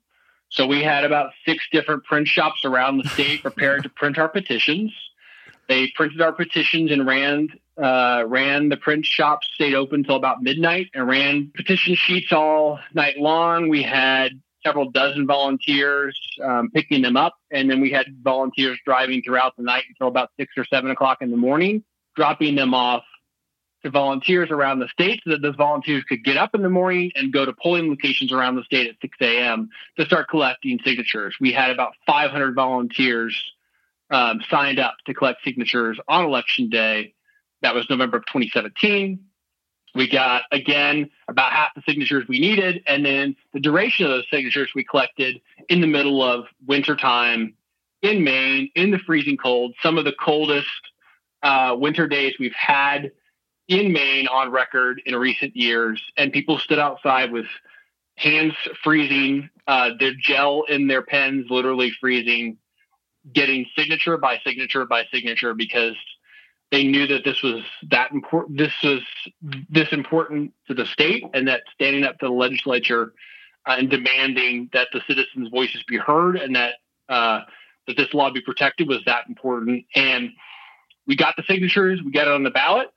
So 0.50 0.66
we 0.66 0.82
had 0.82 1.04
about 1.04 1.32
six 1.46 1.66
different 1.72 2.04
print 2.04 2.28
shops 2.28 2.64
around 2.64 2.98
the 2.98 3.08
state 3.08 3.42
prepared 3.42 3.82
to 3.82 3.88
print 3.88 4.18
our 4.18 4.28
petitions. 4.28 4.92
They 5.68 5.90
printed 5.96 6.20
our 6.20 6.32
petitions 6.32 6.92
and 6.92 7.06
ran 7.06 7.48
uh, 7.82 8.24
ran 8.26 8.68
the 8.68 8.76
print 8.76 9.06
shops 9.06 9.48
stayed 9.54 9.74
open 9.74 10.00
until 10.00 10.16
about 10.16 10.42
midnight 10.42 10.90
and 10.92 11.08
ran 11.08 11.50
petition 11.56 11.94
sheets 11.94 12.30
all 12.30 12.78
night 12.92 13.16
long. 13.16 13.70
We 13.70 13.82
had 13.82 14.42
several 14.62 14.90
dozen 14.90 15.26
volunteers 15.26 16.20
um, 16.44 16.70
picking 16.70 17.00
them 17.00 17.16
up, 17.16 17.34
and 17.50 17.70
then 17.70 17.80
we 17.80 17.90
had 17.90 18.06
volunteers 18.22 18.78
driving 18.84 19.22
throughout 19.22 19.56
the 19.56 19.62
night 19.62 19.84
until 19.88 20.08
about 20.08 20.30
six 20.38 20.52
or 20.58 20.66
seven 20.66 20.90
o'clock 20.90 21.22
in 21.22 21.30
the 21.30 21.36
morning, 21.38 21.82
dropping 22.14 22.56
them 22.56 22.74
off 22.74 23.04
to 23.82 23.90
volunteers 23.90 24.50
around 24.50 24.78
the 24.78 24.88
state 24.88 25.20
so 25.24 25.30
that 25.30 25.42
those 25.42 25.56
volunteers 25.56 26.04
could 26.04 26.24
get 26.24 26.36
up 26.36 26.54
in 26.54 26.62
the 26.62 26.68
morning 26.68 27.10
and 27.14 27.32
go 27.32 27.44
to 27.44 27.52
polling 27.52 27.88
locations 27.88 28.32
around 28.32 28.56
the 28.56 28.62
state 28.64 28.88
at 28.88 28.96
6 29.00 29.18
a.m. 29.20 29.70
to 29.98 30.04
start 30.04 30.28
collecting 30.28 30.78
signatures. 30.84 31.34
We 31.40 31.52
had 31.52 31.70
about 31.70 31.94
500 32.06 32.54
volunteers 32.54 33.52
um, 34.10 34.40
signed 34.50 34.78
up 34.78 34.96
to 35.06 35.14
collect 35.14 35.42
signatures 35.42 35.98
on 36.06 36.24
election 36.24 36.68
day. 36.68 37.14
That 37.62 37.74
was 37.74 37.88
November 37.90 38.18
of 38.18 38.26
2017. 38.26 39.18
We 39.94 40.08
got, 40.08 40.44
again, 40.52 41.10
about 41.28 41.52
half 41.52 41.74
the 41.74 41.82
signatures 41.86 42.26
we 42.28 42.38
needed. 42.38 42.82
And 42.86 43.04
then 43.04 43.36
the 43.52 43.60
duration 43.60 44.06
of 44.06 44.12
those 44.12 44.26
signatures 44.30 44.70
we 44.74 44.84
collected 44.84 45.40
in 45.68 45.80
the 45.80 45.86
middle 45.86 46.22
of 46.22 46.46
wintertime 46.66 47.54
in 48.00 48.24
Maine, 48.24 48.70
in 48.74 48.90
the 48.90 48.98
freezing 48.98 49.36
cold, 49.36 49.74
some 49.82 49.98
of 49.98 50.04
the 50.04 50.14
coldest 50.18 50.66
uh, 51.42 51.76
winter 51.78 52.06
days 52.06 52.34
we've 52.38 52.54
had 52.54 53.12
in 53.68 53.92
Maine 53.92 54.26
on 54.28 54.50
record 54.50 55.00
in 55.06 55.14
recent 55.16 55.56
years, 55.56 56.02
and 56.16 56.32
people 56.32 56.58
stood 56.58 56.78
outside 56.78 57.32
with 57.32 57.46
hands 58.16 58.54
freezing, 58.82 59.48
uh, 59.66 59.90
their 59.98 60.14
gel 60.18 60.64
in 60.68 60.86
their 60.86 61.02
pens 61.02 61.46
literally 61.50 61.92
freezing, 62.00 62.58
getting 63.32 63.66
signature 63.76 64.16
by 64.16 64.38
signature 64.44 64.84
by 64.84 65.04
signature 65.12 65.54
because 65.54 65.94
they 66.70 66.84
knew 66.84 67.06
that 67.06 67.24
this 67.24 67.42
was 67.42 67.62
that 67.90 68.10
important. 68.12 68.58
This 68.58 68.72
was 68.82 69.02
this 69.68 69.92
important 69.92 70.52
to 70.68 70.74
the 70.74 70.86
state, 70.86 71.24
and 71.34 71.46
that 71.48 71.62
standing 71.74 72.04
up 72.04 72.18
to 72.18 72.26
the 72.26 72.32
legislature 72.32 73.12
uh, 73.66 73.76
and 73.78 73.90
demanding 73.90 74.70
that 74.72 74.88
the 74.92 75.00
citizens' 75.06 75.48
voices 75.50 75.82
be 75.86 75.98
heard 75.98 76.36
and 76.36 76.56
that 76.56 76.74
uh, 77.08 77.42
that 77.86 77.96
this 77.96 78.12
law 78.14 78.30
be 78.30 78.40
protected 78.40 78.88
was 78.88 79.04
that 79.06 79.24
important. 79.28 79.84
And 79.94 80.30
we 81.06 81.16
got 81.16 81.36
the 81.36 81.42
signatures, 81.44 82.00
we 82.04 82.10
got 82.10 82.26
it 82.26 82.32
on 82.32 82.42
the 82.42 82.50
ballot, 82.50 82.88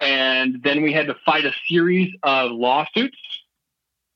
and 0.00 0.62
then 0.62 0.82
we 0.82 0.92
had 0.92 1.06
to 1.06 1.16
fight 1.24 1.44
a 1.44 1.52
series 1.68 2.14
of 2.22 2.50
lawsuits 2.52 3.18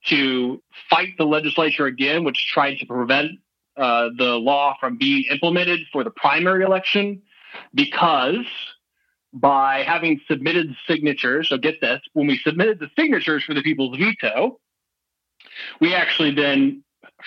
to 0.07 0.63
fight 0.89 1.11
the 1.19 1.25
legislature 1.25 1.87
again, 1.87 2.25
which 2.25 2.47
tried 2.47 2.77
to 2.77 2.87
prevent 2.87 3.33
uh, 3.77 4.11
the 4.17 4.37
law 4.37 4.75
from 4.81 4.97
being 4.97 5.25
implemented 5.31 5.81
for 5.93 6.05
the 6.05 6.11
primary 6.11 6.65
election 6.65 7.23
because 7.75 8.47
by 9.33 9.85
having 9.87 10.21
submitted 10.29 10.75
signatures, 10.87 11.49
so 11.49 11.57
get 11.57 11.81
this, 11.81 12.01
when 12.15 12.27
we 12.27 12.39
submitted 12.39 12.81
the 12.81 12.91
signatures 12.99 13.45
for 13.45 13.55
the 13.55 13.63
people's 13.63 13.97
veto, 13.97 14.59
we 15.81 15.95
actually 15.95 16.35
then 16.35 16.83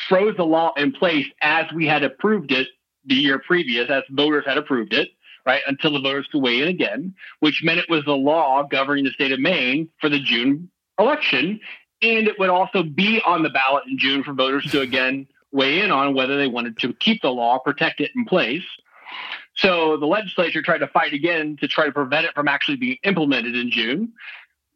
froze 0.10 0.36
the 0.36 0.46
law 0.46 0.74
in 0.76 0.92
place 0.92 1.28
as 1.42 1.66
we 1.74 1.88
had 1.88 2.04
approved 2.04 2.52
it 2.52 2.68
the 3.06 3.16
year 3.16 3.40
previous, 3.40 3.90
as 3.90 4.04
voters 4.10 4.46
had 4.46 4.58
approved 4.58 4.94
it 4.94 5.10
right, 5.46 5.62
until 5.68 5.94
the 5.94 6.00
voters 6.00 6.28
could 6.32 6.42
weigh 6.42 6.62
in 6.62 6.68
again, 6.68 7.16
which 7.40 7.64
meant 7.64 7.80
it 7.80 7.90
was 7.90 8.06
the 8.06 8.16
law 8.16 8.64
governing 8.64 9.04
the 9.04 9.12
state 9.12 9.32
of 9.32 9.40
Maine 9.40 9.90
for 10.00 10.10
the 10.10 10.20
June 10.20 10.70
election. 11.00 11.60
And 12.02 12.28
it 12.28 12.38
would 12.40 12.50
also 12.50 12.84
be 12.84 13.22
on 13.26 13.44
the 13.44 13.50
ballot 13.50 13.84
in 13.88 13.98
June 13.98 14.24
for 14.24 14.34
voters 14.34 14.70
to 14.72 14.82
again 14.82 15.28
weigh 15.52 15.82
in 15.82 15.92
on 15.92 16.16
whether 16.16 16.38
they 16.38 16.48
wanted 16.48 16.80
to 16.80 16.94
keep 16.94 17.22
the 17.22 17.30
law, 17.30 17.60
protect 17.60 18.02
it 18.02 18.12
in 18.16 18.26
place. 18.26 18.64
So 19.56 19.98
the 19.98 20.08
legislature 20.08 20.64
tried 20.64 20.80
to 20.80 20.88
fight 20.88 21.14
again 21.14 21.58
to 21.62 21.68
try 21.68 21.86
to 21.86 21.92
prevent 21.92 22.26
it 22.26 22.34
from 22.34 22.48
actually 22.48 22.78
being 22.78 22.98
implemented 23.04 23.56
in 23.56 23.70
June. 23.70 24.14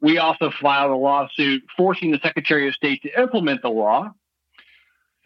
We 0.01 0.19
also 0.19 0.51
filed 0.51 0.91
a 0.91 0.95
lawsuit 0.95 1.63
forcing 1.75 2.11
the 2.11 2.19
Secretary 2.19 2.67
of 2.67 2.75
State 2.75 3.01
to 3.01 3.19
implement 3.19 3.63
the 3.63 3.69
law. 3.69 4.11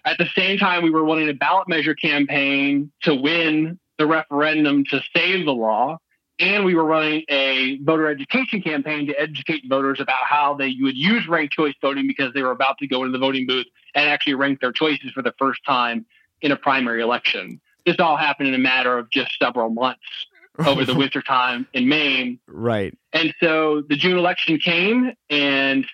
At 0.06 0.18
the 0.18 0.28
same 0.36 0.58
time, 0.58 0.84
we 0.84 0.90
were 0.90 1.04
running 1.04 1.30
a 1.30 1.34
ballot 1.34 1.68
measure 1.68 1.94
campaign 1.94 2.92
to 3.04 3.14
win 3.14 3.78
the 4.02 4.08
referendum 4.08 4.84
to 4.84 5.00
save 5.16 5.46
the 5.46 5.54
law. 5.54 6.00
And 6.40 6.66
we 6.66 6.74
were 6.74 6.84
running 6.84 7.24
a 7.30 7.78
voter 7.84 8.10
education 8.10 8.64
campaign 8.64 9.06
to 9.06 9.20
educate 9.20 9.62
voters 9.70 10.00
about 10.00 10.24
how 10.28 10.56
they 10.56 10.76
would 10.82 10.98
use 10.98 11.28
ranked 11.28 11.54
choice 11.54 11.76
voting 11.80 12.08
because 12.08 12.34
they 12.34 12.42
were 12.42 12.50
about 12.50 12.80
to 12.80 12.88
go 12.88 13.04
into 13.04 13.12
the 13.12 13.20
voting 13.20 13.46
booth 13.46 13.68
and 13.94 14.10
actually 14.10 14.34
rank 14.34 14.60
their 14.60 14.72
choices 14.72 15.12
for 15.12 15.22
the 15.22 15.36
first 15.38 15.64
time 15.68 16.04
in 16.42 16.52
a 16.52 16.56
primary 16.56 17.04
election. 17.04 17.62
This 17.86 17.98
all 18.00 18.18
happened 18.18 18.50
in 18.50 18.56
a 18.56 18.60
matter 18.60 18.98
of 18.98 19.12
just 19.12 19.38
several 19.40 19.70
months 19.70 20.02
over 20.66 20.84
the 20.84 20.96
winter 20.96 21.22
time 21.22 21.68
in 21.74 21.88
Maine. 21.88 22.40
Right. 22.48 22.98
And 23.14 23.36
so 23.40 23.84
the 23.88 23.96
June 23.96 24.18
election 24.18 24.58
came 24.58 25.14
and 25.30 25.86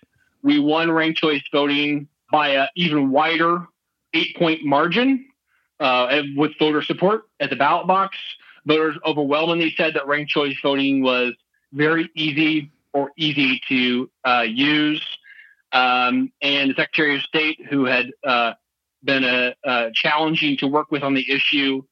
we 0.44 0.60
won 0.60 0.90
ranked 0.90 1.20
choice 1.20 1.44
voting 1.52 2.08
by 2.32 2.52
an 2.52 2.70
even 2.78 3.12
wider 3.12 3.68
eight 4.14 4.38
point 4.38 4.64
margin 4.64 5.27
uh, 5.80 6.22
with 6.36 6.58
voter 6.58 6.82
support 6.82 7.24
at 7.40 7.50
the 7.50 7.56
ballot 7.56 7.88
box. 7.88 8.18
Voters 8.66 8.98
overwhelmingly 9.06 9.74
said 9.78 9.94
that 9.94 10.08
ranked 10.08 10.32
choice 10.32 10.56
voting 10.62 11.02
was 11.02 11.34
very 11.72 12.10
easy 12.16 12.72
or 12.94 13.12
easy 13.18 13.62
to 13.70 14.10
uh, 14.26 14.46
use. 14.48 15.06
Um, 15.72 16.32
and 16.42 16.72
the 16.72 16.76
Secretary 16.76 17.16
of 17.16 17.22
State, 17.22 17.66
who 17.70 17.86
had 17.86 18.12
uh, 18.26 18.54
been 19.04 19.24
a, 19.24 19.56
a 19.64 19.92
challenging 19.94 20.58
to 20.58 20.68
work 20.68 20.92
with 20.92 21.04
on 21.04 21.14
the 21.14 21.30
issue, 21.32 21.84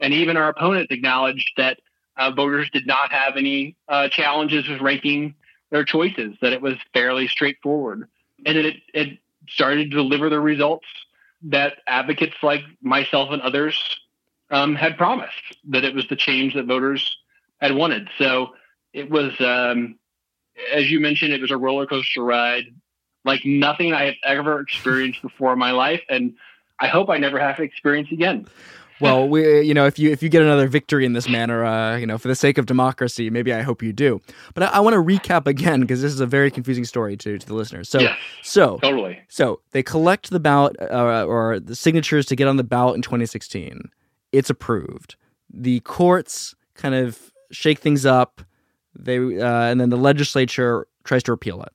and 0.00 0.12
even 0.12 0.36
our 0.36 0.48
opponents 0.48 0.92
acknowledged 0.92 1.50
that 1.56 1.80
uh, 2.16 2.30
voters 2.30 2.68
did 2.72 2.86
not 2.86 3.10
have 3.12 3.36
any 3.36 3.76
uh, 3.88 4.08
challenges 4.08 4.68
with 4.68 4.80
ranking 4.80 5.34
their 5.70 5.84
choices, 5.84 6.36
that 6.42 6.52
it 6.52 6.60
was 6.60 6.74
fairly 6.92 7.26
straightforward. 7.26 8.08
And 8.44 8.58
it, 8.58 8.76
it 8.92 9.18
started 9.48 9.90
to 9.90 9.96
deliver 9.96 10.28
the 10.28 10.40
results 10.40 10.86
that 11.44 11.78
advocates 11.86 12.36
like 12.42 12.62
myself 12.80 13.30
and 13.30 13.42
others 13.42 13.78
um, 14.50 14.74
had 14.74 14.96
promised, 14.96 15.56
that 15.68 15.84
it 15.84 15.94
was 15.94 16.06
the 16.08 16.16
change 16.16 16.54
that 16.54 16.66
voters 16.66 17.16
had 17.60 17.74
wanted. 17.74 18.08
So 18.18 18.54
it 18.92 19.10
was, 19.10 19.32
um, 19.40 19.98
as 20.72 20.90
you 20.90 21.00
mentioned, 21.00 21.32
it 21.32 21.40
was 21.40 21.50
a 21.50 21.56
roller 21.56 21.86
coaster 21.86 22.22
ride 22.22 22.64
like 23.24 23.44
nothing 23.44 23.92
I 23.92 24.06
have 24.06 24.14
ever 24.24 24.60
experienced 24.60 25.22
before 25.22 25.52
in 25.52 25.58
my 25.58 25.70
life. 25.70 26.02
And 26.08 26.34
I 26.80 26.88
hope 26.88 27.08
I 27.08 27.18
never 27.18 27.38
have 27.38 27.56
to 27.56 27.62
experience 27.62 28.10
again 28.10 28.46
well, 29.02 29.28
we, 29.28 29.60
you 29.62 29.74
know, 29.74 29.86
if 29.86 29.98
you 29.98 30.10
if 30.10 30.22
you 30.22 30.28
get 30.28 30.42
another 30.42 30.68
victory 30.68 31.04
in 31.04 31.12
this 31.12 31.28
manner, 31.28 31.64
uh, 31.64 31.96
you 31.96 32.06
know, 32.06 32.18
for 32.18 32.28
the 32.28 32.34
sake 32.34 32.56
of 32.56 32.66
democracy, 32.66 33.28
maybe 33.30 33.52
I 33.52 33.62
hope 33.62 33.82
you 33.82 33.92
do. 33.92 34.20
But 34.54 34.64
I, 34.64 34.66
I 34.66 34.80
want 34.80 34.94
to 34.94 35.02
recap 35.02 35.46
again 35.46 35.80
because 35.80 36.00
this 36.00 36.12
is 36.12 36.20
a 36.20 36.26
very 36.26 36.50
confusing 36.50 36.84
story 36.84 37.16
to 37.18 37.38
to 37.38 37.46
the 37.46 37.54
listeners. 37.54 37.88
So, 37.88 38.00
yes, 38.00 38.16
so 38.42 38.78
totally. 38.78 39.18
So 39.28 39.60
they 39.72 39.82
collect 39.82 40.30
the 40.30 40.40
ballot 40.40 40.76
uh, 40.80 41.24
or 41.26 41.58
the 41.60 41.74
signatures 41.76 42.26
to 42.26 42.36
get 42.36 42.48
on 42.48 42.56
the 42.56 42.64
ballot 42.64 42.96
in 42.96 43.02
2016. 43.02 43.90
It's 44.30 44.48
approved. 44.48 45.16
The 45.52 45.80
courts 45.80 46.54
kind 46.74 46.94
of 46.94 47.32
shake 47.50 47.80
things 47.80 48.06
up. 48.06 48.42
They 48.94 49.18
uh, 49.18 49.64
and 49.64 49.80
then 49.80 49.90
the 49.90 49.96
legislature 49.96 50.86
tries 51.04 51.22
to 51.24 51.32
repeal 51.32 51.62
it. 51.62 51.72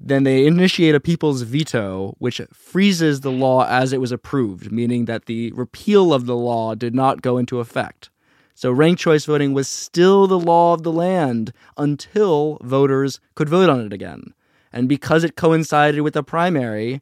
Then 0.00 0.24
they 0.24 0.46
initiate 0.46 0.94
a 0.94 1.00
people's 1.00 1.42
veto, 1.42 2.14
which 2.18 2.40
freezes 2.52 3.20
the 3.20 3.30
law 3.30 3.66
as 3.66 3.92
it 3.92 4.00
was 4.00 4.12
approved, 4.12 4.70
meaning 4.70 5.06
that 5.06 5.26
the 5.26 5.52
repeal 5.52 6.12
of 6.12 6.26
the 6.26 6.36
law 6.36 6.74
did 6.74 6.94
not 6.94 7.22
go 7.22 7.38
into 7.38 7.60
effect. 7.60 8.10
So 8.54 8.70
ranked 8.70 9.00
choice 9.00 9.24
voting 9.24 9.52
was 9.52 9.68
still 9.68 10.26
the 10.26 10.38
law 10.38 10.74
of 10.74 10.82
the 10.82 10.92
land 10.92 11.52
until 11.76 12.58
voters 12.62 13.20
could 13.34 13.48
vote 13.48 13.68
on 13.68 13.80
it 13.80 13.92
again. 13.92 14.34
And 14.72 14.88
because 14.88 15.24
it 15.24 15.36
coincided 15.36 16.00
with 16.00 16.14
the 16.14 16.22
primary, 16.22 17.00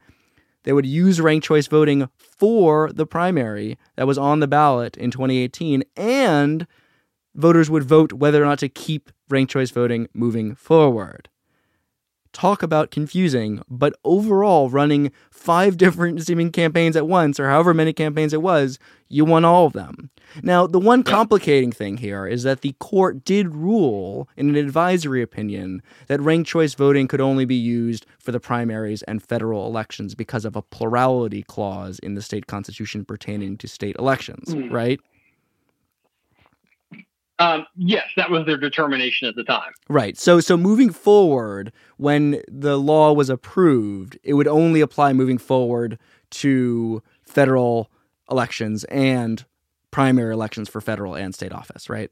they 0.64 0.72
would 0.72 0.86
use 0.86 1.20
ranked 1.20 1.46
choice 1.46 1.66
voting 1.66 2.08
for 2.16 2.90
the 2.92 3.06
primary 3.06 3.78
that 3.96 4.06
was 4.06 4.18
on 4.18 4.40
the 4.40 4.48
ballot 4.48 4.96
in 4.96 5.10
2018, 5.10 5.84
and 5.96 6.66
voters 7.34 7.70
would 7.70 7.84
vote 7.84 8.12
whether 8.12 8.42
or 8.42 8.46
not 8.46 8.60
to 8.60 8.68
keep 8.68 9.10
ranked 9.28 9.52
choice 9.52 9.70
voting 9.70 10.08
moving 10.14 10.54
forward 10.54 11.28
talk 12.34 12.62
about 12.62 12.90
confusing, 12.90 13.62
but 13.70 13.94
overall, 14.04 14.68
running 14.68 15.10
five 15.30 15.76
different 15.78 16.22
seeming 16.22 16.52
campaigns 16.52 16.96
at 16.96 17.06
once, 17.06 17.40
or 17.40 17.48
however 17.48 17.72
many 17.72 17.94
campaigns 17.94 18.34
it 18.34 18.42
was, 18.42 18.78
you 19.08 19.24
won 19.24 19.44
all 19.44 19.66
of 19.66 19.72
them. 19.72 20.10
Now, 20.42 20.66
the 20.66 20.80
one 20.80 21.02
complicating 21.02 21.70
thing 21.70 21.98
here 21.98 22.26
is 22.26 22.42
that 22.42 22.62
the 22.62 22.74
court 22.80 23.24
did 23.24 23.54
rule 23.54 24.28
in 24.36 24.48
an 24.48 24.56
advisory 24.56 25.22
opinion 25.22 25.82
that 26.08 26.20
ranked 26.20 26.48
choice 26.48 26.74
voting 26.74 27.06
could 27.06 27.20
only 27.20 27.44
be 27.44 27.54
used 27.54 28.06
for 28.18 28.32
the 28.32 28.40
primaries 28.40 29.02
and 29.02 29.22
federal 29.22 29.66
elections 29.66 30.14
because 30.14 30.44
of 30.44 30.56
a 30.56 30.62
plurality 30.62 31.42
clause 31.44 31.98
in 32.00 32.14
the 32.14 32.22
state 32.22 32.46
constitution 32.46 33.04
pertaining 33.04 33.56
to 33.58 33.68
state 33.68 33.96
elections, 33.96 34.54
mm. 34.54 34.70
right? 34.72 35.00
Um, 37.38 37.66
yes, 37.76 38.04
that 38.16 38.30
was 38.30 38.46
their 38.46 38.56
determination 38.56 39.26
at 39.28 39.34
the 39.34 39.44
time. 39.44 39.72
Right. 39.88 40.16
So, 40.16 40.40
so 40.40 40.56
moving 40.56 40.90
forward, 40.90 41.72
when 41.96 42.40
the 42.46 42.78
law 42.78 43.12
was 43.12 43.28
approved, 43.28 44.18
it 44.22 44.34
would 44.34 44.46
only 44.46 44.80
apply 44.80 45.12
moving 45.12 45.38
forward 45.38 45.98
to 46.30 47.02
federal 47.24 47.90
elections 48.30 48.84
and 48.84 49.44
primary 49.90 50.32
elections 50.32 50.68
for 50.68 50.80
federal 50.80 51.14
and 51.14 51.34
state 51.34 51.52
office. 51.52 51.90
Right. 51.90 52.10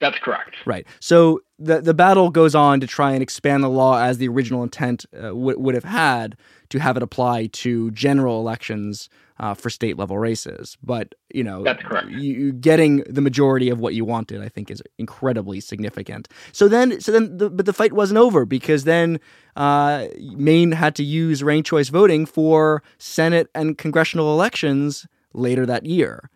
That's 0.00 0.18
correct. 0.18 0.56
Right. 0.66 0.84
So 0.98 1.40
the 1.60 1.80
the 1.80 1.94
battle 1.94 2.30
goes 2.30 2.56
on 2.56 2.80
to 2.80 2.88
try 2.88 3.12
and 3.12 3.22
expand 3.22 3.62
the 3.62 3.68
law 3.68 4.02
as 4.02 4.18
the 4.18 4.26
original 4.26 4.64
intent 4.64 5.06
uh, 5.16 5.28
w- 5.28 5.58
would 5.58 5.76
have 5.76 5.84
had 5.84 6.36
to 6.70 6.80
have 6.80 6.96
it 6.96 7.04
apply 7.04 7.46
to 7.46 7.90
general 7.92 8.40
elections 8.40 9.08
uh, 9.42 9.54
for 9.54 9.68
state 9.68 9.98
level 9.98 10.18
races. 10.18 10.78
But 10.82 11.14
you 11.34 11.42
know, 11.42 11.64
that's 11.64 11.82
correct. 11.82 12.08
You, 12.08 12.52
getting 12.52 12.98
the 13.08 13.20
majority 13.20 13.68
of 13.68 13.80
what 13.80 13.94
you 13.94 14.04
wanted, 14.04 14.40
I 14.40 14.48
think, 14.48 14.70
is 14.70 14.80
incredibly 14.98 15.58
significant. 15.58 16.28
So 16.52 16.68
then, 16.68 17.00
so 17.00 17.10
then, 17.10 17.36
the, 17.36 17.50
but 17.50 17.66
the 17.66 17.72
fight 17.72 17.92
wasn't 17.92 18.18
over 18.18 18.46
because 18.46 18.84
then 18.84 19.18
uh, 19.56 20.06
Maine 20.20 20.72
had 20.72 20.94
to 20.94 21.02
use 21.02 21.42
ranked 21.42 21.68
choice 21.68 21.88
voting 21.88 22.24
for 22.24 22.84
Senate 22.98 23.48
and 23.52 23.76
congressional 23.76 24.32
elections 24.32 25.08
later 25.34 25.66
that 25.66 25.84
year. 25.84 26.30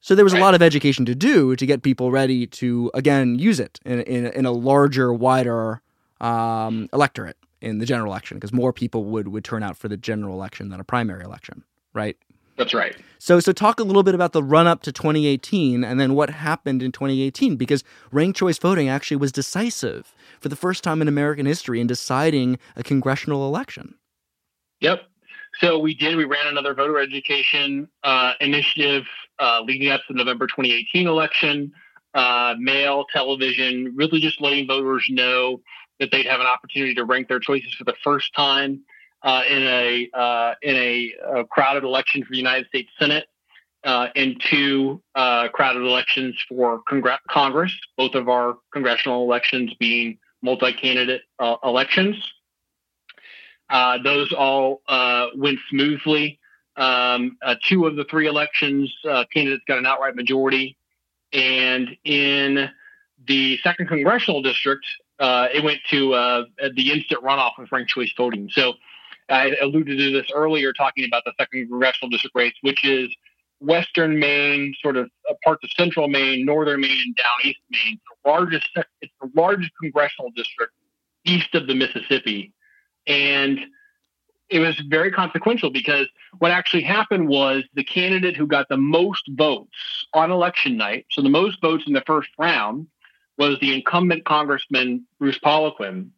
So 0.00 0.16
there 0.16 0.24
was 0.24 0.32
right. 0.32 0.40
a 0.40 0.42
lot 0.42 0.54
of 0.54 0.62
education 0.62 1.04
to 1.04 1.14
do 1.14 1.54
to 1.54 1.66
get 1.66 1.82
people 1.82 2.10
ready 2.10 2.48
to 2.48 2.90
again 2.94 3.38
use 3.38 3.60
it 3.60 3.78
in 3.84 4.00
in, 4.00 4.26
in 4.26 4.44
a 4.44 4.50
larger, 4.50 5.12
wider 5.12 5.82
um, 6.20 6.88
electorate 6.92 7.36
in 7.60 7.78
the 7.78 7.86
general 7.86 8.10
election 8.10 8.38
because 8.38 8.52
more 8.52 8.72
people 8.72 9.04
would 9.04 9.28
would 9.28 9.44
turn 9.44 9.62
out 9.62 9.76
for 9.76 9.86
the 9.86 9.96
general 9.96 10.34
election 10.34 10.70
than 10.70 10.80
a 10.80 10.84
primary 10.84 11.22
election, 11.22 11.62
right? 11.92 12.16
That's 12.60 12.74
right. 12.74 12.94
So, 13.18 13.40
so 13.40 13.52
talk 13.52 13.80
a 13.80 13.84
little 13.84 14.02
bit 14.02 14.14
about 14.14 14.32
the 14.32 14.42
run 14.42 14.66
up 14.66 14.82
to 14.82 14.92
2018 14.92 15.82
and 15.82 15.98
then 15.98 16.12
what 16.12 16.28
happened 16.28 16.82
in 16.82 16.92
2018 16.92 17.56
because 17.56 17.82
ranked 18.12 18.38
choice 18.38 18.58
voting 18.58 18.86
actually 18.86 19.16
was 19.16 19.32
decisive 19.32 20.14
for 20.40 20.50
the 20.50 20.56
first 20.56 20.84
time 20.84 21.00
in 21.00 21.08
American 21.08 21.46
history 21.46 21.80
in 21.80 21.86
deciding 21.86 22.58
a 22.76 22.82
congressional 22.82 23.48
election. 23.48 23.94
Yep. 24.80 25.04
So 25.58 25.78
we 25.78 25.94
did. 25.94 26.16
We 26.16 26.24
ran 26.24 26.48
another 26.48 26.74
voter 26.74 26.98
education 26.98 27.88
uh, 28.04 28.34
initiative 28.42 29.04
uh, 29.38 29.62
leading 29.62 29.90
up 29.90 30.02
to 30.08 30.12
the 30.12 30.18
November 30.18 30.46
2018 30.46 31.06
election. 31.06 31.72
Uh, 32.12 32.56
mail, 32.58 33.06
television, 33.10 33.94
really 33.96 34.20
just 34.20 34.38
letting 34.38 34.66
voters 34.66 35.06
know 35.08 35.62
that 35.98 36.10
they'd 36.10 36.26
have 36.26 36.40
an 36.40 36.46
opportunity 36.46 36.94
to 36.94 37.06
rank 37.06 37.28
their 37.28 37.40
choices 37.40 37.72
for 37.72 37.84
the 37.84 37.94
first 38.04 38.34
time 38.34 38.82
uh, 39.22 39.42
in 39.48 39.62
a 39.62 40.10
uh, 40.14 40.54
in 40.62 40.76
a, 40.76 41.12
a, 41.40 41.44
crowded 41.44 41.84
election 41.84 42.24
for 42.24 42.30
the 42.30 42.38
United 42.38 42.66
States 42.68 42.90
Senate 42.98 43.26
uh, 43.84 44.08
and 44.16 44.40
two 44.50 45.02
uh, 45.14 45.48
crowded 45.48 45.82
elections 45.82 46.36
for 46.48 46.80
Congre- 46.90 47.18
Congress. 47.28 47.72
Both 47.96 48.14
of 48.14 48.28
our 48.28 48.56
congressional 48.72 49.24
elections 49.24 49.74
being 49.78 50.18
multi-candidate 50.42 51.22
uh, 51.38 51.56
elections. 51.62 52.16
Uh, 53.68 53.98
those 54.02 54.32
all 54.32 54.82
went 55.36 55.58
smoothly. 55.68 56.38
Um, 56.76 57.36
two 57.68 57.86
of 57.86 57.96
the 57.96 58.04
three 58.04 58.26
elections, 58.26 58.92
candidates 59.32 59.64
got 59.68 59.78
an 59.78 59.86
outright 59.86 60.16
majority, 60.16 60.78
and 61.32 61.90
in 62.04 62.70
the 63.28 63.58
second 63.62 63.86
congressional 63.86 64.40
district, 64.40 64.86
it 65.20 65.62
went 65.62 65.80
to 65.90 66.46
the 66.74 66.90
instant 66.90 67.22
runoff 67.22 67.58
of 67.58 67.68
ranked 67.70 67.90
choice 67.90 68.12
voting. 68.16 68.48
So 68.50 68.74
I 69.30 69.54
alluded 69.60 69.98
to 69.98 70.12
this 70.12 70.30
earlier, 70.34 70.72
talking 70.72 71.04
about 71.04 71.24
the 71.24 71.32
second 71.38 71.68
congressional 71.68 72.10
district 72.10 72.34
race, 72.34 72.54
which 72.62 72.84
is 72.84 73.14
Western 73.60 74.18
Maine, 74.18 74.74
sort 74.80 74.96
of 74.96 75.10
uh, 75.28 75.34
parts 75.44 75.62
of 75.62 75.70
Central 75.76 76.08
Maine, 76.08 76.44
Northern 76.44 76.80
Maine, 76.80 76.98
and 77.04 77.16
Down 77.16 77.50
East 77.50 77.60
Maine. 77.70 78.00
The 78.24 78.30
largest, 78.30 78.68
it's 79.00 79.12
the 79.20 79.30
largest 79.34 79.70
congressional 79.80 80.30
district 80.34 80.72
east 81.24 81.54
of 81.54 81.66
the 81.66 81.74
Mississippi, 81.74 82.52
and 83.06 83.60
it 84.48 84.58
was 84.58 84.80
very 84.88 85.12
consequential 85.12 85.70
because 85.70 86.08
what 86.38 86.50
actually 86.50 86.82
happened 86.82 87.28
was 87.28 87.62
the 87.74 87.84
candidate 87.84 88.36
who 88.36 88.46
got 88.46 88.68
the 88.68 88.76
most 88.76 89.22
votes 89.30 90.06
on 90.12 90.30
election 90.32 90.76
night, 90.76 91.06
so 91.10 91.22
the 91.22 91.28
most 91.28 91.60
votes 91.60 91.84
in 91.86 91.92
the 91.92 92.02
first 92.06 92.30
round, 92.38 92.88
was 93.38 93.58
the 93.60 93.74
incumbent 93.74 94.24
Congressman 94.24 95.06
Bruce 95.18 95.38
Poliquin, 95.38 96.10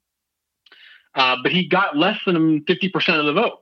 uh, 1.15 1.37
but 1.43 1.53
he 1.53 1.67
got 1.67 1.97
less 1.97 2.19
than 2.25 2.65
50% 2.65 3.21
of 3.21 3.27
the 3.27 3.33
vote. 3.33 3.59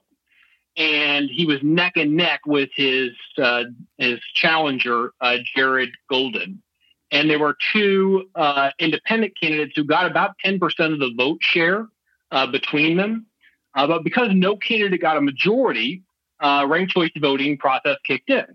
And 0.76 1.28
he 1.28 1.46
was 1.46 1.58
neck 1.62 1.94
and 1.96 2.16
neck 2.16 2.42
with 2.46 2.70
his 2.74 3.10
uh, 3.36 3.64
his 3.98 4.20
challenger, 4.34 5.12
uh, 5.20 5.38
Jared 5.54 5.90
Golden. 6.08 6.62
And 7.10 7.28
there 7.28 7.40
were 7.40 7.56
two 7.72 8.30
uh, 8.36 8.70
independent 8.78 9.32
candidates 9.38 9.72
who 9.74 9.82
got 9.82 10.08
about 10.08 10.36
10% 10.44 10.60
of 10.92 11.00
the 11.00 11.12
vote 11.16 11.38
share 11.40 11.88
uh, 12.30 12.46
between 12.46 12.96
them. 12.96 13.26
but 13.74 14.04
because 14.04 14.28
no 14.32 14.56
candidate 14.56 15.00
got 15.00 15.16
a 15.16 15.20
majority, 15.20 16.04
ranked 16.40 16.92
choice 16.92 17.10
voting 17.20 17.58
process 17.58 17.96
kicked 18.04 18.30
in. 18.30 18.46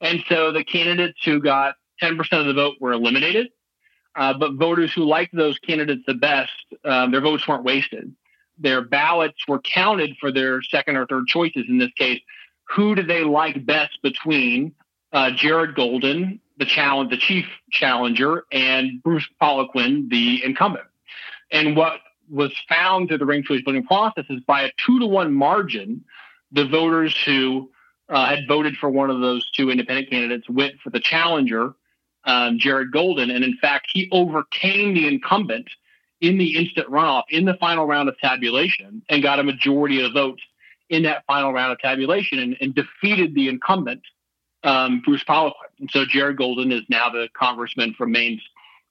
And 0.00 0.24
so 0.30 0.52
the 0.52 0.64
candidates 0.64 1.18
who 1.22 1.40
got 1.40 1.74
10% 2.02 2.18
of 2.32 2.46
the 2.46 2.54
vote 2.54 2.76
were 2.80 2.92
eliminated. 2.92 3.48
But 4.16 4.54
voters 4.54 4.94
who 4.94 5.04
liked 5.04 5.36
those 5.36 5.58
candidates 5.58 6.04
the 6.06 6.14
best, 6.14 6.52
their 6.82 7.20
votes 7.20 7.46
weren't 7.46 7.64
wasted 7.64 8.14
their 8.60 8.82
ballots 8.82 9.48
were 9.48 9.60
counted 9.60 10.16
for 10.20 10.30
their 10.30 10.62
second 10.62 10.96
or 10.96 11.06
third 11.06 11.26
choices. 11.26 11.64
In 11.68 11.78
this 11.78 11.92
case, 11.96 12.20
who 12.68 12.94
do 12.94 13.02
they 13.02 13.24
like 13.24 13.66
best 13.66 13.98
between 14.02 14.74
uh, 15.12 15.30
Jared 15.32 15.74
Golden, 15.74 16.40
the 16.58 16.64
challenge, 16.64 17.10
the 17.10 17.16
chief 17.16 17.46
challenger, 17.72 18.44
and 18.52 19.02
Bruce 19.02 19.28
Poliquin, 19.42 20.08
the 20.08 20.44
incumbent. 20.44 20.86
And 21.50 21.76
what 21.76 22.00
was 22.30 22.52
found 22.68 23.08
through 23.08 23.18
the 23.18 23.26
ranked 23.26 23.48
choice 23.48 23.62
voting 23.64 23.84
process 23.84 24.24
is 24.30 24.40
by 24.46 24.62
a 24.62 24.70
two 24.86 25.00
to 25.00 25.06
one 25.06 25.32
margin, 25.32 26.04
the 26.52 26.66
voters 26.66 27.16
who 27.24 27.70
uh, 28.08 28.26
had 28.26 28.46
voted 28.46 28.76
for 28.76 28.88
one 28.88 29.10
of 29.10 29.20
those 29.20 29.50
two 29.50 29.70
independent 29.70 30.10
candidates 30.10 30.48
went 30.48 30.74
for 30.80 30.90
the 30.90 31.00
challenger, 31.00 31.74
um, 32.24 32.58
Jared 32.58 32.92
Golden. 32.92 33.30
And 33.30 33.42
in 33.42 33.56
fact, 33.56 33.88
he 33.92 34.08
overcame 34.12 34.94
the 34.94 35.08
incumbent 35.08 35.68
in 36.20 36.38
the 36.38 36.56
instant 36.56 36.88
runoff 36.88 37.24
in 37.30 37.44
the 37.44 37.54
final 37.54 37.86
round 37.86 38.08
of 38.08 38.18
tabulation 38.18 39.02
and 39.08 39.22
got 39.22 39.38
a 39.38 39.42
majority 39.42 40.04
of 40.04 40.12
votes 40.12 40.42
in 40.88 41.04
that 41.04 41.24
final 41.26 41.52
round 41.52 41.72
of 41.72 41.78
tabulation 41.78 42.38
and, 42.38 42.56
and 42.60 42.74
defeated 42.74 43.34
the 43.34 43.48
incumbent, 43.48 44.02
um, 44.64 45.00
Bruce 45.04 45.24
Poliquin. 45.24 45.54
And 45.78 45.90
so 45.90 46.04
Jared 46.04 46.36
Golden 46.36 46.72
is 46.72 46.82
now 46.88 47.08
the 47.08 47.28
congressman 47.34 47.94
from 47.94 48.12
Maine's 48.12 48.42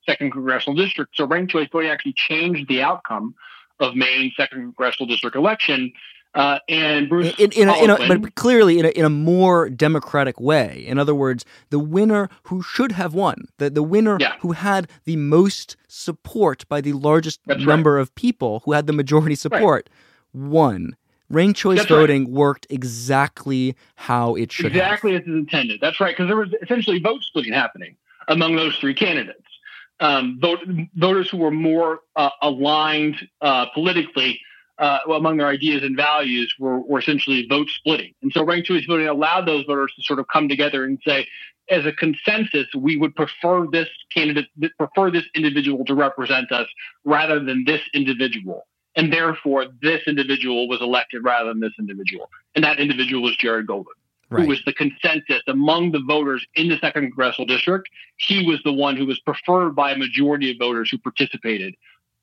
second 0.08 0.32
congressional 0.32 0.76
district. 0.76 1.16
So 1.16 1.26
ranked 1.26 1.52
choice 1.52 1.68
voting 1.72 1.90
actually 1.90 2.14
changed 2.14 2.68
the 2.68 2.82
outcome 2.82 3.36
of 3.80 3.96
Maine's 3.96 4.34
second 4.36 4.60
congressional 4.60 5.08
district 5.08 5.36
election. 5.36 5.94
Uh, 6.36 6.60
and 6.70 7.10
Bruce 7.10 7.34
in, 7.40 7.52
in, 7.54 7.70
a, 7.70 7.84
in, 7.84 7.90
a, 7.90 8.20
but 8.20 8.36
clearly 8.36 8.78
in 8.78 8.86
a, 8.86 8.90
in 8.90 9.04
a 9.04 9.10
more 9.10 9.68
democratic 9.70 10.40
way. 10.40 10.84
In 10.86 11.00
other 11.00 11.16
words, 11.16 11.44
the 11.72 11.80
winner 11.80 12.30
who 12.44 12.62
should 12.62 12.92
have 12.92 13.16
won, 13.16 13.48
the, 13.58 13.70
the 13.72 13.82
winner 13.82 14.18
yeah. 14.20 14.36
who 14.42 14.52
had 14.52 14.88
the 15.06 15.16
most 15.16 15.76
support 15.88 16.68
by 16.70 16.82
the 16.82 16.94
largest 16.94 17.40
That's 17.48 17.64
number 17.64 17.96
right. 17.96 18.02
of 18.02 18.14
people, 18.14 18.62
who 18.66 18.74
had 18.74 18.86
the 18.86 18.94
majority 18.94 19.36
support, 19.36 19.90
right. 20.34 20.50
won. 20.50 20.96
Ranked 21.32 21.60
choice 21.60 21.80
That's 21.80 21.90
voting 21.90 22.26
right. 22.26 22.34
worked 22.34 22.68
exactly 22.70 23.76
how 23.96 24.36
it 24.36 24.52
should. 24.52 24.68
Exactly 24.68 25.14
have. 25.14 25.24
as 25.24 25.28
intended. 25.28 25.80
That's 25.82 26.00
right, 26.00 26.16
because 26.16 26.28
there 26.28 26.38
was 26.38 26.50
essentially 26.62 27.00
vote 27.00 27.24
splitting 27.24 27.54
happening 27.54 27.96
among 28.28 28.56
those 28.56 28.76
three 28.78 28.94
candidates 28.94 29.44
um, 30.00 30.38
vote, 30.40 30.60
voters 30.96 31.30
who 31.30 31.38
were 31.38 31.52
more 31.52 32.02
uh, 32.16 32.30
aligned 32.42 33.28
uh, 33.42 33.68
politically 33.74 34.40
uh, 34.80 35.00
among 35.14 35.38
their 35.38 35.48
ideas 35.48 35.84
and 35.84 35.96
values 35.96 36.54
were, 36.60 36.80
were 36.80 37.00
essentially 37.00 37.46
vote 37.48 37.68
splitting. 37.70 38.14
And 38.22 38.32
so 38.32 38.44
ranked 38.44 38.68
choice 38.68 38.86
voting 38.86 39.08
allowed 39.08 39.46
those 39.46 39.66
voters 39.66 39.94
to 39.96 40.04
sort 40.04 40.20
of 40.20 40.28
come 40.28 40.48
together 40.48 40.86
and 40.86 41.00
say, 41.06 41.28
as 41.70 41.86
a 41.86 41.92
consensus, 41.92 42.66
we 42.76 42.98
would 42.98 43.16
prefer 43.16 43.68
this 43.68 43.90
candidate, 44.12 44.48
prefer 44.78 45.12
this 45.12 45.26
individual 45.36 45.86
to 45.86 45.94
represent 45.94 46.52
us 46.52 46.68
rather 47.04 47.40
than 47.40 47.64
this 47.66 47.82
individual. 47.94 48.66
And 48.96 49.14
therefore, 49.14 49.68
this 49.82 50.02
individual 50.08 50.68
was 50.68 50.82
elected 50.82 51.24
rather 51.24 51.50
than 51.50 51.60
this 51.60 51.74
individual. 51.78 52.30
And 52.56 52.64
that 52.64 52.80
individual 52.80 53.22
was 53.22 53.36
Jared 53.36 53.68
Golden 53.68 53.94
right. 54.30 54.44
who 54.44 54.50
was 54.50 54.62
the 54.66 54.74
consensus 54.74 55.42
among 55.48 55.92
the 55.92 56.00
voters 56.00 56.46
in 56.56 56.70
the 56.70 56.78
second 56.80 57.04
congressional 57.04 57.46
district. 57.46 57.90
He 58.18 58.46
was 58.46 58.62
the 58.64 58.74
one 58.74 58.96
who 58.96 59.06
was 59.06 59.20
preferred 59.20 59.76
by 59.76 59.92
a 59.92 59.98
majority 59.98 60.52
of 60.52 60.58
voters 60.58 60.90
who 60.90 60.98
participated 60.98 61.76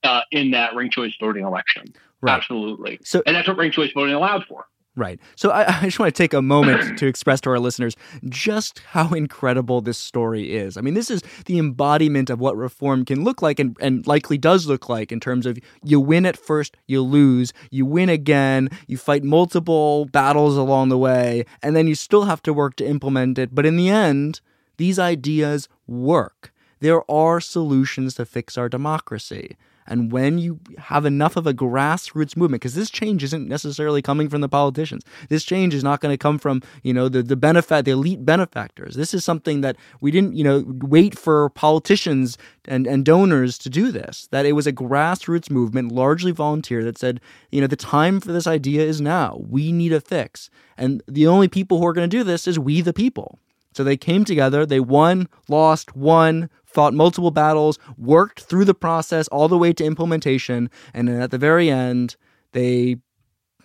uh, 0.03 0.23
in 0.31 0.53
that 0.53 0.75
ranked 0.75 0.95
choice 0.95 1.15
voting 1.21 1.45
election. 1.45 1.93
Right. 2.27 2.37
Absolutely. 2.37 2.99
So, 3.03 3.23
and 3.27 3.37
that's 3.37 3.49
what 3.49 3.57
ranked 3.57 3.77
choice 3.77 3.93
voting 3.93 4.15
allowed 4.15 4.45
for. 4.45 4.67
Right. 4.97 5.21
So 5.37 5.51
I, 5.51 5.65
I, 5.81 5.85
just 5.85 5.99
want 5.99 6.15
to 6.15 6.19
take 6.19 6.33
a 6.33 6.41
moment 6.41 6.99
to 6.99 7.07
express 7.07 7.41
to 7.43 7.51
our 7.51 7.59
listeners 7.59 7.95
just 8.29 8.81
how 8.81 9.13
incredible 9.13 9.83
this 9.83 9.99
story 9.99 10.55
is. 10.55 10.77
I 10.77 10.81
mean, 10.81 10.95
this 10.95 11.11
is 11.11 11.23
the 11.45 11.59
embodiment 11.59 12.31
of 12.31 12.41
what 12.41 12.57
reform 12.57 13.05
can 13.05 13.23
look 13.23 13.43
like 13.43 13.61
and, 13.61 13.77
and 13.81 14.07
likely 14.07 14.39
does 14.39 14.67
look 14.67 14.89
like 14.89 15.13
in 15.13 15.21
terms 15.21 15.45
of 15.45 15.59
you 15.85 16.01
win 16.01 16.25
at 16.25 16.39
first, 16.39 16.77
you 16.87 17.03
lose, 17.03 17.53
you 17.71 17.85
win 17.85 18.09
again, 18.09 18.71
you 18.87 18.97
fight 18.97 19.23
multiple 19.23 20.07
battles 20.07 20.57
along 20.57 20.89
the 20.89 20.99
way, 20.99 21.45
and 21.63 21.77
then 21.77 21.87
you 21.87 21.95
still 21.95 22.25
have 22.25 22.43
to 22.43 22.55
work 22.55 22.77
to 22.77 22.87
implement 22.87 23.39
it. 23.39 23.55
But 23.55 23.67
in 23.67 23.77
the 23.77 23.91
end, 23.91 24.41
these 24.79 24.99
ideas 24.99 25.69
work. 25.87 26.53
There 26.81 27.09
are 27.11 27.41
solutions 27.41 28.15
to 28.15 28.25
fix 28.25 28.57
our 28.59 28.69
democracy. 28.69 29.57
And 29.87 30.11
when 30.13 30.39
you 30.39 30.61
have 30.79 31.05
enough 31.05 31.37
of 31.37 31.47
a 31.47 31.55
grassroots 31.55 32.37
movement, 32.37 32.63
because 32.63 32.75
this 32.75 32.91
change 32.91 33.23
isn't 33.23 33.49
necessarily 33.49 34.03
coming 34.03 34.29
from 34.29 34.41
the 34.41 34.49
politicians, 34.49 35.05
this 35.29 35.45
change 35.45 35.75
is 35.75 35.85
not 35.85 36.01
going 36.01 36.13
to 36.13 36.19
come 36.19 36.39
from 36.39 36.63
you 36.83 36.93
know 36.93 37.09
the 37.09 37.23
the 37.23 37.37
benefit 37.37 37.85
the 37.85 37.93
elite 37.93 38.25
benefactors. 38.25 38.97
This 38.97 39.15
is 39.15 39.25
something 39.25 39.61
that 39.61 39.77
we 40.01 40.11
didn't 40.11 40.35
you 40.35 40.45
know 40.45 40.65
wait 40.67 41.19
for 41.19 41.51
politicians 41.51 42.37
and 42.67 42.87
and 42.87 43.05
donors 43.05 43.59
to 43.59 43.71
do 43.71 43.93
this. 43.93 44.29
That 44.31 44.47
it 44.47 44.53
was 44.53 44.67
a 44.67 44.73
grassroots 44.73 45.51
movement, 45.51 45.93
largely 45.93 46.33
volunteer, 46.33 46.85
that 46.85 46.99
said 46.99 47.21
you 47.51 47.61
know 47.61 47.67
the 47.67 47.77
time 47.77 48.21
for 48.21 48.33
this 48.33 48.47
idea 48.47 48.83
is 48.83 49.01
now. 49.01 49.41
We 49.49 49.73
need 49.73 49.93
a 49.93 50.01
fix, 50.01 50.51
and 50.77 51.03
the 51.07 51.27
only 51.27 51.49
people 51.49 51.79
who 51.79 51.87
are 51.87 51.93
going 51.93 52.09
to 52.09 52.17
do 52.17 52.25
this 52.25 52.47
is 52.47 52.59
we 52.59 52.81
the 52.81 52.93
people. 52.93 53.39
So 53.77 53.85
they 53.85 53.99
came 53.99 54.25
together, 54.25 54.65
they 54.65 54.81
won, 54.81 55.29
lost, 55.51 55.95
won, 55.95 56.49
fought 56.65 56.95
multiple 56.95 57.31
battles, 57.31 57.79
worked 57.99 58.41
through 58.41 58.65
the 58.65 58.73
process 58.73 59.29
all 59.29 59.49
the 59.49 59.59
way 59.59 59.75
to 59.75 59.85
implementation, 59.85 60.71
and 60.95 61.07
then 61.07 61.21
at 61.21 61.31
the 61.31 61.37
very 61.37 61.69
end, 61.69 62.17
they 62.53 62.97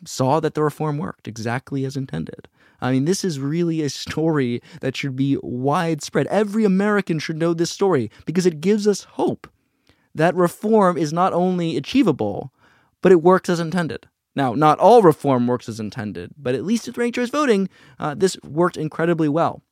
saw 0.04 0.42
that 0.42 0.54
the 0.54 0.64
reform 0.64 0.98
worked 0.98 1.30
exactly 1.30 1.86
as 1.86 1.96
intended. 1.96 2.50
I 2.82 2.92
mean, 2.92 3.06
this 3.06 3.24
is 3.24 3.40
really 3.40 3.82
a 3.82 3.90
story 3.90 4.62
that 4.82 4.98
should 4.98 5.16
be 5.16 5.38
widespread. 5.42 6.28
Every 6.28 6.66
American 6.66 7.18
should 7.18 7.38
know 7.38 7.54
this 7.54 7.72
story 7.72 8.12
because 8.26 8.46
it 8.46 8.60
gives 8.60 8.90
us 8.90 9.04
hope 9.12 9.50
that 10.14 10.36
reform 10.36 10.98
is 10.98 11.14
not 11.14 11.32
only 11.32 11.78
achievable, 11.78 12.52
but 13.02 13.14
it 13.14 13.24
works 13.24 13.48
as 13.48 13.62
intended. 13.62 14.10
Now, 14.36 14.56
not 14.56 14.78
all 14.78 15.02
reform 15.02 15.48
works 15.48 15.70
as 15.70 15.80
intended, 15.80 16.34
but 16.38 16.54
at 16.54 16.66
least 16.66 16.86
with 16.86 16.98
ranked 16.98 17.16
choice 17.16 17.30
voting, 17.30 17.70
uh, 17.98 18.14
this 18.14 18.36
worked 18.44 18.76
incredibly 18.76 19.30
well. 19.30 19.64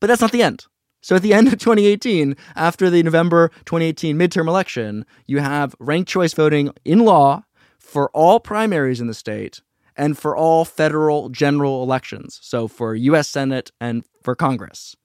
But 0.00 0.06
that's 0.06 0.20
not 0.20 0.32
the 0.32 0.42
end. 0.42 0.66
So 1.00 1.16
at 1.16 1.22
the 1.22 1.34
end 1.34 1.48
of 1.48 1.58
2018, 1.58 2.36
after 2.56 2.90
the 2.90 3.02
November 3.02 3.48
2018 3.64 4.16
midterm 4.16 4.48
election, 4.48 5.04
you 5.26 5.38
have 5.38 5.74
ranked 5.78 6.10
choice 6.10 6.34
voting 6.34 6.72
in 6.84 7.00
law 7.00 7.44
for 7.78 8.10
all 8.10 8.40
primaries 8.40 9.00
in 9.00 9.06
the 9.06 9.14
state 9.14 9.60
and 9.96 10.16
for 10.16 10.36
all 10.36 10.64
federal 10.64 11.28
general 11.28 11.82
elections. 11.82 12.38
So 12.42 12.68
for 12.68 12.94
US 12.94 13.28
Senate 13.28 13.70
and 13.80 14.04
for 14.22 14.34
Congress. 14.34 14.96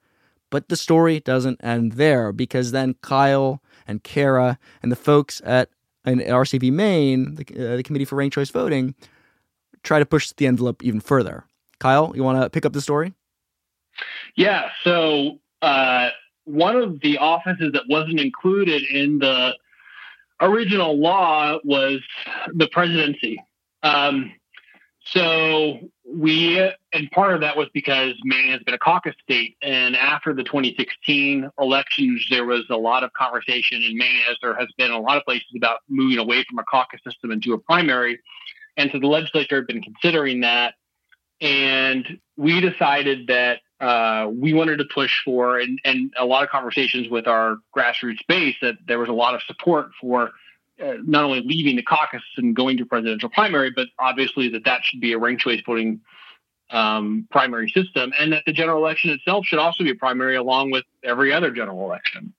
But 0.50 0.68
the 0.68 0.76
story 0.76 1.18
doesn't 1.18 1.64
end 1.64 1.92
there 1.92 2.30
because 2.30 2.70
then 2.70 2.94
Kyle 3.02 3.60
and 3.88 4.04
Cara 4.04 4.58
and 4.82 4.92
the 4.92 4.96
folks 4.96 5.42
at 5.44 5.70
in 6.06 6.18
RCV 6.18 6.70
Maine, 6.70 7.34
the, 7.36 7.72
uh, 7.72 7.76
the 7.76 7.82
Committee 7.82 8.04
for 8.04 8.16
Ranked 8.16 8.34
Choice 8.34 8.50
Voting, 8.50 8.94
try 9.82 9.98
to 9.98 10.06
push 10.06 10.32
the 10.32 10.46
envelope 10.46 10.84
even 10.84 11.00
further. 11.00 11.44
Kyle, 11.78 12.12
you 12.14 12.22
want 12.22 12.40
to 12.40 12.50
pick 12.50 12.66
up 12.66 12.72
the 12.72 12.80
story? 12.80 13.14
Yeah. 14.36 14.70
So 14.82 15.38
uh, 15.62 16.10
one 16.44 16.76
of 16.76 17.00
the 17.00 17.18
offices 17.18 17.72
that 17.72 17.84
wasn't 17.88 18.20
included 18.20 18.82
in 18.82 19.18
the 19.18 19.56
original 20.40 20.98
law 20.98 21.58
was 21.64 22.00
the 22.52 22.68
presidency. 22.68 23.42
Um, 23.82 24.32
so 25.06 25.78
we, 26.06 26.58
and 26.92 27.10
part 27.10 27.34
of 27.34 27.40
that 27.42 27.56
was 27.56 27.68
because 27.74 28.14
Maine 28.24 28.50
has 28.50 28.62
been 28.62 28.74
a 28.74 28.78
caucus 28.78 29.14
state. 29.22 29.56
And 29.62 29.96
after 29.96 30.32
the 30.32 30.42
2016 30.42 31.50
elections, 31.58 32.26
there 32.30 32.44
was 32.44 32.64
a 32.70 32.76
lot 32.76 33.04
of 33.04 33.12
conversation 33.12 33.82
in 33.82 33.96
Maine, 33.96 34.22
as 34.30 34.36
there 34.42 34.54
has 34.54 34.68
been 34.78 34.90
a 34.90 34.98
lot 34.98 35.18
of 35.18 35.24
places, 35.24 35.46
about 35.56 35.80
moving 35.88 36.18
away 36.18 36.44
from 36.48 36.58
a 36.58 36.64
caucus 36.64 37.00
system 37.06 37.30
into 37.30 37.52
a 37.52 37.58
primary. 37.58 38.18
And 38.76 38.90
so 38.92 38.98
the 38.98 39.06
legislature 39.06 39.56
had 39.56 39.66
been 39.66 39.82
considering 39.82 40.40
that. 40.40 40.74
And 41.40 42.18
we 42.36 42.60
decided 42.60 43.26
that 43.26 43.60
uh, 43.80 44.28
we 44.32 44.52
wanted 44.52 44.78
to 44.78 44.84
push 44.84 45.12
for, 45.24 45.58
and, 45.58 45.80
and 45.84 46.12
a 46.18 46.24
lot 46.24 46.42
of 46.42 46.48
conversations 46.50 47.08
with 47.08 47.26
our 47.26 47.56
grassroots 47.76 48.24
base, 48.28 48.56
that 48.62 48.76
there 48.86 48.98
was 48.98 49.08
a 49.08 49.12
lot 49.12 49.34
of 49.34 49.42
support 49.42 49.90
for 50.00 50.30
uh, 50.82 50.94
not 51.04 51.24
only 51.24 51.40
leaving 51.40 51.76
the 51.76 51.82
caucus 51.82 52.22
and 52.36 52.56
going 52.56 52.76
to 52.76 52.86
presidential 52.86 53.28
primary, 53.28 53.70
but 53.70 53.88
obviously 53.98 54.48
that 54.48 54.64
that 54.64 54.80
should 54.84 55.00
be 55.00 55.12
a 55.12 55.18
ranked 55.18 55.42
choice 55.42 55.60
voting 55.64 56.00
um, 56.70 57.28
primary 57.30 57.68
system, 57.68 58.12
and 58.18 58.32
that 58.32 58.42
the 58.46 58.52
general 58.52 58.78
election 58.78 59.10
itself 59.10 59.44
should 59.44 59.58
also 59.58 59.84
be 59.84 59.90
a 59.90 59.94
primary 59.94 60.36
along 60.36 60.70
with 60.70 60.84
every 61.02 61.32
other 61.32 61.50
general 61.50 61.84
election. 61.84 62.32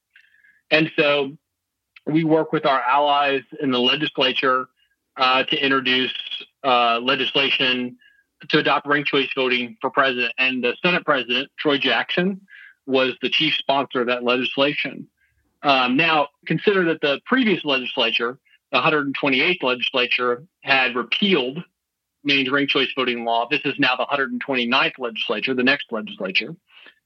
And 0.72 0.92
so 0.98 1.38
we 2.06 2.24
work 2.24 2.52
with 2.52 2.66
our 2.66 2.82
allies 2.82 3.44
in 3.62 3.72
the 3.72 3.80
legislature 3.80 4.68
uh, 5.18 5.44
to 5.44 5.56
introduce 5.56 6.14
uh, 6.64 7.00
legislation 7.02 7.98
to 8.50 8.60
adopt 8.60 8.88
ranked 8.88 9.10
choice 9.10 9.30
voting 9.36 9.78
for 9.82 9.89
president. 9.89 10.34
And 10.38 10.64
the 10.64 10.76
Senate 10.84 11.06
president, 11.06 11.50
Troy 11.58 11.78
Jackson, 11.78 12.41
was 12.86 13.14
the 13.22 13.30
chief 13.30 13.56
sponsor 13.56 14.02
of 14.02 14.08
that 14.08 14.24
legislation. 14.24 15.08
Um, 15.64 15.98
now, 15.98 16.28
consider 16.46 16.86
that 16.86 17.02
the 17.02 17.20
previous 17.26 17.66
legislature, 17.66 18.38
the 18.72 18.80
128th 18.80 19.64
legislature, 19.64 20.43
had 20.62 20.96
repealed 20.96 21.64
Maine's 22.24 22.50
ranked 22.52 22.72
choice 22.72 22.89
voting 22.96 23.24
law. 23.24 23.48
This 23.50 23.62
is 23.66 23.74
now 23.80 23.96
the 23.96 24.06
129th 24.06 25.00
legislature, 25.00 25.54
the 25.54 25.64
next 25.64 25.91
legislature, 25.91 26.56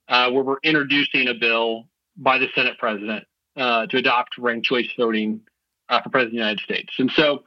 uh, 0.08 0.32
where 0.32 0.44
we're 0.44 0.60
introducing 0.64 1.28
a 1.28 1.34
bill 1.34 1.88
by 2.18 2.38
the 2.38 2.48
Senate 2.56 2.78
president 2.78 3.26
uh, 3.56 3.86
to 3.88 3.98
adopt 3.98 4.38
ranked 4.38 4.66
choice 4.66 4.90
voting 4.98 5.42
uh, 5.90 6.02
for 6.02 6.10
president 6.10 6.28
of 6.28 6.32
the 6.32 6.38
United 6.38 6.60
States. 6.62 6.94
And 6.98 7.12
so 7.12 7.44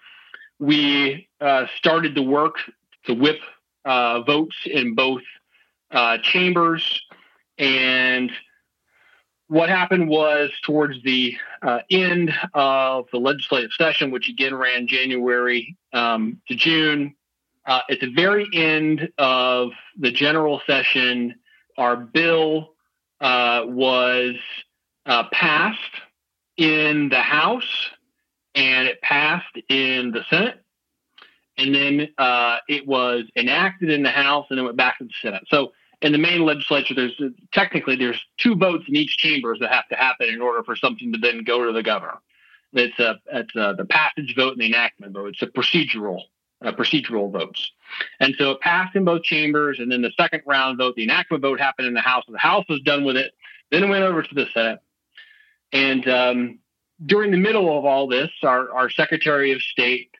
we 0.58 1.28
uh, 1.40 1.66
started 1.76 2.14
the 2.14 2.22
work 2.22 2.56
to 3.04 3.14
whip 3.14 3.40
uh, 3.84 4.22
votes 4.22 4.56
in 4.66 4.94
both 4.94 5.22
uh, 5.90 6.18
chambers. 6.22 7.02
And 7.58 8.30
what 9.48 9.68
happened 9.68 10.08
was 10.08 10.50
towards 10.62 11.02
the 11.02 11.36
uh, 11.62 11.80
end 11.90 12.32
of 12.54 13.06
the 13.12 13.18
legislative 13.18 13.72
session, 13.72 14.10
which 14.10 14.28
again 14.28 14.54
ran 14.54 14.86
January 14.86 15.76
um, 15.92 16.40
to 16.48 16.54
June, 16.54 17.14
uh, 17.66 17.80
at 17.90 18.00
the 18.00 18.12
very 18.12 18.46
end 18.52 19.08
of 19.18 19.70
the 19.98 20.10
general 20.10 20.60
session, 20.66 21.34
our 21.78 21.96
bill 21.96 22.74
uh, 23.20 23.62
was 23.66 24.34
uh, 25.06 25.24
passed 25.32 25.78
in 26.56 27.08
the 27.08 27.20
House 27.20 27.90
and 28.54 28.88
it 28.88 29.00
passed 29.00 29.56
in 29.68 30.10
the 30.10 30.24
Senate. 30.28 30.60
And 31.62 31.74
then 31.74 32.08
uh, 32.18 32.58
it 32.68 32.86
was 32.86 33.24
enacted 33.36 33.90
in 33.90 34.02
the 34.02 34.10
House 34.10 34.46
and 34.50 34.58
then 34.58 34.64
went 34.64 34.76
back 34.76 34.98
to 34.98 35.04
the 35.04 35.12
Senate. 35.20 35.44
So 35.46 35.72
in 36.00 36.10
the 36.10 36.18
Maine 36.18 36.44
legislature, 36.44 36.94
there's 36.94 37.20
technically 37.52 37.94
there's 37.94 38.20
two 38.36 38.56
votes 38.56 38.84
in 38.88 38.96
each 38.96 39.16
chamber 39.16 39.56
that 39.58 39.72
have 39.72 39.88
to 39.88 39.96
happen 39.96 40.28
in 40.28 40.40
order 40.40 40.64
for 40.64 40.74
something 40.74 41.12
to 41.12 41.18
then 41.18 41.44
go 41.44 41.64
to 41.64 41.72
the 41.72 41.82
governor. 41.82 42.18
It's 42.72 42.98
a 42.98 43.20
it's 43.32 43.54
a, 43.54 43.74
the 43.76 43.84
passage 43.84 44.34
vote 44.34 44.52
and 44.52 44.60
the 44.60 44.66
enactment 44.66 45.12
vote. 45.12 45.28
It's 45.28 45.42
a 45.42 45.46
procedural 45.46 46.22
uh, 46.64 46.72
procedural 46.72 47.30
votes. 47.30 47.70
And 48.18 48.34
so 48.38 48.52
it 48.52 48.60
passed 48.60 48.96
in 48.96 49.04
both 49.04 49.22
chambers. 49.22 49.78
And 49.78 49.90
then 49.92 50.02
the 50.02 50.12
second 50.18 50.42
round 50.46 50.78
vote, 50.78 50.96
the 50.96 51.04
enactment 51.04 51.42
vote 51.42 51.60
happened 51.60 51.86
in 51.88 51.94
the 51.94 52.00
House. 52.00 52.24
The 52.28 52.38
House 52.38 52.64
was 52.68 52.80
done 52.80 53.04
with 53.04 53.16
it. 53.16 53.32
Then 53.70 53.84
it 53.84 53.88
went 53.88 54.04
over 54.04 54.22
to 54.22 54.34
the 54.34 54.46
Senate. 54.52 54.80
And 55.72 56.08
um, 56.08 56.58
during 57.04 57.30
the 57.30 57.38
middle 57.38 57.78
of 57.78 57.84
all 57.84 58.06
this, 58.06 58.30
our, 58.42 58.72
our 58.72 58.90
Secretary 58.90 59.52
of 59.52 59.62
State 59.62 60.10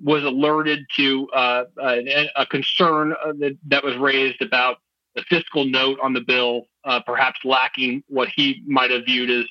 was 0.00 0.24
alerted 0.24 0.84
to 0.96 1.28
uh, 1.28 1.64
a, 1.80 2.28
a, 2.36 2.46
concern 2.46 3.12
uh, 3.12 3.32
that, 3.38 3.56
that, 3.66 3.84
was 3.84 3.96
raised 3.96 4.40
about 4.42 4.78
the 5.14 5.22
fiscal 5.28 5.64
note 5.64 5.98
on 6.02 6.12
the 6.12 6.20
bill, 6.20 6.62
uh, 6.84 7.00
perhaps 7.00 7.38
lacking 7.44 8.02
what 8.08 8.28
he 8.34 8.62
might 8.66 8.90
have 8.90 9.04
viewed 9.04 9.30
as 9.30 9.44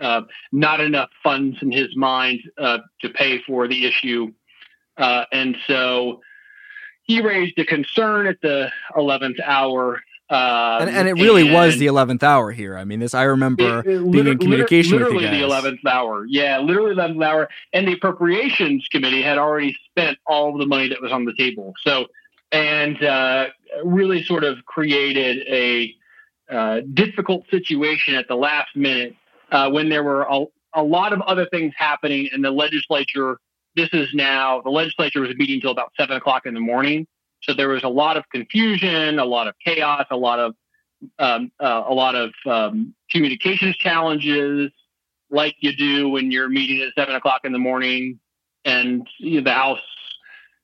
uh, 0.00 0.22
not 0.52 0.80
enough 0.80 1.08
funds 1.22 1.56
in 1.62 1.70
his 1.70 1.96
mind 1.96 2.40
uh, 2.58 2.78
to 3.00 3.08
pay 3.10 3.40
for 3.42 3.68
the 3.68 3.86
issue. 3.86 4.32
and 4.98 5.56
so 5.66 6.20
he 7.04 7.20
raised 7.20 7.58
a 7.58 7.64
concern 7.64 8.26
at 8.26 8.40
the 8.42 8.70
11th 8.96 9.40
hour 9.44 10.00
um, 10.28 10.82
and, 10.82 10.90
and, 10.90 11.08
it 11.08 11.12
really 11.14 11.42
and 11.42 11.54
was 11.54 11.78
the 11.78 11.86
eleventh 11.86 12.24
hour 12.24 12.50
here. 12.50 12.76
I 12.76 12.84
mean, 12.84 12.98
this 12.98 13.14
I 13.14 13.22
remember 13.22 13.78
it, 13.80 13.86
it, 13.86 14.10
being 14.10 14.26
in 14.26 14.38
communication 14.38 14.92
literally 14.92 15.16
with 15.16 15.24
you 15.24 15.30
the 15.30 15.44
eleventh 15.44 15.86
hour. 15.86 16.26
Yeah, 16.28 16.58
literally 16.58 16.94
the 16.94 17.00
eleventh 17.00 17.22
hour. 17.22 17.48
And 17.72 17.86
the 17.86 17.92
appropriations 17.92 18.88
committee 18.90 19.22
had 19.22 19.38
already 19.38 19.76
spent 19.88 20.18
all 20.26 20.52
of 20.52 20.58
the 20.58 20.66
money 20.66 20.88
that 20.88 21.00
was 21.00 21.12
on 21.12 21.26
the 21.26 21.34
table. 21.38 21.74
So, 21.82 22.06
and 22.50 23.00
uh, 23.04 23.46
really 23.84 24.24
sort 24.24 24.42
of 24.42 24.64
created 24.64 25.46
a 25.48 25.94
uh, 26.52 26.80
difficult 26.92 27.48
situation 27.48 28.16
at 28.16 28.26
the 28.26 28.36
last 28.36 28.74
minute 28.74 29.14
uh, 29.52 29.70
when 29.70 29.88
there 29.88 30.02
were 30.02 30.22
a, 30.22 30.44
a 30.74 30.82
lot 30.82 31.12
of 31.12 31.20
other 31.20 31.46
things 31.46 31.72
happening, 31.76 32.28
and 32.32 32.44
the 32.44 32.50
legislature. 32.50 33.38
This 33.76 33.90
is 33.92 34.08
now 34.12 34.60
the 34.62 34.70
legislature 34.70 35.20
was 35.20 35.36
meeting 35.36 35.56
until 35.56 35.70
about 35.70 35.92
seven 35.96 36.16
o'clock 36.16 36.46
in 36.46 36.54
the 36.54 36.60
morning 36.60 37.06
so 37.46 37.54
there 37.54 37.68
was 37.68 37.84
a 37.84 37.88
lot 37.88 38.16
of 38.16 38.28
confusion, 38.30 39.18
a 39.18 39.24
lot 39.24 39.46
of 39.46 39.54
chaos, 39.64 40.06
a 40.10 40.16
lot 40.16 40.38
of 40.38 40.54
um, 41.18 41.52
uh, 41.60 41.84
a 41.86 41.94
lot 41.94 42.14
of 42.14 42.32
um, 42.46 42.94
communications 43.10 43.76
challenges, 43.76 44.70
like 45.30 45.54
you 45.60 45.76
do 45.76 46.08
when 46.08 46.30
you're 46.30 46.48
meeting 46.48 46.80
at 46.82 46.92
seven 46.94 47.14
o'clock 47.14 47.42
in 47.44 47.52
the 47.52 47.58
morning, 47.58 48.18
and 48.64 49.06
you 49.18 49.40
know, 49.40 49.44
the 49.44 49.52
House 49.52 49.80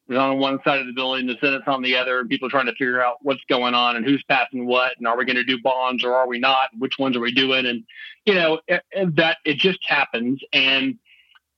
is 0.08 0.16
on 0.16 0.38
one 0.38 0.58
side 0.64 0.80
of 0.80 0.86
the 0.86 0.92
building, 0.92 1.26
the 1.26 1.36
Senate's 1.40 1.64
on 1.66 1.82
the 1.82 1.96
other, 1.96 2.20
and 2.20 2.28
people 2.28 2.48
are 2.48 2.50
trying 2.50 2.66
to 2.66 2.72
figure 2.72 3.02
out 3.02 3.18
what's 3.22 3.42
going 3.48 3.74
on 3.74 3.96
and 3.96 4.04
who's 4.04 4.22
passing 4.28 4.66
what, 4.66 4.92
and 4.98 5.06
are 5.06 5.16
we 5.16 5.24
going 5.24 5.36
to 5.36 5.44
do 5.44 5.60
bonds 5.62 6.02
or 6.02 6.14
are 6.14 6.26
we 6.26 6.38
not? 6.38 6.70
Which 6.78 6.98
ones 6.98 7.16
are 7.16 7.20
we 7.20 7.32
doing? 7.32 7.66
And 7.66 7.84
you 8.24 8.34
know 8.34 8.60
that 8.94 9.36
it 9.44 9.58
just 9.58 9.80
happens, 9.86 10.40
and 10.52 10.98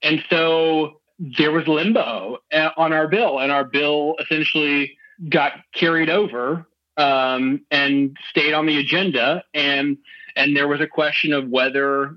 and 0.02 0.22
so 0.28 1.00
there 1.18 1.52
was 1.52 1.66
limbo 1.68 2.38
uh, 2.52 2.70
on 2.76 2.92
our 2.92 3.08
bill, 3.08 3.38
and 3.38 3.52
our 3.52 3.64
bill 3.64 4.16
essentially 4.18 4.96
got 5.28 5.52
carried 5.74 6.10
over 6.10 6.66
um, 6.96 7.62
and 7.70 8.16
stayed 8.30 8.54
on 8.54 8.66
the 8.66 8.78
agenda. 8.78 9.44
And 9.52 9.98
and 10.36 10.56
there 10.56 10.68
was 10.68 10.80
a 10.80 10.86
question 10.86 11.32
of 11.32 11.48
whether 11.48 12.16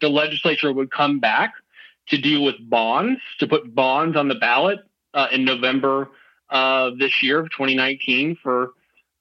the 0.00 0.08
legislature 0.08 0.72
would 0.72 0.90
come 0.90 1.20
back 1.20 1.54
to 2.08 2.18
deal 2.18 2.44
with 2.44 2.56
bonds, 2.60 3.20
to 3.38 3.46
put 3.46 3.74
bonds 3.74 4.16
on 4.16 4.28
the 4.28 4.34
ballot 4.34 4.80
uh, 5.14 5.28
in 5.32 5.44
November 5.44 6.10
of 6.48 6.98
this 6.98 7.22
year, 7.22 7.40
of 7.40 7.50
2019, 7.50 8.36
for 8.42 8.72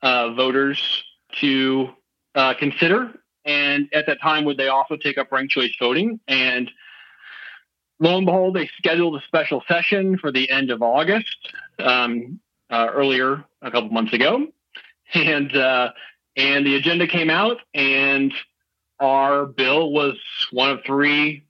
uh, 0.01 0.34
voters 0.34 1.03
to 1.39 1.89
uh, 2.36 2.53
consider. 2.55 3.14
And 3.45 3.89
at 3.93 4.07
that 4.07 4.22
time, 4.22 4.45
would 4.45 4.57
they 4.57 4.68
also 4.68 4.97
take 4.97 5.18
up 5.18 5.32
ranked 5.32 5.51
choice 5.51 5.74
voting? 5.80 6.20
And 6.28 6.70
lo 7.99 8.18
and 8.18 8.26
behold, 8.26 8.55
they 8.55 8.70
scheduled 8.78 9.16
a 9.16 9.26
special 9.26 9.64
session 9.68 10.18
for 10.18 10.32
the 10.32 10.49
end 10.49 10.72
of 10.72 10.82
August. 10.82 11.53
Um, 11.78 12.39
uh, 12.70 12.88
earlier 12.93 13.43
a 13.61 13.72
couple 13.72 13.89
months 13.89 14.13
ago, 14.13 14.47
and 15.13 15.55
uh, 15.55 15.91
and 16.36 16.65
the 16.65 16.76
agenda 16.76 17.07
came 17.07 17.30
out, 17.30 17.57
and 17.74 18.34
our 18.99 19.45
bill 19.45 19.91
was 19.91 20.17
one 20.51 20.72
of 20.72 20.84
three 20.86 21.45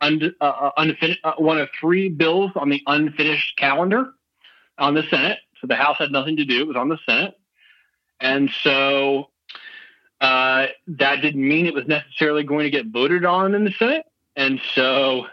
un- 0.00 0.34
uh, 0.40 0.44
uh 0.44 0.70
unfinished 0.76 1.20
uh, 1.24 1.34
one 1.38 1.58
of 1.58 1.68
three 1.78 2.08
bills 2.08 2.50
on 2.56 2.68
the 2.68 2.82
unfinished 2.86 3.56
calendar 3.56 4.12
on 4.78 4.94
the 4.94 5.02
Senate. 5.04 5.38
So 5.60 5.66
the 5.66 5.76
House 5.76 5.96
had 5.98 6.10
nothing 6.10 6.36
to 6.36 6.44
do; 6.44 6.62
it 6.62 6.68
was 6.68 6.76
on 6.76 6.88
the 6.88 6.98
Senate, 7.06 7.34
and 8.20 8.50
so 8.62 9.30
uh, 10.20 10.66
that 10.86 11.22
didn't 11.22 11.46
mean 11.46 11.66
it 11.66 11.74
was 11.74 11.86
necessarily 11.86 12.42
going 12.42 12.64
to 12.64 12.70
get 12.70 12.86
voted 12.86 13.24
on 13.24 13.54
in 13.54 13.64
the 13.64 13.72
Senate, 13.72 14.04
and 14.36 14.60
so 14.74 15.26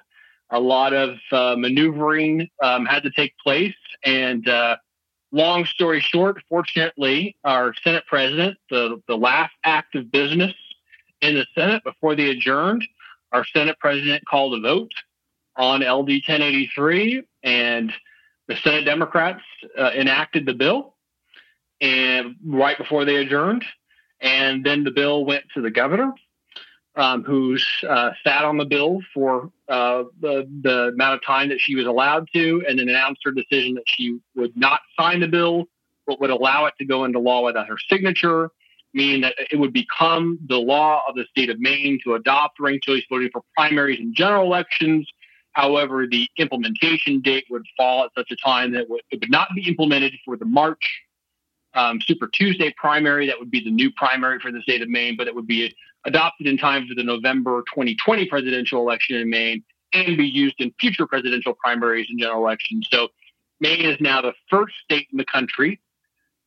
a 0.50 0.60
lot 0.60 0.94
of 0.94 1.18
uh, 1.32 1.56
maneuvering 1.58 2.50
um, 2.64 2.86
had 2.86 3.04
to 3.04 3.12
take 3.12 3.38
place, 3.38 3.76
and 4.04 4.48
uh, 4.48 4.78
long 5.32 5.66
story 5.66 6.00
short, 6.00 6.42
fortunately, 6.50 7.36
our 7.44 7.74
Senate 7.84 8.06
president, 8.08 8.58
the, 8.70 9.02
the 9.08 9.18
last 9.18 9.54
act 9.64 9.96
of 9.96 10.12
business 10.12 10.54
in 11.22 11.36
the 11.36 11.46
Senate 11.56 11.84
before 11.84 12.16
they 12.16 12.30
adjourned, 12.30 12.88
our 13.32 13.46
Senate 13.46 13.78
president 13.80 14.24
called 14.30 14.54
a 14.54 14.62
vote 14.62 14.92
on 15.56 15.82
LD 15.82 16.22
1083, 16.28 17.24
and 17.44 17.92
the 18.48 18.56
Senate 18.58 18.86
Democrats 18.86 19.42
uh, 19.78 19.92
enacted 19.94 20.46
the 20.46 20.54
bill, 20.54 20.96
and 21.82 22.36
right 22.46 22.78
before 22.78 23.06
they 23.06 23.18
adjourned, 23.18 23.66
and 24.22 24.66
then 24.66 24.84
the 24.84 24.92
bill 24.92 25.26
went 25.26 25.46
to 25.54 25.62
the 25.62 25.72
governor, 25.72 26.14
um, 26.98 27.24
who's 27.24 27.66
uh, 27.88 28.12
sat 28.24 28.44
on 28.44 28.58
the 28.58 28.66
bill 28.66 29.00
for 29.14 29.52
uh, 29.70 30.04
the, 30.20 30.48
the 30.62 30.90
amount 30.94 31.14
of 31.14 31.26
time 31.26 31.50
that 31.50 31.62
she 31.62 31.76
was 31.76 31.86
allowed 31.86 32.28
to, 32.34 32.64
and 32.68 32.80
then 32.80 32.90
announced 32.90 33.22
her 33.24 33.32
decision 33.32 33.76
that 33.76 33.84
she 33.86 34.20
would 34.36 34.58
not 34.58 34.82
sign 35.00 35.20
the 35.20 35.28
bill, 35.28 35.66
but 36.08 36.20
would 36.20 36.32
allow 36.32 36.66
it 36.66 36.74
to 36.80 36.86
go 36.86 37.06
into 37.06 37.20
law 37.20 37.46
without 37.46 37.68
her 37.68 37.78
signature, 37.90 38.50
meaning 38.94 39.22
that 39.22 39.36
it 39.52 39.58
would 39.58 39.74
become 39.74 40.40
the 40.48 40.58
law 40.58 41.02
of 41.08 41.16
the 41.16 41.26
state 41.30 41.52
of 41.52 41.60
Maine 41.60 42.00
to 42.04 42.16
adopt 42.16 42.60
ranked 42.60 42.86
choice 42.86 43.04
voting 43.10 43.30
for 43.32 43.44
primaries 43.56 44.00
and 44.00 44.16
general 44.16 44.46
elections. 44.46 45.08
However, 45.52 46.08
the 46.08 46.28
implementation 46.38 47.22
date 47.22 47.46
would 47.52 47.66
fall 47.78 48.06
at 48.06 48.12
such 48.18 48.32
a 48.32 48.36
time 48.36 48.72
that 48.72 48.82
it 48.82 48.90
would, 48.90 49.30
not 49.30 49.50
be 49.56 49.68
implemented 49.68 50.14
for 50.26 50.36
the 50.36 50.46
March 50.46 51.02
um, 51.76 52.00
Super 52.02 52.28
Tuesday 52.28 52.74
primary. 52.76 53.28
That 53.28 53.40
would 53.40 53.52
be 53.52 53.64
the 53.64 53.72
new 53.72 53.92
primary 53.92 54.40
for 54.40 54.52
the 54.52 54.62
state 54.62 54.82
of 54.82 54.90
Maine, 54.90 55.16
but 55.16 55.28
it 55.28 55.36
would 55.36 55.48
be 55.48 55.76
adopted 56.06 56.48
in 56.48 56.58
time 56.58 56.88
for 56.88 56.96
the 56.96 57.04
November 57.04 57.64
2020 57.74 58.28
presidential 58.28 58.82
election 58.82 59.18
in 59.18 59.30
Maine 59.30 59.64
and 59.94 60.18
be 60.18 60.26
used 60.26 60.56
in 60.60 60.74
future 60.80 61.08
presidential 61.08 61.54
primaries 61.54 62.08
and 62.10 62.20
general 62.20 62.44
elections. 62.44 62.88
So 62.92 63.10
Maine 63.60 63.82
is 63.82 63.98
now 64.00 64.22
the 64.22 64.34
first 64.50 64.76
state 64.84 65.08
in 65.12 65.18
the 65.18 65.26
country, 65.26 65.80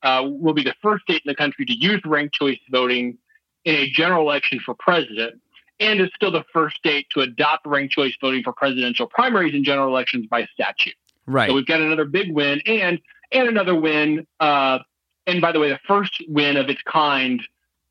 uh, 0.03 0.23
will 0.27 0.55
be 0.55 0.63
the 0.63 0.75
first 0.83 1.03
state 1.03 1.23
in 1.25 1.31
the 1.31 1.35
country 1.35 1.65
to 1.67 1.73
use 1.73 2.01
ranked 2.05 2.35
choice 2.35 2.59
voting 2.71 3.19
in 3.65 3.75
a 3.75 3.91
general 3.91 4.23
election 4.23 4.61
for 4.65 4.75
president, 4.75 5.41
and 5.79 6.01
is 6.01 6.11
still 6.15 6.31
the 6.31 6.45
first 6.53 6.77
state 6.77 7.07
to 7.11 7.21
adopt 7.21 7.67
ranked 7.67 7.93
choice 7.93 8.15
voting 8.21 8.43
for 8.43 8.53
presidential 8.53 9.07
primaries 9.07 9.55
and 9.55 9.65
general 9.65 9.89
elections 9.89 10.27
by 10.27 10.47
statute. 10.53 10.95
Right. 11.27 11.49
So 11.49 11.55
we've 11.55 11.67
got 11.67 11.81
another 11.81 12.05
big 12.05 12.33
win 12.33 12.61
and 12.67 12.99
and 13.33 13.49
another 13.49 13.75
win. 13.75 14.27
Uh, 14.39 14.81
and 15.27 15.41
by 15.41 15.53
the 15.53 15.61
way, 15.61 15.69
the 15.69 15.81
first 15.87 16.23
win 16.29 16.57
of 16.57 16.69
its 16.69 16.83
kind 16.83 17.43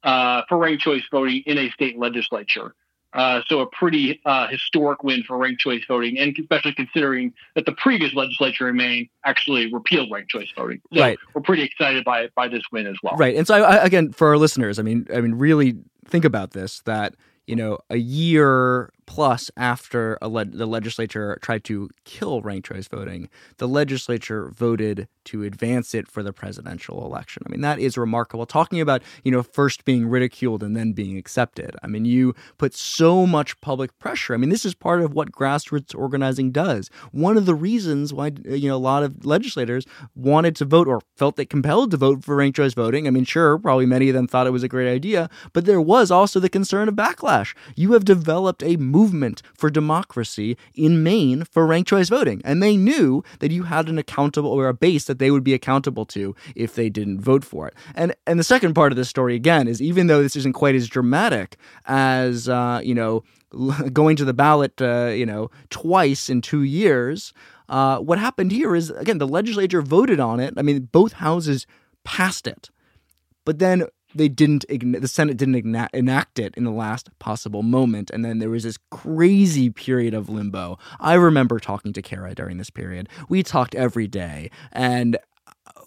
uh, 0.03 0.43
for 0.47 0.57
ranked 0.57 0.83
choice 0.83 1.03
voting 1.11 1.43
in 1.45 1.57
a 1.57 1.69
state 1.71 1.97
legislature. 1.97 2.73
Uh, 3.11 3.41
so 3.47 3.61
a 3.61 3.65
pretty 3.67 4.21
uh, 4.25 4.47
historic 4.47 5.03
win 5.03 5.23
for 5.23 5.37
ranked 5.37 5.59
choice 5.59 5.81
voting, 5.87 6.19
and 6.19 6.37
especially 6.39 6.73
considering 6.73 7.33
that 7.55 7.65
the 7.65 7.71
previous 7.71 8.13
legislature 8.13 8.69
in 8.69 8.75
Maine 8.75 9.09
actually 9.25 9.73
repealed 9.73 10.11
ranked 10.11 10.29
choice 10.29 10.47
voting. 10.55 10.79
So 10.93 11.01
right. 11.01 11.17
we're 11.33 11.41
pretty 11.41 11.63
excited 11.63 12.03
by 12.03 12.29
by 12.35 12.47
this 12.47 12.61
win 12.71 12.85
as 12.85 12.97
well. 13.01 13.15
Right, 13.17 13.35
and 13.35 13.47
so 13.47 13.55
I, 13.55 13.83
again, 13.83 14.11
for 14.11 14.27
our 14.27 14.37
listeners, 14.37 14.77
I 14.77 14.83
mean, 14.83 15.07
I 15.13 15.21
mean, 15.21 15.33
really 15.33 15.75
think 16.05 16.23
about 16.23 16.51
this: 16.51 16.81
that 16.81 17.15
you 17.47 17.55
know, 17.55 17.79
a 17.89 17.97
year 17.97 18.91
Plus, 19.09 19.49
after 19.57 20.19
le- 20.21 20.45
the 20.45 20.67
legislature 20.67 21.39
tried 21.41 21.63
to 21.63 21.89
kill 22.05 22.43
ranked 22.43 22.67
choice 22.67 22.87
voting, 22.87 23.27
the 23.57 23.67
legislature 23.67 24.51
voted 24.55 25.07
to 25.25 25.43
advance 25.43 25.95
it 25.95 26.07
for 26.07 26.21
the 26.21 26.31
presidential 26.31 27.03
election. 27.03 27.41
I 27.45 27.49
mean, 27.49 27.61
that 27.61 27.79
is 27.79 27.97
remarkable. 27.97 28.45
Talking 28.45 28.79
about, 28.79 29.01
you 29.23 29.31
know, 29.31 29.41
first 29.41 29.83
being 29.83 30.07
ridiculed 30.07 30.61
and 30.61 30.77
then 30.77 30.93
being 30.93 31.17
accepted. 31.17 31.75
I 31.81 31.87
mean, 31.87 32.05
you 32.05 32.35
put 32.59 32.75
so 32.75 33.25
much 33.25 33.59
public 33.61 33.97
pressure. 33.97 34.35
I 34.35 34.37
mean, 34.37 34.51
this 34.51 34.63
is 34.63 34.75
part 34.75 35.01
of 35.01 35.15
what 35.15 35.31
grassroots 35.31 35.97
organizing 35.97 36.51
does. 36.51 36.91
One 37.11 37.35
of 37.35 37.47
the 37.47 37.55
reasons 37.55 38.13
why, 38.13 38.31
you 38.45 38.69
know, 38.69 38.75
a 38.75 38.77
lot 38.77 39.01
of 39.01 39.25
legislators 39.25 39.85
wanted 40.13 40.55
to 40.57 40.65
vote 40.65 40.87
or 40.87 41.01
felt 41.17 41.35
they 41.35 41.45
compelled 41.45 41.89
to 41.91 41.97
vote 41.97 42.23
for 42.23 42.35
ranked 42.35 42.57
choice 42.57 42.75
voting. 42.75 43.07
I 43.07 43.09
mean, 43.09 43.25
sure, 43.25 43.57
probably 43.57 43.87
many 43.87 44.09
of 44.09 44.13
them 44.13 44.27
thought 44.27 44.45
it 44.45 44.51
was 44.51 44.63
a 44.63 44.67
great 44.67 44.91
idea, 44.91 45.31
but 45.51 45.65
there 45.65 45.81
was 45.81 46.11
also 46.11 46.39
the 46.39 46.47
concern 46.47 46.87
of 46.87 46.93
backlash. 46.93 47.55
You 47.75 47.93
have 47.93 48.05
developed 48.05 48.61
a 48.61 48.77
movement 48.77 48.98
for 49.53 49.69
democracy 49.69 50.57
in 50.73 51.03
Maine 51.03 51.43
for 51.45 51.65
ranked 51.65 51.89
choice 51.89 52.09
voting, 52.09 52.41
and 52.43 52.61
they 52.61 52.75
knew 52.75 53.23
that 53.39 53.51
you 53.51 53.63
had 53.63 53.89
an 53.89 53.97
accountable 53.97 54.51
or 54.51 54.67
a 54.67 54.73
base 54.73 55.05
that 55.05 55.19
they 55.19 55.31
would 55.31 55.43
be 55.43 55.53
accountable 55.53 56.05
to 56.07 56.35
if 56.55 56.75
they 56.75 56.89
didn't 56.89 57.21
vote 57.21 57.43
for 57.43 57.67
it. 57.67 57.73
And 57.95 58.15
and 58.25 58.39
the 58.39 58.43
second 58.43 58.73
part 58.73 58.91
of 58.91 58.95
this 58.95 59.09
story 59.09 59.35
again 59.35 59.67
is 59.67 59.81
even 59.81 60.07
though 60.07 60.21
this 60.21 60.35
isn't 60.35 60.53
quite 60.53 60.75
as 60.75 60.87
dramatic 60.87 61.57
as 61.85 62.49
uh, 62.49 62.81
you 62.83 62.95
know 62.95 63.23
going 63.93 64.15
to 64.15 64.25
the 64.25 64.33
ballot, 64.33 64.81
uh, 64.81 65.07
you 65.07 65.25
know, 65.25 65.49
twice 65.69 66.29
in 66.29 66.41
two 66.41 66.63
years. 66.63 67.33
Uh, 67.67 67.99
what 67.99 68.17
happened 68.17 68.51
here 68.51 68.75
is 68.75 68.89
again 68.89 69.19
the 69.19 69.27
legislature 69.27 69.81
voted 69.81 70.19
on 70.19 70.39
it. 70.39 70.53
I 70.57 70.61
mean, 70.61 70.89
both 70.91 71.13
houses 71.13 71.67
passed 72.03 72.47
it, 72.47 72.69
but 73.45 73.59
then 73.59 73.85
they 74.15 74.27
didn't 74.27 74.65
the 74.69 75.07
senate 75.07 75.37
didn't 75.37 75.55
enact 75.93 76.39
it 76.39 76.53
in 76.55 76.63
the 76.63 76.71
last 76.71 77.09
possible 77.19 77.63
moment 77.63 78.09
and 78.11 78.25
then 78.25 78.39
there 78.39 78.49
was 78.49 78.63
this 78.63 78.77
crazy 78.89 79.69
period 79.69 80.13
of 80.13 80.29
limbo 80.29 80.77
i 80.99 81.13
remember 81.13 81.59
talking 81.59 81.93
to 81.93 82.01
cara 82.01 82.33
during 82.33 82.57
this 82.57 82.69
period 82.69 83.07
we 83.27 83.43
talked 83.43 83.75
every 83.75 84.07
day 84.07 84.49
and 84.71 85.17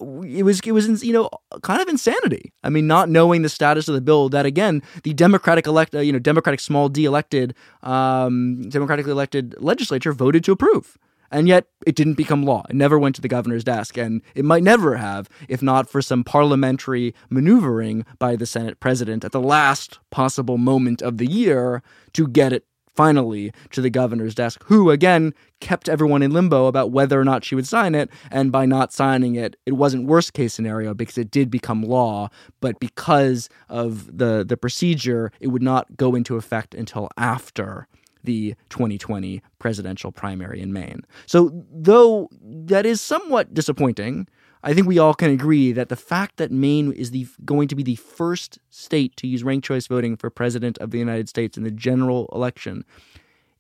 uh, 0.01 0.05
it 0.23 0.45
was 0.45 0.61
it 0.61 0.73
was 0.73 1.05
you 1.05 1.12
know 1.12 1.29
kind 1.62 1.81
of 1.81 1.89
insanity. 1.89 2.53
I 2.62 2.70
mean, 2.70 2.87
not 2.87 3.09
knowing 3.09 3.43
the 3.43 3.49
status 3.49 3.89
of 3.89 3.95
the 3.95 4.01
bill 4.01 4.29
that 4.31 4.47
again 4.47 4.83
the 5.03 5.14
Democratic 5.14 5.66
elect 5.66 5.95
uh, 5.95 6.01
you 6.01 6.12
know 6.12 6.18
Democratic 6.18 6.61
small 6.61 6.89
d 6.89 7.05
elected 7.05 7.55
um, 7.83 8.68
democratically 8.68 9.12
elected 9.12 9.55
legislature 9.59 10.12
voted 10.12 10.45
to 10.45 10.53
approve. 10.53 10.99
And 11.33 11.49
yet 11.49 11.66
it 11.87 11.97
didn't 11.97 12.14
become 12.14 12.45
law. 12.45 12.64
It 12.68 12.76
never 12.76 12.99
went 12.99 13.14
to 13.16 13.22
the 13.22 13.28
governor's 13.28 13.64
desk. 13.64 13.97
And 13.97 14.22
it 14.35 14.45
might 14.45 14.62
never 14.62 14.97
have 14.97 15.28
if 15.49 15.62
not 15.62 15.89
for 15.89 16.03
some 16.03 16.22
parliamentary 16.22 17.14
maneuvering 17.30 18.05
by 18.18 18.37
the 18.37 18.47
Senate 18.47 18.78
president 18.78 19.24
at 19.24 19.33
the 19.33 19.41
last 19.41 19.99
possible 20.11 20.59
moment 20.59 21.01
of 21.03 21.16
the 21.16 21.26
year 21.26 21.83
to 22.12 22.28
get 22.28 22.53
it 22.53 22.66
finally 22.95 23.53
to 23.70 23.80
the 23.80 23.91
governor's 23.91 24.35
desk, 24.35 24.62
who 24.66 24.91
again 24.91 25.33
kept 25.61 25.89
everyone 25.89 26.22
in 26.22 26.30
limbo 26.30 26.66
about 26.66 26.91
whether 26.91 27.18
or 27.18 27.24
not 27.24 27.45
she 27.45 27.55
would 27.55 27.66
sign 27.66 27.95
it. 27.95 28.11
And 28.30 28.53
by 28.53 28.66
not 28.66 28.93
signing 28.93 29.35
it, 29.35 29.57
it 29.64 29.72
wasn't 29.72 30.07
worst 30.07 30.35
case 30.35 30.53
scenario 30.53 30.93
because 30.95 31.18
it 31.18 31.30
did 31.30 31.51
become 31.51 31.83
law. 31.83 32.28
But 32.61 32.80
because 32.80 33.49
of 33.70 34.18
the 34.18 34.45
the 34.47 34.57
procedure, 34.57 35.33
it 35.41 35.49
would 35.49 35.62
not 35.62 35.97
go 35.97 36.14
into 36.14 36.37
effect 36.37 36.74
until 36.74 37.09
after 37.16 37.89
the 38.25 38.55
2020 38.70 39.43
presidential 39.59 40.12
primary 40.12 40.61
in 40.61 40.73
Maine. 40.73 41.03
So, 41.27 41.51
though 41.73 42.29
that 42.43 42.87
is 42.87 43.01
somewhat 43.01 43.55
disappointing, 43.55 44.29
I 44.64 44.75
think 44.75 44.87
we 44.87 44.99
all 44.99 45.14
can 45.14 45.31
agree 45.31 45.73
that 45.73 45.89
the 45.89 45.97
fact 45.97 46.37
that 46.37 46.53
Maine 46.53 46.93
is 46.93 47.11
the 47.11 47.27
going 47.45 47.68
to 47.68 47.75
be 47.75 47.83
the 47.83 47.97
first 47.97 48.59
state 48.70 49.16
to 49.16 49.27
use 49.27 49.43
ranked 49.43 49.66
choice 49.66 49.87
voting 49.87 50.16
for 50.16 50.31
president 50.31 50.79
of 50.79 50.91
the 50.91 50.99
United 50.99 51.29
States 51.29 51.57
in 51.57 51.64
the 51.64 51.70
general 51.70 52.29
election 52.33 52.85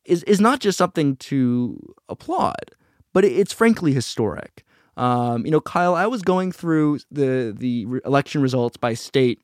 is 0.04 0.22
is 0.24 0.40
not 0.40 0.60
just 0.60 0.78
something 0.78 1.16
to 1.16 1.94
applaud, 2.08 2.72
but 3.12 3.24
it's 3.24 3.52
frankly 3.52 3.92
historic. 3.92 4.64
Um, 4.96 5.44
you 5.44 5.50
know, 5.50 5.60
Kyle, 5.60 5.94
I 5.94 6.06
was 6.06 6.22
going 6.22 6.52
through 6.52 7.00
the 7.10 7.54
the 7.56 7.86
election 8.04 8.42
results 8.42 8.76
by 8.76 8.94
state 8.94 9.40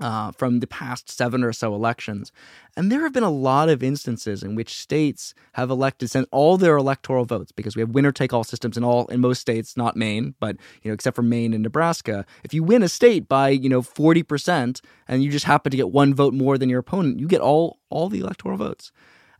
uh, 0.00 0.32
from 0.32 0.60
the 0.60 0.66
past 0.66 1.10
seven 1.10 1.42
or 1.42 1.52
so 1.52 1.74
elections. 1.74 2.32
And 2.76 2.92
there 2.92 3.02
have 3.02 3.12
been 3.12 3.22
a 3.22 3.30
lot 3.30 3.68
of 3.68 3.82
instances 3.82 4.42
in 4.42 4.54
which 4.54 4.74
states 4.74 5.34
have 5.52 5.70
elected 5.70 6.10
sent 6.10 6.28
all 6.30 6.56
their 6.56 6.76
electoral 6.76 7.24
votes 7.24 7.52
because 7.52 7.74
we 7.76 7.80
have 7.80 7.90
winner 7.90 8.12
take 8.12 8.32
all 8.32 8.44
systems 8.44 8.76
in 8.76 8.84
all 8.84 9.06
in 9.06 9.20
most 9.20 9.40
states, 9.40 9.76
not 9.76 9.96
Maine, 9.96 10.34
but 10.40 10.56
you 10.82 10.90
know, 10.90 10.94
except 10.94 11.16
for 11.16 11.22
Maine 11.22 11.52
and 11.52 11.62
Nebraska. 11.62 12.24
If 12.44 12.54
you 12.54 12.62
win 12.62 12.82
a 12.82 12.88
state 12.88 13.28
by, 13.28 13.48
you 13.50 13.68
know, 13.68 13.82
40% 13.82 14.80
and 15.08 15.22
you 15.22 15.30
just 15.30 15.46
happen 15.46 15.70
to 15.70 15.76
get 15.76 15.90
one 15.90 16.14
vote 16.14 16.34
more 16.34 16.58
than 16.58 16.68
your 16.68 16.80
opponent, 16.80 17.18
you 17.18 17.26
get 17.26 17.40
all 17.40 17.78
all 17.90 18.08
the 18.08 18.20
electoral 18.20 18.58
votes 18.58 18.92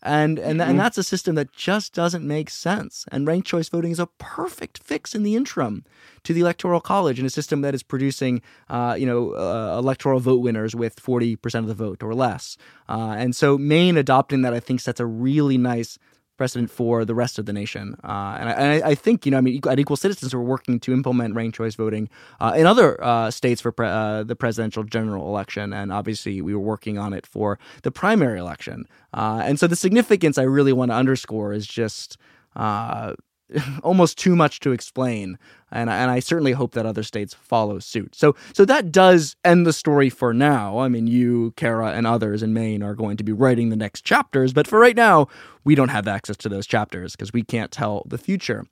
and 0.02 0.38
and 0.38 0.60
mm-hmm. 0.60 0.70
and 0.70 0.80
that's 0.80 0.98
a 0.98 1.02
system 1.02 1.34
that 1.34 1.52
just 1.52 1.92
doesn't 1.92 2.26
make 2.26 2.50
sense. 2.50 3.04
And 3.10 3.26
ranked 3.26 3.48
choice 3.48 3.68
voting 3.68 3.90
is 3.90 3.98
a 3.98 4.08
perfect 4.18 4.78
fix 4.78 5.14
in 5.14 5.22
the 5.22 5.34
interim 5.34 5.84
to 6.24 6.32
the 6.32 6.40
electoral 6.40 6.80
college 6.80 7.18
in 7.18 7.26
a 7.26 7.30
system 7.30 7.62
that 7.62 7.74
is 7.74 7.82
producing, 7.82 8.42
uh, 8.68 8.96
you 8.98 9.06
know, 9.06 9.32
uh, 9.32 9.76
electoral 9.78 10.20
vote 10.20 10.40
winners 10.40 10.74
with 10.74 11.00
forty 11.00 11.36
percent 11.36 11.64
of 11.64 11.68
the 11.68 11.84
vote 11.84 12.02
or 12.02 12.14
less. 12.14 12.56
Uh, 12.88 13.14
and 13.18 13.34
so 13.34 13.58
Maine 13.58 13.96
adopting 13.96 14.42
that, 14.42 14.54
I 14.54 14.60
think, 14.60 14.80
sets 14.80 15.00
a 15.00 15.06
really 15.06 15.58
nice 15.58 15.98
precedent 16.38 16.70
for 16.70 17.04
the 17.04 17.14
rest 17.14 17.38
of 17.38 17.44
the 17.44 17.52
nation. 17.52 17.96
Uh, 18.02 18.38
and, 18.40 18.48
I, 18.48 18.90
I, 18.90 18.94
think, 18.94 19.26
you 19.26 19.32
know, 19.32 19.38
I 19.38 19.40
mean, 19.42 19.60
at 19.68 19.78
Equal 19.78 19.96
Citizens, 19.96 20.34
we're 20.34 20.40
working 20.40 20.80
to 20.80 20.92
implement 20.92 21.34
ranked 21.34 21.56
choice 21.56 21.74
voting 21.74 22.08
uh, 22.40 22.54
in 22.56 22.64
other 22.64 23.02
uh, 23.04 23.30
states 23.30 23.60
for 23.60 23.72
pre- 23.72 23.88
uh, 23.88 24.22
the 24.22 24.36
presidential 24.36 24.84
general 24.84 25.26
election. 25.26 25.74
And 25.74 25.92
obviously, 25.92 26.40
we 26.40 26.54
were 26.54 26.60
working 26.60 26.96
on 26.96 27.12
it 27.12 27.26
for 27.26 27.58
the 27.82 27.90
primary 27.90 28.38
election. 28.38 28.86
Uh, 29.12 29.42
and 29.44 29.58
so 29.58 29.66
the 29.66 29.76
significance 29.76 30.38
I 30.38 30.44
really 30.44 30.72
want 30.72 30.90
to 30.90 30.94
underscore 30.94 31.52
is 31.52 31.66
just 31.66 32.16
uh, 32.56 33.14
almost 33.82 34.18
too 34.18 34.36
much 34.36 34.60
to 34.60 34.72
explain, 34.72 35.38
and 35.70 35.88
and 35.88 36.10
I 36.10 36.20
certainly 36.20 36.52
hope 36.52 36.72
that 36.72 36.86
other 36.86 37.02
states 37.02 37.34
follow 37.34 37.78
suit. 37.78 38.14
So 38.14 38.34
so 38.52 38.64
that 38.64 38.92
does 38.92 39.36
end 39.44 39.66
the 39.66 39.72
story 39.72 40.10
for 40.10 40.34
now. 40.34 40.78
I 40.78 40.88
mean, 40.88 41.06
you, 41.06 41.52
Cara, 41.56 41.92
and 41.92 42.06
others 42.06 42.42
in 42.42 42.52
Maine 42.52 42.82
are 42.82 42.94
going 42.94 43.16
to 43.16 43.24
be 43.24 43.32
writing 43.32 43.70
the 43.70 43.76
next 43.76 44.04
chapters, 44.04 44.52
but 44.52 44.66
for 44.66 44.78
right 44.78 44.96
now, 44.96 45.28
we 45.64 45.74
don't 45.74 45.88
have 45.88 46.08
access 46.08 46.36
to 46.38 46.48
those 46.48 46.66
chapters 46.66 47.12
because 47.12 47.32
we 47.32 47.42
can't 47.42 47.72
tell 47.72 48.04
the 48.06 48.18
future. 48.18 48.66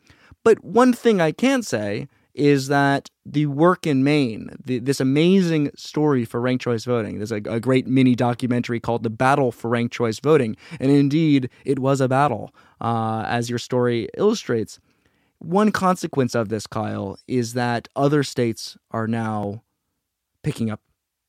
But 0.44 0.62
one 0.62 0.92
thing 0.92 1.20
I 1.20 1.32
can 1.32 1.62
say 1.62 2.08
is 2.36 2.68
that 2.68 3.10
the 3.24 3.46
work 3.46 3.86
in 3.86 4.04
Maine, 4.04 4.50
the, 4.62 4.78
this 4.78 5.00
amazing 5.00 5.70
story 5.74 6.24
for 6.26 6.38
ranked 6.38 6.62
choice 6.62 6.84
voting, 6.84 7.16
there's 7.16 7.32
a, 7.32 7.36
a, 7.36 7.58
great 7.58 7.86
mini 7.86 8.14
documentary 8.14 8.78
called 8.78 9.02
The 9.02 9.10
Battle 9.10 9.50
for 9.50 9.68
Ranked 9.70 9.94
Choice 9.94 10.20
Voting. 10.20 10.54
And 10.78 10.90
indeed, 10.90 11.48
it 11.64 11.78
was 11.78 12.00
a 12.00 12.08
battle, 12.08 12.54
uh, 12.80 13.24
as 13.26 13.48
your 13.48 13.58
story 13.58 14.08
illustrates. 14.18 14.78
One 15.38 15.72
consequence 15.72 16.34
of 16.34 16.50
this, 16.50 16.66
Kyle, 16.66 17.18
is 17.26 17.54
that 17.54 17.88
other 17.96 18.22
states 18.22 18.76
are 18.90 19.08
now 19.08 19.62
picking 20.42 20.70
up 20.70 20.82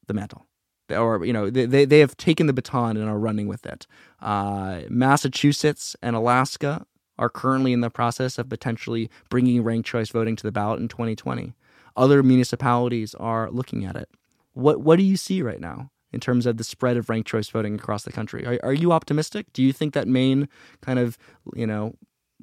the 0.08 0.14
mantle. 0.14 0.45
Or, 0.89 1.26
you 1.26 1.34
know, 1.34 1.49
they, 1.49 1.86
they 1.86 1.99
have 1.99 2.18
taken 2.18 2.47
the 2.47 2.53
baton 2.53 2.97
and 2.97 3.10
are 3.10 3.20
running 3.20 3.47
with 3.47 3.66
it. 3.66 3.88
Uh, 4.22 4.82
Massachusetts 4.89 5.95
and 6.01 6.16
Alaska 6.16 6.86
are 7.20 7.30
currently 7.30 7.74
in 7.74 7.82
the 7.82 7.89
process 7.89 8.38
of 8.38 8.49
potentially 8.49 9.09
bringing 9.30 9.63
ranked 9.63 9.88
choice 9.88 10.09
voting 10.09 10.36
to 10.36 10.43
the 10.43 10.51
ballot 10.51 10.80
in 10.80 10.88
2020. 10.88 11.53
Other 11.95 12.22
municipalities 12.22 13.15
are 13.15 13.49
looking 13.49 13.86
at 13.86 13.95
it. 13.95 14.09
What 14.53 14.82
what 14.82 14.97
do 14.97 15.03
you 15.03 15.18
see 15.18 15.41
right 15.41 15.59
now 15.59 15.91
in 16.11 16.20
terms 16.20 16.45
of 16.45 16.57
the 16.57 16.63
spread 16.63 16.97
of 16.97 17.09
ranked 17.09 17.28
choice 17.28 17.49
voting 17.49 17.76
across 17.76 18.03
the 18.03 18.11
country? 18.11 18.45
Are, 18.45 18.59
are 18.63 18.74
you 18.74 18.91
optimistic? 18.91 19.51
Do 19.53 19.63
you 19.63 19.74
think 19.74 19.93
that 19.93 20.07
Maine 20.07 20.47
kind 20.82 20.99
of 20.99 21.18
you 21.55 21.68
know 21.68 21.95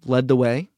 led 0.05 0.29
the 0.29 0.37
way? 0.37 0.69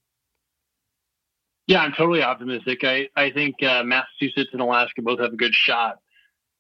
Yeah, 1.67 1.81
I'm 1.81 1.93
totally 1.93 2.23
optimistic. 2.23 2.85
I 2.85 3.09
I 3.17 3.31
think 3.31 3.63
uh, 3.63 3.83
Massachusetts 3.83 4.51
and 4.53 4.61
Alaska 4.61 5.03
both 5.03 5.21
have 5.21 5.33
a 5.33 5.37
good 5.37 5.55
shot. 5.55 5.99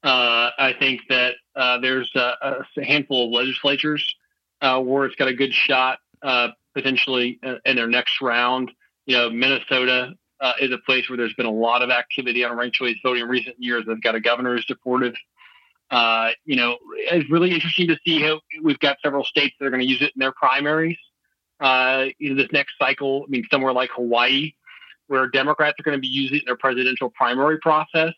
Uh, 0.03 0.51
I 0.59 0.74
think 0.78 1.01
that 1.09 1.34
uh, 1.55 1.78
there's 1.78 2.11
a, 2.14 2.64
a, 2.76 2.84
handful 2.84 3.26
of 3.26 3.32
legislatures 3.32 4.14
uh, 4.61 4.80
where 4.80 5.05
it's 5.05 5.16
got 5.16 5.26
a 5.26 5.34
good 5.34 5.53
shot 5.53 5.99
uh, 6.22 6.48
potentially 6.74 7.38
in 7.64 7.76
their 7.76 7.86
next 7.86 8.20
round. 8.20 8.70
You 9.06 9.16
know, 9.16 9.30
Minnesota 9.30 10.14
uh, 10.40 10.52
is 10.60 10.72
a 10.72 10.78
place 10.78 11.08
where 11.08 11.16
there's 11.16 11.34
been 11.34 11.46
a 11.46 11.50
lot 11.50 11.82
of 11.82 11.90
activity 11.90 12.44
on 12.44 12.56
ranked 12.56 12.76
choice 12.76 12.96
voting 13.02 13.22
in 13.22 13.28
recent 13.28 13.56
years. 13.58 13.84
They've 13.86 14.00
got 14.00 14.14
a 14.14 14.20
governor 14.20 14.54
who's 14.54 14.66
supportive. 14.66 15.14
Uh, 15.90 16.30
you 16.44 16.56
know, 16.56 16.76
it's 16.96 17.30
really 17.30 17.52
interesting 17.52 17.88
to 17.88 17.98
see 18.04 18.20
how 18.20 18.40
we've 18.62 18.78
got 18.80 18.98
several 19.02 19.24
states 19.24 19.54
that 19.58 19.66
are 19.66 19.70
going 19.70 19.82
to 19.82 19.88
use 19.88 20.02
it 20.02 20.12
in 20.14 20.20
their 20.20 20.32
primaries. 20.32 20.98
Uh, 21.60 22.06
you 22.18 22.30
know, 22.30 22.42
this 22.42 22.52
next 22.52 22.74
cycle, 22.78 23.24
I 23.26 23.30
mean, 23.30 23.44
somewhere 23.50 23.72
like 23.72 23.90
Hawaii, 23.94 24.52
where 25.06 25.28
Democrats 25.28 25.78
are 25.80 25.84
going 25.84 25.96
to 25.96 26.00
be 26.00 26.08
using 26.08 26.38
it 26.38 26.40
in 26.40 26.46
their 26.46 26.56
presidential 26.56 27.10
primary 27.10 27.58
process. 27.58 28.12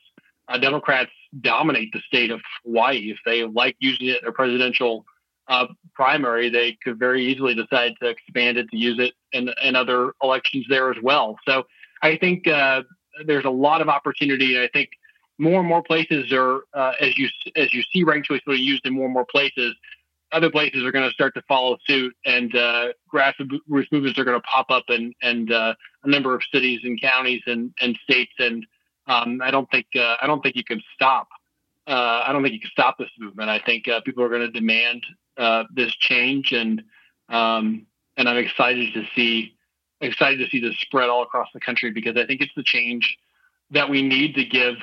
Uh, 0.48 0.58
Democrats 0.58 1.10
dominate 1.40 1.92
the 1.92 2.00
state 2.06 2.30
of 2.30 2.40
Hawaii 2.64 3.10
if 3.10 3.18
they 3.26 3.44
like 3.44 3.76
using 3.78 4.08
it 4.08 4.16
in 4.16 4.22
their 4.22 4.32
presidential 4.32 5.04
uh, 5.48 5.66
primary, 5.94 6.50
they 6.50 6.76
could 6.82 6.98
very 6.98 7.24
easily 7.24 7.54
decide 7.54 7.94
to 8.00 8.08
expand 8.08 8.58
it 8.58 8.68
to 8.70 8.76
use 8.76 8.98
it 8.98 9.14
in, 9.32 9.50
in 9.62 9.76
other 9.76 10.12
elections 10.22 10.66
there 10.68 10.90
as 10.90 10.96
well. 11.02 11.38
So 11.46 11.64
I 12.02 12.16
think 12.16 12.46
uh, 12.46 12.82
there's 13.26 13.44
a 13.44 13.50
lot 13.50 13.80
of 13.80 13.88
opportunity. 13.88 14.60
I 14.60 14.68
think 14.72 14.90
more 15.38 15.60
and 15.60 15.68
more 15.68 15.82
places 15.82 16.32
are, 16.32 16.62
uh, 16.74 16.92
as 17.00 17.16
you 17.16 17.28
as 17.56 17.72
you 17.72 17.82
see 17.92 18.02
ranked 18.04 18.28
choice 18.28 18.40
voting 18.44 18.62
used 18.62 18.84
in 18.86 18.94
more 18.94 19.04
and 19.06 19.14
more 19.14 19.26
places, 19.30 19.74
other 20.32 20.50
places 20.50 20.84
are 20.84 20.92
going 20.92 21.08
to 21.08 21.14
start 21.14 21.34
to 21.34 21.42
follow 21.48 21.78
suit, 21.86 22.14
and 22.24 22.54
uh, 22.54 22.88
grassroots 23.12 23.60
movements 23.68 24.18
are 24.18 24.24
going 24.24 24.38
to 24.38 24.46
pop 24.46 24.66
up 24.70 24.84
in 24.88 25.14
and 25.22 25.52
uh, 25.52 25.74
a 26.04 26.08
number 26.08 26.34
of 26.34 26.42
cities 26.52 26.80
and 26.84 27.00
counties 27.00 27.42
and, 27.46 27.72
and 27.80 27.98
states. 28.02 28.32
And 28.38 28.66
um, 29.06 29.40
I 29.42 29.50
don't 29.50 29.70
think 29.70 29.86
uh, 29.96 30.16
I 30.20 30.26
don't 30.26 30.42
think 30.42 30.56
you 30.56 30.64
can 30.64 30.82
stop. 30.94 31.28
Uh, 31.86 32.24
I 32.26 32.32
don't 32.32 32.42
think 32.42 32.52
you 32.52 32.60
can 32.60 32.70
stop 32.70 32.98
this 32.98 33.08
movement. 33.18 33.48
I 33.48 33.60
think 33.60 33.88
uh, 33.88 34.00
people 34.02 34.22
are 34.22 34.28
going 34.28 34.42
to 34.42 34.50
demand 34.50 35.02
uh, 35.38 35.64
this 35.74 35.94
change, 35.96 36.52
and 36.52 36.82
um, 37.28 37.86
and 38.16 38.28
I'm 38.28 38.36
excited 38.36 38.92
to 38.94 39.04
see 39.14 39.54
excited 40.00 40.38
to 40.38 40.48
see 40.50 40.60
this 40.60 40.78
spread 40.80 41.08
all 41.08 41.22
across 41.22 41.48
the 41.52 41.60
country 41.60 41.90
because 41.90 42.16
I 42.16 42.26
think 42.26 42.40
it's 42.40 42.54
the 42.56 42.62
change 42.62 43.16
that 43.70 43.90
we 43.90 44.02
need 44.02 44.34
to 44.36 44.44
give 44.44 44.76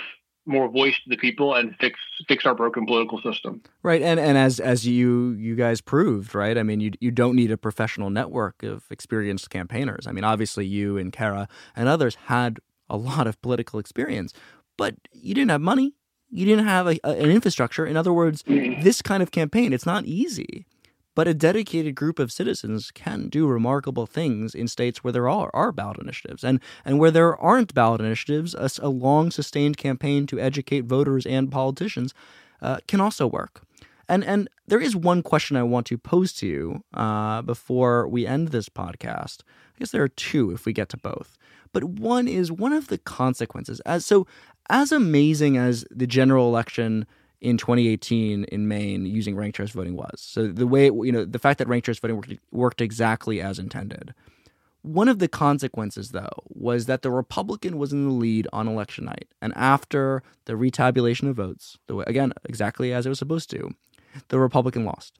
more 0.46 0.68
voice 0.70 0.96
to 1.04 1.10
the 1.10 1.18
people 1.18 1.56
and 1.56 1.76
fix 1.80 2.00
fix 2.28 2.46
our 2.46 2.54
broken 2.54 2.86
political 2.86 3.20
system. 3.22 3.62
Right, 3.84 4.02
and 4.02 4.20
and 4.20 4.38
as 4.38 4.60
as 4.60 4.86
you 4.86 5.32
you 5.32 5.56
guys 5.56 5.82
proved, 5.82 6.36
right? 6.36 6.58
I 6.58 6.64
mean, 6.64 6.80
you 6.80 6.92
you 7.00 7.12
don't 7.12 7.36
need 7.36 7.52
a 7.52 7.58
professional 7.58 8.10
network 8.10 8.64
of 8.64 8.86
experienced 8.92 9.50
campaigners. 9.50 10.08
I 10.08 10.12
mean, 10.12 10.24
obviously, 10.24 10.66
you 10.66 10.98
and 10.98 11.12
Cara 11.12 11.48
and 11.76 11.90
others 11.90 12.16
had 12.26 12.60
a 12.90 12.98
lot 12.98 13.26
of 13.28 13.42
political 13.42 13.80
experience, 13.80 14.34
but 14.78 14.96
you 15.12 15.34
didn't 15.34 15.52
have 15.52 15.62
money. 15.62 15.96
You 16.30 16.46
didn't 16.46 16.68
have 16.68 16.88
a, 16.88 17.00
a, 17.04 17.12
an 17.12 17.32
infrastructure. 17.32 17.86
In 17.86 17.98
other 17.98 18.14
words, 18.14 18.44
mm-hmm. 18.44 18.84
this 18.84 19.02
kind 19.02 19.22
of 19.24 19.32
campaign, 19.32 19.74
it's 19.74 19.86
not 19.86 20.06
easy. 20.06 20.66
But 21.16 21.30
a 21.30 21.34
dedicated 21.34 21.96
group 21.96 22.20
of 22.20 22.32
citizens 22.32 22.92
can 22.92 23.30
do 23.30 23.48
remarkable 23.48 24.06
things 24.06 24.54
in 24.54 24.68
states 24.68 25.02
where 25.02 25.14
there 25.14 25.30
are, 25.30 25.50
are 25.54 25.72
ballot 25.72 25.98
initiatives. 25.98 26.44
And, 26.44 26.60
and 26.84 27.00
where 27.00 27.12
there 27.12 27.38
aren't 27.38 27.74
ballot 27.74 28.02
initiatives, 28.02 28.54
a, 28.54 28.70
a 28.82 28.90
long 28.90 29.32
sustained 29.32 29.78
campaign 29.78 30.28
to 30.28 30.40
educate 30.40 30.82
voters 30.82 31.26
and 31.26 31.50
politicians 31.50 32.14
uh, 32.62 32.80
can 32.88 33.00
also 33.00 33.28
work. 33.28 33.62
And, 34.10 34.24
and 34.24 34.50
there 34.68 34.82
is 34.82 34.96
one 34.96 35.24
question 35.24 35.58
I 35.58 35.64
want 35.64 35.88
to 35.88 35.98
pose 35.98 36.34
to 36.34 36.48
you 36.48 36.84
uh, 36.94 37.42
before 37.42 38.08
we 38.08 38.28
end 38.28 38.50
this 38.50 38.70
podcast. 38.70 39.40
I 39.76 39.80
guess 39.80 39.92
there 39.92 40.04
are 40.04 40.10
two 40.10 40.52
if 40.52 40.66
we 40.66 40.74
get 40.74 40.90
to 40.90 40.98
both. 40.98 41.38
But 41.72 41.84
one 41.84 42.28
is 42.28 42.52
one 42.52 42.74
of 42.74 42.88
the 42.88 42.98
consequences. 42.98 43.80
As 43.82 44.06
so, 44.06 44.28
as 44.70 44.92
amazing 44.92 45.58
as 45.58 45.86
the 45.92 46.08
general 46.08 46.48
election 46.48 47.06
in 47.42 47.58
2018 47.58 48.46
in 48.46 48.68
Maine 48.68 49.06
using 49.06 49.36
ranked 49.36 49.58
choice 49.58 49.72
voting 49.72 49.96
was. 49.96 50.14
So 50.18 50.48
the 50.48 50.68
way 50.68 50.86
you 50.86 51.12
know 51.12 51.26
the 51.26 51.40
fact 51.40 51.60
that 51.60 51.68
ranked 51.68 51.86
choice 51.86 52.00
voting 52.00 52.18
worked, 52.18 52.34
worked 52.52 52.82
exactly 52.82 53.42
as 53.42 53.60
intended. 53.60 54.14
One 54.82 55.08
of 55.08 55.18
the 55.18 55.28
consequences, 55.28 56.12
though, 56.12 56.44
was 56.48 56.86
that 56.86 57.02
the 57.02 57.10
Republican 57.10 57.80
was 57.80 57.92
in 57.92 58.06
the 58.08 58.14
lead 58.14 58.48
on 58.54 58.68
election 58.68 59.06
night, 59.06 59.28
and 59.42 59.52
after 59.56 60.22
the 60.46 60.56
retabulation 60.56 61.28
of 61.28 61.36
votes, 61.36 61.78
the 61.88 61.96
way, 61.96 62.04
again 62.08 62.34
exactly 62.48 62.94
as 62.94 63.06
it 63.06 63.10
was 63.10 63.20
supposed 63.20 63.50
to, 63.50 63.74
the 64.28 64.40
Republican 64.40 64.86
lost, 64.86 65.20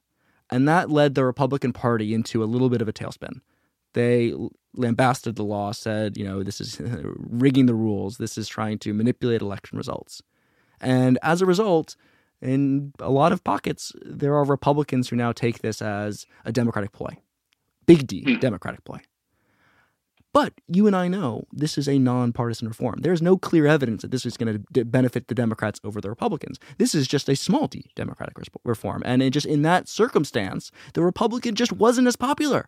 and 0.52 0.68
that 0.68 0.92
led 0.92 1.16
the 1.16 1.26
Republican 1.26 1.74
Party 1.74 2.14
into 2.14 2.44
a 2.44 2.46
little 2.46 2.70
bit 2.70 2.82
of 2.82 2.88
a 2.88 2.94
tailspin. 2.94 3.42
They 3.94 4.36
lambasted 4.76 5.36
the 5.36 5.44
law, 5.44 5.72
said, 5.72 6.18
you 6.18 6.26
know, 6.26 6.44
this 6.44 6.62
is 6.62 6.80
rigging 6.82 7.66
the 7.66 7.76
rules, 7.76 8.18
this 8.18 8.38
is 8.38 8.48
trying 8.48 8.80
to 8.80 8.94
manipulate 8.94 9.42
election 9.42 9.78
results. 9.78 10.22
And 10.82 11.18
as 11.24 11.42
a 11.42 11.46
result, 11.46 11.96
in 12.42 12.94
a 13.00 13.10
lot 13.10 13.32
of 13.32 13.44
pockets, 13.44 13.92
there 14.04 14.36
are 14.36 14.44
Republicans 14.44 15.10
who 15.10 15.16
now 15.16 15.32
take 15.32 15.60
this 15.60 15.82
as 15.82 16.26
a 16.44 16.52
Democratic 16.52 16.92
ploy. 16.92 17.18
Big 17.86 18.08
D, 18.08 18.24
hmm. 18.24 18.40
Democratic 18.40 18.84
ploy. 18.84 19.00
But 20.36 20.54
you 20.68 20.86
and 20.86 20.98
I 20.98 21.08
know 21.08 21.46
this 21.54 21.78
is 21.78 21.88
a 21.88 21.98
nonpartisan 21.98 22.68
reform. 22.68 23.00
There's 23.00 23.22
no 23.22 23.38
clear 23.38 23.68
evidence 23.68 24.02
that 24.02 24.12
this 24.12 24.26
is 24.26 24.36
going 24.36 24.66
to 24.74 24.84
benefit 24.84 25.30
the 25.30 25.34
Democrats 25.34 25.80
over 25.82 26.02
the 26.02 26.10
Republicans. 26.10 26.60
This 26.78 26.94
is 26.94 27.08
just 27.08 27.30
a 27.30 27.38
small 27.38 27.68
d 27.68 27.90
Democratic 27.96 28.36
reform. 28.66 29.02
And 29.06 29.24
it 29.24 29.30
just 29.30 29.46
in 29.46 29.62
that 29.62 29.88
circumstance, 29.88 30.72
the 30.94 31.04
Republican 31.04 31.56
just 31.56 31.72
wasn't 31.72 32.10
as 32.10 32.18
popular. 32.18 32.68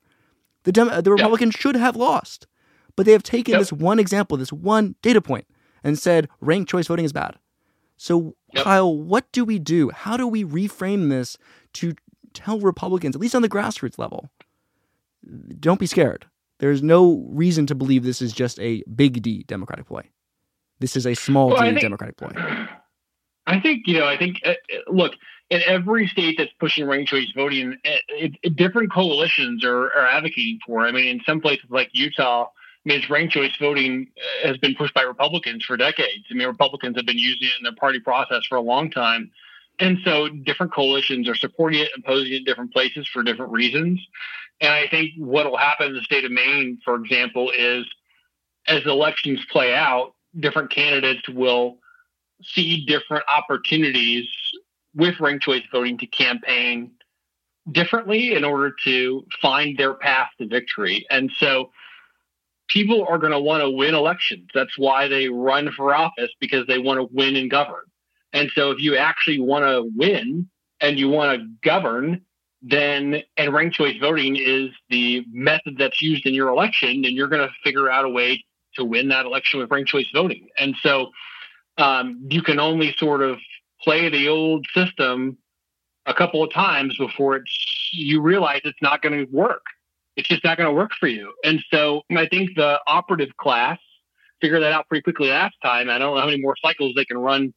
The, 0.68 0.74
Dem- 0.74 1.01
the 1.01 1.11
Republicans 1.11 1.55
yep. 1.55 1.61
should 1.61 1.76
have 1.78 1.95
lost. 1.95 2.45
But 2.97 3.05
they 3.05 3.13
have 3.13 3.24
taken 3.24 3.53
yep. 3.53 3.61
this 3.61 3.72
one 3.72 3.99
example, 3.99 4.36
this 4.36 4.51
one 4.51 4.95
data 5.01 5.22
point, 5.22 5.47
and 5.82 5.97
said 5.97 6.28
ranked 6.41 6.70
choice 6.70 6.88
voting 6.88 7.05
is 7.05 7.13
bad. 7.13 7.36
So, 7.95 8.36
yep. 8.53 8.65
Kyle, 8.65 8.93
what 8.93 9.32
do 9.32 9.45
we 9.45 9.59
do? 9.59 9.91
How 9.91 10.18
do 10.18 10.28
we 10.28 10.43
reframe 10.43 11.07
this 11.07 11.38
to 11.76 11.93
tell 12.34 12.59
Republicans, 12.59 13.15
at 13.15 13.22
least 13.22 13.34
on 13.34 13.43
the 13.43 13.47
grassroots 13.47 13.97
level, 13.97 14.30
don't 15.57 15.80
be 15.80 15.88
scared. 15.88 16.26
There's 16.59 16.84
no 16.84 17.26
reason 17.30 17.65
to 17.68 17.76
believe 17.76 18.03
this 18.03 18.22
is 18.22 18.34
just 18.34 18.59
a 18.59 18.84
big 18.93 19.22
D 19.22 19.45
Democratic 19.47 19.88
ploy. 19.88 20.03
This 20.80 20.97
is 20.97 21.07
a 21.07 21.13
small 21.13 21.51
well, 21.51 21.61
D 21.61 21.70
think, 21.70 21.80
Democratic 21.80 22.18
ploy. 22.18 22.34
I 23.45 23.61
think, 23.61 23.88
you 23.88 23.99
know, 23.99 24.05
I 24.05 24.18
think, 24.18 24.41
uh, 24.45 24.49
uh 24.49 24.91
look, 24.91 25.13
in 25.50 25.62
every 25.66 26.08
state 26.08 26.36
that's 26.38 26.52
pushing 26.60 26.86
ranked 26.86 27.10
choice 27.10 27.32
voting, 27.34 27.78
it, 27.84 28.02
it, 28.10 28.32
it, 28.43 28.56
different 28.56 28.91
coalitions 28.91 29.64
are, 29.64 29.86
are 29.86 30.08
advocating 30.08 30.60
for. 30.66 30.86
I 30.86 30.91
mean, 30.91 31.08
in 31.08 31.22
some 31.26 31.39
places 31.39 31.66
like 31.70 31.89
Utah, 31.93 32.43
I 32.45 32.50
mean, 32.84 33.02
ranked 33.10 33.34
choice 33.34 33.56
voting 33.60 34.08
uh, 34.18 34.48
has 34.48 34.58
been 34.58 34.76
pushed 34.76 34.93
by 34.93 35.04
Republicans 35.04 35.64
for 35.64 35.78
decades. 35.78 36.26
I 36.30 36.34
mean, 36.34 36.48
Republicans 36.48 36.98
have 36.98 37.06
been 37.06 37.18
using 37.18 37.48
it 37.48 37.54
in 37.60 37.64
their 37.64 37.76
party 37.76 38.00
process 38.00 38.45
for 38.48 38.56
a 38.56 38.62
long 38.62 38.91
time. 38.91 39.32
And 39.80 40.00
so 40.04 40.28
different 40.28 40.74
coalitions 40.74 41.30
are 41.30 41.36
supporting 41.36 41.82
it, 41.82 41.89
opposing 41.98 42.34
it 42.34 42.38
in 42.38 42.43
different 42.43 42.74
places 42.74 43.08
for 43.08 43.24
different 43.24 43.52
reasons. 43.52 44.06
And 44.60 44.72
I 44.72 44.88
think 44.88 45.12
what 45.18 45.50
will 45.50 45.58
happen 45.58 45.88
in 45.88 45.93
the 45.93 46.02
state 46.02 46.26
of 46.26 46.32
Maine, 46.32 46.80
for 46.84 46.95
example, 46.95 47.52
is 47.58 47.86
as 48.68 48.86
elections 48.86 49.39
play 49.52 49.74
out, 49.74 50.14
different 50.38 50.72
candidates 50.72 51.30
will 51.30 51.78
see 52.43 52.86
different 52.86 53.24
opportunities 53.30 54.28
with 54.98 55.20
ranked 55.20 55.43
choice 55.43 55.64
voting 55.72 55.98
to 56.00 56.08
campaign 56.08 56.91
differently 57.72 58.34
in 58.34 58.43
order 58.43 58.74
to 58.84 59.26
find 59.41 59.78
their 59.78 59.93
path 59.93 60.30
to 60.39 60.48
victory. 60.48 61.06
And 61.10 61.32
so 61.38 61.72
people 62.68 63.06
are 63.08 63.18
going 63.18 63.32
to 63.32 63.39
want 63.39 63.62
to 63.62 63.70
win 63.70 63.93
elections. 63.93 64.50
That's 64.54 64.78
why 64.78 65.08
they 65.08 65.30
run 65.30 65.72
for 65.72 65.93
office 65.95 66.32
because 66.39 66.66
they 66.68 66.80
want 66.80 67.00
to 67.00 67.16
win 67.16 67.36
and 67.36 67.50
govern. 67.50 67.84
And 68.34 68.50
so 68.54 68.72
if 68.72 68.80
you 68.80 68.98
actually 68.98 69.39
want 69.39 69.64
to 69.66 69.89
win 69.95 70.50
and 70.82 71.00
you 71.00 71.10
want 71.10 71.39
to 71.39 71.48
govern, 71.64 72.22
then 72.62 73.22
and 73.38 73.54
ranked 73.54 73.76
choice 73.76 73.98
voting 74.00 74.36
is 74.36 74.72
the 74.89 75.24
method 75.32 75.76
that's 75.78 76.02
used 76.02 76.26
in 76.26 76.34
your 76.34 76.50
election, 76.50 76.89
and 76.89 77.06
you're 77.06 77.28
going 77.28 77.48
to 77.48 77.54
figure 77.64 77.89
out 77.89 78.04
a 78.04 78.10
way 78.10 78.43
to 78.76 78.84
win 78.84 79.10
that 79.10 79.26
election 79.26 79.60
with 79.60 79.70
ranked 79.70 79.89
choice 79.89 80.08
voting. 80.14 80.48
And 80.58 80.76
so 80.82 81.12
um, 81.78 82.28
you 82.30 82.41
can 82.41 82.60
only 82.60 82.95
sort 82.98 83.22
of 83.22 83.38
play 83.84 84.09
the 84.09 84.28
old 84.28 84.65
system 84.73 85.38
a 86.05 86.13
couple 86.13 86.43
of 86.43 86.51
times 86.53 86.97
before 86.97 87.36
it's 87.36 87.89
you 87.91 88.21
realize 88.21 88.61
it's 88.63 88.82
not 88.82 89.01
going 89.01 89.25
to 89.25 89.32
work 89.32 89.61
it's 90.17 90.28
just 90.28 90.43
not 90.43 90.57
going 90.57 90.67
to 90.67 90.73
work 90.73 90.91
for 90.99 91.07
you. 91.07 91.32
And 91.43 91.63
so 91.71 92.01
I 92.11 92.28
think 92.28 92.55
the 92.55 92.80
operative 92.88 93.38
class 93.38 93.78
figured 94.41 94.63
that 94.63 94.73
out 94.73 94.88
pretty 94.89 95.03
quickly 95.03 95.30
last 95.30 95.55
time. 95.63 95.89
I 95.89 95.99
don't 95.99 96.15
know 96.15 96.19
how 96.19 96.25
many 96.25 96.41
more 96.41 96.55
cycles 96.61 96.93
they 96.95 97.05
can 97.05 97.19
run. 97.19 97.53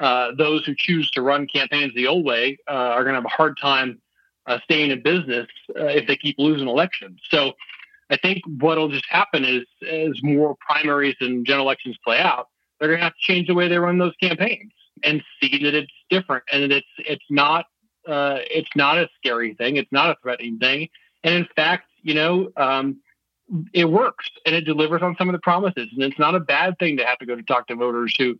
Uh, 0.00 0.32
those 0.36 0.64
who 0.64 0.74
choose 0.76 1.08
to 1.12 1.22
run 1.22 1.46
campaigns 1.46 1.94
the 1.94 2.06
old 2.06 2.24
way 2.24 2.58
uh, 2.68 2.72
are 2.72 3.04
going 3.04 3.14
to 3.14 3.20
have 3.20 3.24
a 3.24 3.28
hard 3.28 3.56
time 3.60 4.00
uh, 4.46 4.58
staying 4.64 4.90
in 4.90 5.02
business 5.02 5.46
uh, 5.78 5.84
if 5.84 6.06
they 6.08 6.16
keep 6.16 6.36
losing 6.38 6.68
elections. 6.68 7.20
So 7.30 7.52
I 8.10 8.16
think 8.16 8.42
what'll 8.58 8.88
just 8.88 9.06
happen 9.08 9.44
is 9.44 9.64
as 9.88 10.20
more 10.22 10.56
primaries 10.66 11.16
and 11.20 11.46
general 11.46 11.66
elections 11.66 11.96
play 12.04 12.18
out, 12.18 12.48
they're 12.78 12.88
going 12.88 12.98
to 12.98 13.04
have 13.04 13.12
to 13.12 13.20
change 13.20 13.46
the 13.46 13.54
way 13.54 13.68
they 13.68 13.78
run 13.78 13.98
those 13.98 14.14
campaigns 14.20 14.72
and 15.04 15.22
see 15.40 15.62
that 15.64 15.74
it's 15.74 15.92
different 16.08 16.44
and 16.52 16.72
it's 16.72 16.86
it's 16.98 17.24
not 17.30 17.66
uh, 18.06 18.38
it's 18.50 18.70
not 18.74 18.98
a 18.98 19.08
scary 19.16 19.54
thing. 19.54 19.76
It's 19.76 19.92
not 19.92 20.10
a 20.10 20.16
threatening 20.22 20.58
thing. 20.58 20.88
And 21.22 21.34
in 21.34 21.46
fact, 21.54 21.88
you 22.02 22.14
know, 22.14 22.50
um, 22.56 23.00
it 23.74 23.84
works 23.84 24.28
and 24.46 24.54
it 24.54 24.62
delivers 24.62 25.02
on 25.02 25.16
some 25.16 25.28
of 25.28 25.32
the 25.32 25.40
promises. 25.40 25.88
And 25.92 26.02
it's 26.02 26.18
not 26.18 26.34
a 26.34 26.40
bad 26.40 26.78
thing 26.78 26.96
to 26.96 27.04
have 27.04 27.18
to 27.18 27.26
go 27.26 27.34
to 27.34 27.42
talk 27.42 27.66
to 27.68 27.74
voters 27.74 28.14
who 28.16 28.38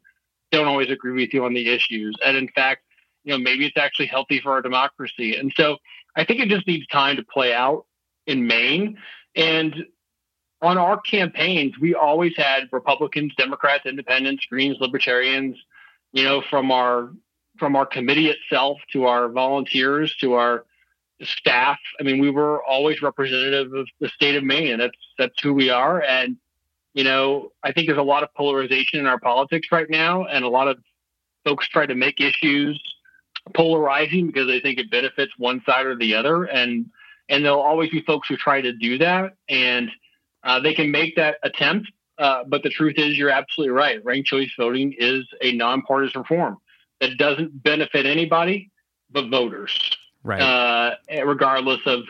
don't 0.51 0.67
always 0.67 0.91
agree 0.91 1.13
with 1.13 1.35
you 1.35 1.45
on 1.45 1.55
the 1.55 1.69
issues. 1.69 2.17
And 2.25 2.37
in 2.37 2.49
fact, 2.49 2.83
you 3.25 3.33
know, 3.33 3.39
maybe 3.39 3.67
it's 3.67 3.77
actually 3.77 4.07
healthy 4.07 4.41
for 4.41 4.53
our 4.53 4.63
democracy. 4.63 5.37
And 5.37 5.53
so 5.55 5.77
I 6.17 6.25
think 6.25 6.41
it 6.41 6.49
just 6.49 6.67
needs 6.67 6.87
time 6.87 7.17
to 7.17 7.23
play 7.23 7.53
out 7.53 7.85
in 8.27 8.47
Maine. 8.47 8.99
And 9.37 9.85
on 10.63 10.79
our 10.79 11.01
campaigns, 11.01 11.79
we 11.79 11.95
always 11.95 12.37
had 12.37 12.69
Republicans, 12.73 13.35
Democrats, 13.37 13.87
Independents, 13.87 14.47
Greens, 14.49 14.77
Libertarians, 14.81 15.57
you 16.13 16.25
know, 16.25 16.43
from 16.49 16.71
our 16.71 17.11
from 17.59 17.77
our 17.77 17.87
committee 17.87 18.29
itself 18.29 18.79
to 18.93 19.05
our 19.05 19.29
volunteers 19.29 20.17
to 20.17 20.35
our 20.35 20.65
staff. 21.23 21.79
I 21.99 22.03
mean, 22.03 22.19
we 22.19 22.31
were 22.31 22.65
always 22.65 23.03
representative 23.03 23.73
of 23.75 23.87
the 24.01 24.09
state 24.09 24.37
of 24.37 24.45
Maine, 24.45 24.79
that's 24.79 24.97
that's 25.19 25.41
who 25.43 25.53
we 25.53 25.71
are. 25.71 26.03
And 26.03 26.37
you 26.95 27.05
know, 27.05 27.53
I 27.63 27.73
think 27.73 27.87
there's 27.87 27.99
a 27.99 28.03
lot 28.03 28.23
of 28.23 28.35
polarization 28.35 28.99
in 28.99 29.07
our 29.07 29.21
politics 29.21 29.69
right 29.71 29.89
now, 29.89 30.25
and 30.25 30.45
a 30.45 30.49
lot 30.49 30.69
of 30.69 30.79
folks 31.45 31.69
try 31.69 31.87
to 31.87 31.95
make 31.95 32.21
issues 32.21 32.81
polarizing 33.55 34.27
because 34.27 34.47
they 34.47 34.61
think 34.61 34.79
it 34.79 34.91
benefits 34.91 35.33
one 35.39 35.63
side 35.65 35.87
or 35.87 35.97
the 35.97 36.15
other. 36.15 36.45
And 36.45 36.87
and 37.29 37.45
there'll 37.45 37.61
always 37.61 37.91
be 37.91 38.03
folks 38.03 38.29
who 38.29 38.37
try 38.37 38.61
to 38.61 38.73
do 38.73 38.99
that, 38.99 39.35
and 39.49 39.91
uh, 40.43 40.61
they 40.61 40.75
can 40.75 40.91
make 40.91 41.17
that 41.17 41.37
attempt. 41.43 41.91
Uh, 42.21 42.45
but 42.47 42.63
the 42.63 42.69
truth 42.69 42.95
is, 42.99 43.17
you're 43.17 43.31
absolutely 43.31 43.73
right. 43.73 44.05
Ranked 44.05 44.29
choice 44.29 44.51
voting 44.59 44.95
is 44.99 45.25
a 45.41 45.53
nonpartisan 45.53 46.21
reform 46.21 46.59
that 47.01 47.17
doesn't 47.17 47.63
benefit 47.63 48.05
anybody 48.05 48.71
but 49.11 49.29
voters. 49.31 49.77
right? 50.23 50.41
Uh, 50.41 50.95
regardless 51.25 51.81
of 51.87 52.03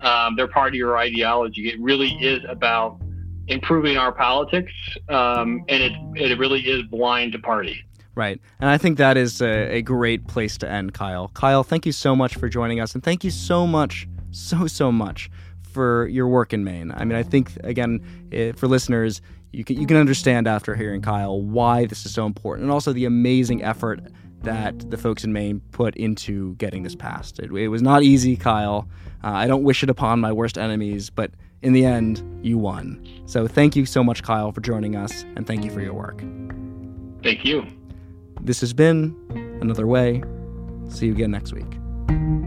um, 0.00 0.36
their 0.36 0.48
party 0.48 0.82
or 0.82 0.96
ideology, 0.96 1.68
it 1.68 1.78
really 1.80 2.12
is 2.14 2.42
about 2.48 3.00
improving 3.46 3.98
our 3.98 4.10
politics, 4.12 4.72
um, 5.08 5.64
and 5.68 5.82
it 5.82 5.92
it 6.30 6.38
really 6.38 6.60
is 6.60 6.82
blind 6.84 7.32
to 7.32 7.38
party. 7.38 7.84
Right. 8.14 8.40
And 8.60 8.68
I 8.68 8.78
think 8.78 8.98
that 8.98 9.16
is 9.16 9.40
a, 9.40 9.76
a, 9.76 9.82
great 9.82 10.26
place 10.26 10.58
to 10.58 10.70
end, 10.70 10.92
Kyle. 10.92 11.28
Kyle, 11.28 11.64
thank 11.64 11.86
you 11.86 11.92
so 11.92 12.14
much 12.14 12.34
for 12.34 12.46
joining 12.46 12.78
us. 12.78 12.94
And 12.94 13.02
thank 13.02 13.24
you 13.24 13.30
so 13.30 13.66
much, 13.66 14.06
so, 14.32 14.66
so 14.66 14.92
much 14.92 15.30
for 15.62 16.06
your 16.08 16.28
work 16.28 16.52
in 16.52 16.62
Maine. 16.62 16.92
I 16.94 17.06
mean, 17.06 17.16
I 17.16 17.22
think, 17.22 17.56
again, 17.64 18.04
eh, 18.30 18.52
for 18.52 18.68
listeners, 18.68 19.22
you 19.52 19.64
can, 19.64 19.80
you 19.80 19.86
can 19.86 19.96
understand 19.96 20.48
after 20.48 20.74
hearing 20.74 21.02
Kyle 21.02 21.40
why 21.40 21.86
this 21.86 22.04
is 22.06 22.12
so 22.12 22.26
important 22.26 22.64
and 22.64 22.72
also 22.72 22.92
the 22.92 23.04
amazing 23.04 23.62
effort 23.62 24.00
that 24.42 24.90
the 24.90 24.96
folks 24.96 25.24
in 25.24 25.32
Maine 25.32 25.60
put 25.70 25.94
into 25.96 26.54
getting 26.56 26.82
this 26.82 26.96
passed. 26.96 27.38
It, 27.38 27.52
it 27.52 27.68
was 27.68 27.82
not 27.82 28.02
easy, 28.02 28.36
Kyle. 28.36 28.88
Uh, 29.22 29.28
I 29.28 29.46
don't 29.46 29.62
wish 29.62 29.82
it 29.82 29.90
upon 29.90 30.20
my 30.20 30.32
worst 30.32 30.58
enemies, 30.58 31.10
but 31.10 31.30
in 31.60 31.72
the 31.72 31.84
end, 31.84 32.22
you 32.42 32.58
won. 32.58 33.06
So 33.26 33.46
thank 33.46 33.76
you 33.76 33.86
so 33.86 34.02
much, 34.02 34.22
Kyle, 34.22 34.50
for 34.50 34.60
joining 34.60 34.96
us, 34.96 35.22
and 35.36 35.46
thank 35.46 35.64
you 35.64 35.70
for 35.70 35.80
your 35.80 35.94
work. 35.94 36.20
Thank 37.22 37.44
you. 37.44 37.64
This 38.40 38.60
has 38.60 38.72
been 38.72 39.14
Another 39.60 39.86
Way. 39.86 40.24
See 40.88 41.06
you 41.06 41.12
again 41.12 41.30
next 41.30 41.52
week. 41.52 42.41